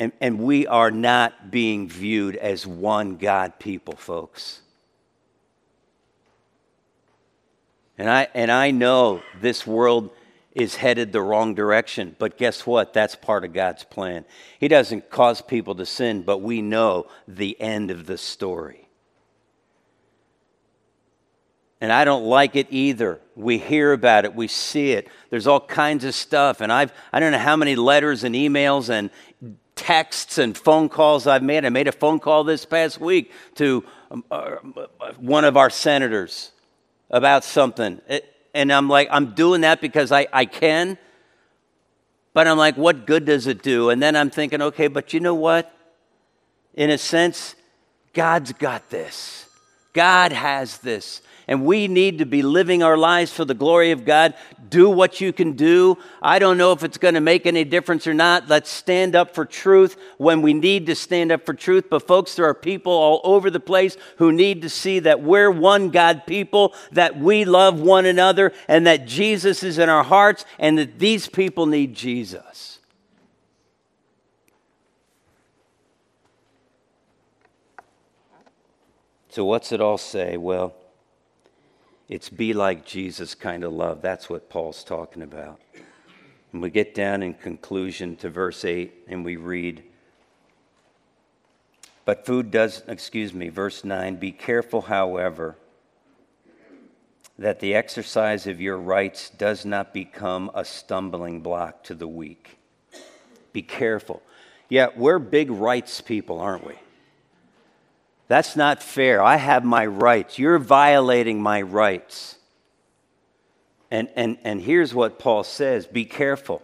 And, 0.00 0.12
and 0.18 0.40
we 0.40 0.66
are 0.66 0.90
not 0.90 1.50
being 1.50 1.86
viewed 1.86 2.34
as 2.34 2.66
one 2.66 3.16
God 3.16 3.58
people, 3.58 3.94
folks. 3.94 4.62
And 7.98 8.08
I, 8.08 8.28
and 8.32 8.50
I 8.50 8.70
know 8.70 9.20
this 9.42 9.66
world 9.66 10.08
is 10.54 10.74
headed 10.74 11.12
the 11.12 11.20
wrong 11.20 11.54
direction, 11.54 12.16
but 12.18 12.38
guess 12.38 12.66
what? 12.66 12.94
That's 12.94 13.14
part 13.14 13.44
of 13.44 13.52
God's 13.52 13.84
plan. 13.84 14.24
He 14.58 14.68
doesn't 14.68 15.10
cause 15.10 15.42
people 15.42 15.74
to 15.74 15.84
sin, 15.84 16.22
but 16.22 16.38
we 16.38 16.62
know 16.62 17.06
the 17.28 17.60
end 17.60 17.90
of 17.90 18.06
the 18.06 18.16
story. 18.16 18.88
And 21.82 21.92
I 21.92 22.06
don't 22.06 22.24
like 22.24 22.56
it 22.56 22.68
either. 22.70 23.20
We 23.36 23.58
hear 23.58 23.92
about 23.92 24.24
it, 24.24 24.34
we 24.34 24.48
see 24.48 24.92
it. 24.92 25.08
There's 25.28 25.46
all 25.46 25.60
kinds 25.60 26.06
of 26.06 26.14
stuff. 26.14 26.62
And 26.62 26.72
I've, 26.72 26.90
I 27.12 27.20
don't 27.20 27.32
know 27.32 27.38
how 27.38 27.56
many 27.56 27.76
letters 27.76 28.24
and 28.24 28.34
emails 28.34 28.88
and 28.88 29.10
texts 29.80 30.36
and 30.36 30.56
phone 30.56 30.90
calls 30.90 31.26
I've 31.26 31.42
made. 31.42 31.64
I 31.64 31.70
made 31.70 31.88
a 31.88 31.92
phone 31.92 32.20
call 32.20 32.44
this 32.44 32.66
past 32.66 33.00
week 33.00 33.32
to 33.54 33.82
um, 34.10 34.24
uh, 34.30 34.56
one 35.16 35.44
of 35.46 35.56
our 35.56 35.70
senators 35.70 36.52
about 37.10 37.44
something. 37.44 38.00
And 38.52 38.70
I'm 38.70 38.88
like, 38.88 39.08
I'm 39.10 39.34
doing 39.34 39.62
that 39.62 39.80
because 39.80 40.12
I, 40.12 40.26
I 40.32 40.44
can. 40.44 40.98
But 42.34 42.46
I'm 42.46 42.58
like, 42.58 42.76
what 42.76 43.06
good 43.06 43.24
does 43.24 43.46
it 43.46 43.62
do? 43.62 43.88
And 43.88 44.02
then 44.02 44.16
I'm 44.16 44.28
thinking, 44.28 44.60
okay, 44.60 44.86
but 44.86 45.14
you 45.14 45.20
know 45.20 45.34
what? 45.34 45.74
In 46.74 46.90
a 46.90 46.98
sense, 46.98 47.56
God's 48.12 48.52
got 48.52 48.90
this. 48.90 49.46
God 49.92 50.32
has 50.32 50.78
this 50.78 51.22
and 51.50 51.64
we 51.64 51.88
need 51.88 52.18
to 52.18 52.26
be 52.26 52.42
living 52.42 52.84
our 52.84 52.96
lives 52.96 53.32
for 53.32 53.44
the 53.44 53.54
glory 53.54 53.90
of 53.90 54.04
God. 54.04 54.34
Do 54.68 54.88
what 54.88 55.20
you 55.20 55.32
can 55.32 55.54
do. 55.54 55.98
I 56.22 56.38
don't 56.38 56.56
know 56.56 56.70
if 56.70 56.84
it's 56.84 56.96
going 56.96 57.14
to 57.14 57.20
make 57.20 57.44
any 57.44 57.64
difference 57.64 58.06
or 58.06 58.14
not. 58.14 58.48
Let's 58.48 58.70
stand 58.70 59.16
up 59.16 59.34
for 59.34 59.44
truth 59.44 59.96
when 60.16 60.42
we 60.42 60.54
need 60.54 60.86
to 60.86 60.94
stand 60.94 61.32
up 61.32 61.44
for 61.44 61.52
truth. 61.52 61.86
But, 61.90 62.06
folks, 62.06 62.36
there 62.36 62.44
are 62.44 62.54
people 62.54 62.92
all 62.92 63.20
over 63.24 63.50
the 63.50 63.58
place 63.58 63.96
who 64.18 64.30
need 64.30 64.62
to 64.62 64.68
see 64.68 65.00
that 65.00 65.22
we're 65.22 65.50
one 65.50 65.90
God 65.90 66.24
people, 66.24 66.72
that 66.92 67.18
we 67.18 67.44
love 67.44 67.80
one 67.80 68.06
another, 68.06 68.52
and 68.68 68.86
that 68.86 69.08
Jesus 69.08 69.64
is 69.64 69.76
in 69.78 69.88
our 69.88 70.04
hearts, 70.04 70.44
and 70.60 70.78
that 70.78 71.00
these 71.00 71.26
people 71.26 71.66
need 71.66 71.94
Jesus. 71.96 72.69
So, 79.30 79.44
what's 79.44 79.70
it 79.70 79.80
all 79.80 79.96
say? 79.96 80.36
Well, 80.36 80.74
it's 82.08 82.28
be 82.28 82.52
like 82.52 82.84
Jesus 82.84 83.36
kind 83.36 83.62
of 83.62 83.72
love. 83.72 84.02
That's 84.02 84.28
what 84.28 84.50
Paul's 84.50 84.82
talking 84.82 85.22
about. 85.22 85.60
And 86.52 86.60
we 86.60 86.68
get 86.68 86.96
down 86.96 87.22
in 87.22 87.34
conclusion 87.34 88.16
to 88.16 88.28
verse 88.28 88.64
8 88.64 88.92
and 89.06 89.24
we 89.24 89.36
read, 89.36 89.84
But 92.04 92.26
food 92.26 92.50
does, 92.50 92.82
excuse 92.88 93.32
me, 93.32 93.50
verse 93.50 93.84
9, 93.84 94.16
be 94.16 94.32
careful, 94.32 94.80
however, 94.80 95.56
that 97.38 97.60
the 97.60 97.76
exercise 97.76 98.48
of 98.48 98.60
your 98.60 98.78
rights 98.78 99.30
does 99.30 99.64
not 99.64 99.94
become 99.94 100.50
a 100.52 100.64
stumbling 100.64 101.40
block 101.40 101.84
to 101.84 101.94
the 101.94 102.08
weak. 102.08 102.58
Be 103.52 103.62
careful. 103.62 104.22
Yeah, 104.68 104.88
we're 104.96 105.20
big 105.20 105.52
rights 105.52 106.00
people, 106.00 106.40
aren't 106.40 106.66
we? 106.66 106.74
That's 108.30 108.54
not 108.54 108.80
fair. 108.80 109.20
I 109.20 109.38
have 109.38 109.64
my 109.64 109.84
rights. 109.84 110.38
You're 110.38 110.60
violating 110.60 111.42
my 111.42 111.62
rights. 111.62 112.36
And, 113.90 114.08
and, 114.14 114.38
and 114.44 114.62
here's 114.62 114.94
what 114.94 115.18
Paul 115.18 115.42
says 115.42 115.88
be 115.88 116.04
careful 116.04 116.62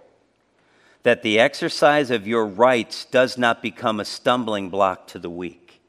that 1.02 1.24
the 1.24 1.40
exercise 1.40 2.12
of 2.12 2.24
your 2.24 2.46
rights 2.46 3.04
does 3.06 3.36
not 3.36 3.62
become 3.62 3.98
a 3.98 4.04
stumbling 4.04 4.70
block 4.70 5.08
to 5.08 5.18
the 5.18 5.28
weak. 5.28 5.80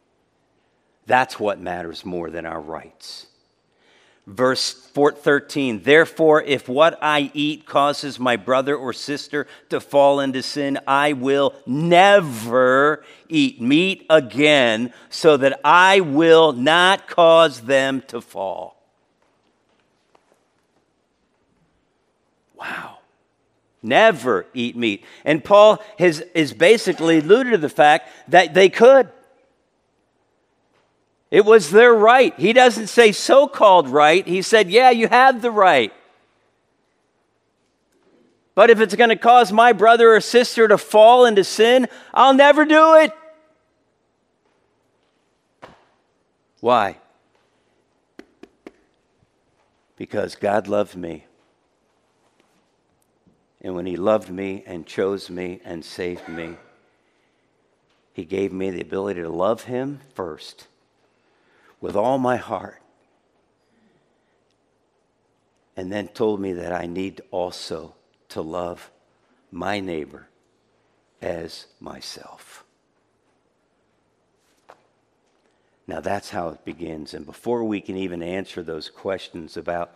That's 1.05 1.39
what 1.39 1.59
matters 1.59 2.03
more 2.03 2.31
than 2.31 2.47
our 2.47 2.59
rights. 2.59 3.27
Verse 4.27 4.73
13, 4.73 5.83
therefore, 5.83 6.43
if 6.43 6.67
what 6.67 6.99
I 7.01 7.31
eat 7.33 7.65
causes 7.65 8.19
my 8.19 8.35
brother 8.35 8.75
or 8.75 8.91
sister 8.91 9.47
to 9.69 9.79
fall 9.79 10.19
into 10.19 10.43
sin, 10.43 10.77
I 10.85 11.13
will 11.13 11.55
never 11.65 13.05
eat 13.29 13.61
meat 13.61 14.05
again 14.09 14.93
so 15.09 15.37
that 15.37 15.61
I 15.63 16.01
will 16.01 16.51
not 16.51 17.07
cause 17.07 17.61
them 17.61 18.03
to 18.07 18.19
fall. 18.19 18.83
Wow. 22.53 22.97
Never 23.81 24.45
eat 24.53 24.75
meat. 24.75 25.05
And 25.23 25.41
Paul 25.41 25.81
has, 25.99 26.19
is 26.35 26.51
basically 26.51 27.19
alluded 27.19 27.53
to 27.53 27.57
the 27.57 27.69
fact 27.69 28.09
that 28.27 28.53
they 28.53 28.67
could. 28.67 29.09
It 31.29 31.45
was 31.45 31.71
their 31.71 31.93
right. 31.93 32.33
He 32.39 32.53
doesn't 32.53 32.87
say 32.87 33.11
so 33.11 33.47
called 33.47 33.89
right. 33.89 34.25
He 34.25 34.41
said, 34.41 34.69
yeah, 34.69 34.91
you 34.91 35.07
have 35.07 35.41
the 35.41 35.51
right. 35.51 35.93
But 38.55 38.69
if 38.69 38.79
it's 38.79 38.95
going 38.95 39.09
to 39.09 39.17
cause 39.17 39.51
my 39.51 39.73
brother 39.73 40.15
or 40.15 40.21
sister 40.21 40.67
to 40.67 40.77
fall 40.77 41.25
into 41.25 41.43
sin, 41.43 41.87
I'll 42.13 42.33
never 42.33 42.65
do 42.65 42.95
it. 42.95 43.11
Why? 46.59 46.97
Because 49.95 50.35
God 50.35 50.67
loved 50.67 50.95
me. 50.95 51.25
And 53.61 53.75
when 53.75 53.85
He 53.85 53.95
loved 53.95 54.29
me 54.29 54.63
and 54.65 54.85
chose 54.85 55.29
me 55.29 55.59
and 55.63 55.83
saved 55.83 56.27
me, 56.27 56.55
He 58.13 58.23
gave 58.23 58.53
me 58.53 58.71
the 58.71 58.81
ability 58.81 59.21
to 59.21 59.29
love 59.29 59.65
Him 59.65 59.99
first 60.15 60.67
with 61.79 61.95
all 61.95 62.17
my 62.17 62.37
heart. 62.37 62.81
And 65.75 65.91
then 65.91 66.07
told 66.07 66.39
me 66.39 66.53
that 66.53 66.73
I 66.73 66.87
need 66.87 67.21
also 67.29 67.93
to 68.29 68.41
love 68.41 68.89
my 69.51 69.79
neighbor 69.79 70.27
as 71.21 71.67
myself. 71.79 72.63
Now 75.87 76.01
that's 76.01 76.29
how 76.29 76.49
it 76.49 76.65
begins. 76.65 77.13
And 77.13 77.25
before 77.25 77.63
we 77.63 77.79
can 77.79 77.95
even 77.95 78.21
answer 78.21 78.61
those 78.61 78.89
questions 78.89 79.55
about 79.55 79.93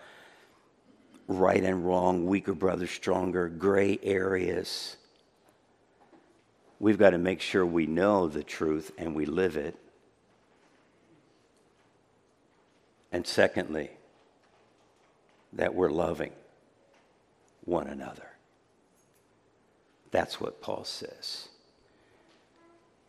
right 1.27 1.63
and 1.63 1.85
wrong, 1.85 2.25
weaker 2.25 2.53
brother, 2.53 2.87
stronger, 2.87 3.49
gray 3.49 3.99
areas, 4.01 4.95
we've 6.79 6.97
got 6.97 7.09
to 7.09 7.17
make 7.17 7.41
sure 7.41 7.65
we 7.65 7.87
know 7.87 8.27
the 8.27 8.43
truth 8.43 8.91
and 8.97 9.15
we 9.15 9.25
live 9.25 9.57
it. 9.57 9.75
And 13.11 13.25
secondly, 13.27 13.91
that 15.53 15.75
we're 15.75 15.91
loving 15.91 16.31
one 17.65 17.87
another. 17.87 18.27
That's 20.11 20.39
what 20.39 20.61
Paul 20.61 20.83
says. 20.83 21.49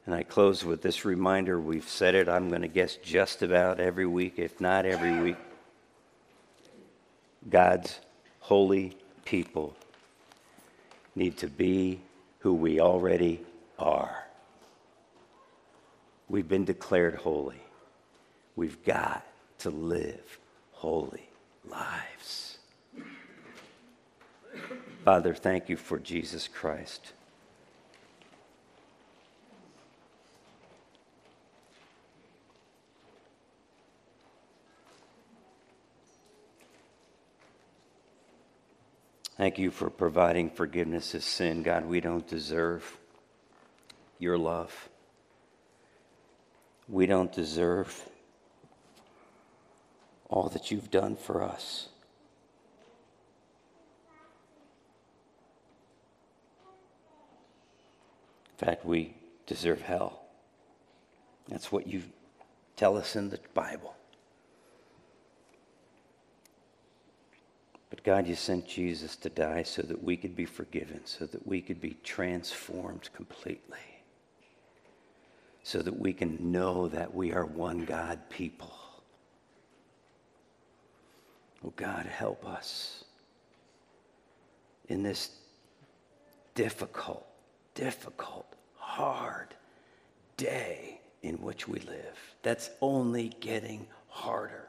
And 0.04 0.14
I 0.14 0.24
close 0.24 0.64
with 0.64 0.82
this 0.82 1.04
reminder. 1.04 1.60
We've 1.60 1.88
said 1.88 2.14
it, 2.14 2.28
I'm 2.28 2.48
going 2.48 2.62
to 2.62 2.68
guess, 2.68 2.96
just 2.96 3.42
about 3.42 3.78
every 3.78 4.06
week, 4.06 4.34
if 4.38 4.60
not 4.60 4.84
every 4.84 5.20
week. 5.20 5.36
God's 7.48 8.00
holy 8.40 8.96
people 9.24 9.76
need 11.14 11.36
to 11.38 11.46
be 11.46 12.00
who 12.40 12.54
we 12.54 12.80
already 12.80 13.40
are 13.78 14.22
We've 16.32 16.48
been 16.48 16.64
declared 16.64 17.16
holy. 17.16 17.60
We've 18.56 18.82
got 18.84 19.22
to 19.62 19.70
live 19.70 20.38
holy 20.72 21.28
lives. 21.68 22.58
Father, 25.04 25.34
thank 25.34 25.68
you 25.68 25.76
for 25.76 26.00
Jesus 26.00 26.48
Christ. 26.48 27.12
Thank 39.36 39.58
you 39.58 39.70
for 39.70 39.90
providing 39.90 40.50
forgiveness 40.50 41.14
of 41.14 41.22
sin. 41.22 41.62
God, 41.62 41.86
we 41.86 42.00
don't 42.00 42.26
deserve 42.26 42.98
your 44.18 44.36
love. 44.36 44.88
We 46.88 47.06
don't 47.06 47.32
deserve 47.32 48.08
all 50.32 50.48
that 50.48 50.70
you've 50.70 50.90
done 50.90 51.14
for 51.14 51.42
us. 51.42 51.88
In 58.58 58.66
fact, 58.66 58.86
we 58.86 59.14
deserve 59.46 59.82
hell. 59.82 60.22
That's 61.48 61.70
what 61.70 61.86
you 61.86 62.02
tell 62.76 62.96
us 62.96 63.14
in 63.14 63.28
the 63.28 63.38
Bible. 63.52 63.94
But 67.90 68.02
God, 68.02 68.26
you 68.26 68.34
sent 68.34 68.66
Jesus 68.66 69.16
to 69.16 69.28
die 69.28 69.64
so 69.64 69.82
that 69.82 70.02
we 70.02 70.16
could 70.16 70.34
be 70.34 70.46
forgiven, 70.46 71.02
so 71.04 71.26
that 71.26 71.46
we 71.46 71.60
could 71.60 71.80
be 71.80 71.98
transformed 72.02 73.10
completely, 73.12 74.02
so 75.62 75.82
that 75.82 75.98
we 75.98 76.14
can 76.14 76.38
know 76.40 76.88
that 76.88 77.12
we 77.14 77.32
are 77.32 77.44
one 77.44 77.84
God 77.84 78.30
people. 78.30 78.72
Oh 81.64 81.72
God, 81.76 82.06
help 82.06 82.46
us 82.46 83.04
in 84.88 85.02
this 85.02 85.30
difficult, 86.54 87.26
difficult, 87.74 88.46
hard 88.76 89.54
day 90.36 91.00
in 91.22 91.36
which 91.36 91.68
we 91.68 91.78
live. 91.80 92.18
That's 92.42 92.70
only 92.80 93.28
getting 93.40 93.86
harder. 94.08 94.68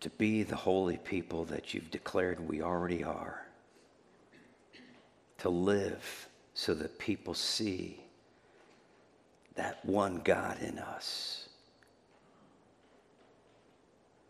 To 0.00 0.10
be 0.10 0.42
the 0.42 0.56
holy 0.56 0.96
people 0.98 1.44
that 1.46 1.74
you've 1.74 1.90
declared 1.90 2.40
we 2.40 2.62
already 2.62 3.04
are. 3.04 3.46
To 5.38 5.50
live 5.50 6.28
so 6.54 6.74
that 6.74 6.98
people 6.98 7.34
see 7.34 8.00
that 9.56 9.84
one 9.84 10.20
God 10.24 10.58
in 10.62 10.78
us 10.78 11.48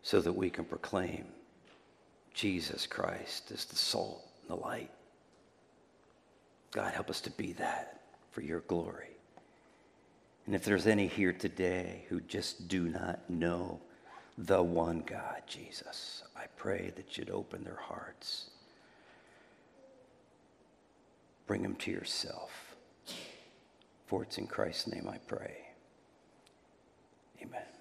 so 0.02 0.20
that 0.20 0.32
we 0.32 0.50
can 0.50 0.64
proclaim 0.64 1.26
Jesus 2.32 2.86
Christ 2.86 3.50
as 3.50 3.64
the 3.64 3.76
salt 3.76 4.24
and 4.42 4.50
the 4.50 4.62
light. 4.62 4.90
God, 6.72 6.92
help 6.94 7.10
us 7.10 7.20
to 7.22 7.30
be 7.30 7.52
that 7.54 8.00
for 8.30 8.40
your 8.40 8.60
glory. 8.60 9.16
And 10.46 10.54
if 10.54 10.64
there's 10.64 10.86
any 10.86 11.08
here 11.08 11.32
today 11.32 12.04
who 12.08 12.20
just 12.20 12.68
do 12.68 12.88
not 12.88 13.28
know 13.28 13.80
the 14.38 14.62
one 14.62 15.02
God, 15.04 15.42
Jesus, 15.46 16.22
I 16.36 16.44
pray 16.56 16.92
that 16.94 17.18
you'd 17.18 17.30
open 17.30 17.64
their 17.64 17.80
hearts. 17.80 18.50
Bring 21.46 21.62
them 21.62 21.74
to 21.76 21.90
yourself. 21.90 22.65
For 24.06 24.22
it's 24.22 24.38
in 24.38 24.46
Christ's 24.46 24.86
name 24.86 25.08
I 25.08 25.18
pray. 25.18 25.56
Amen. 27.42 27.75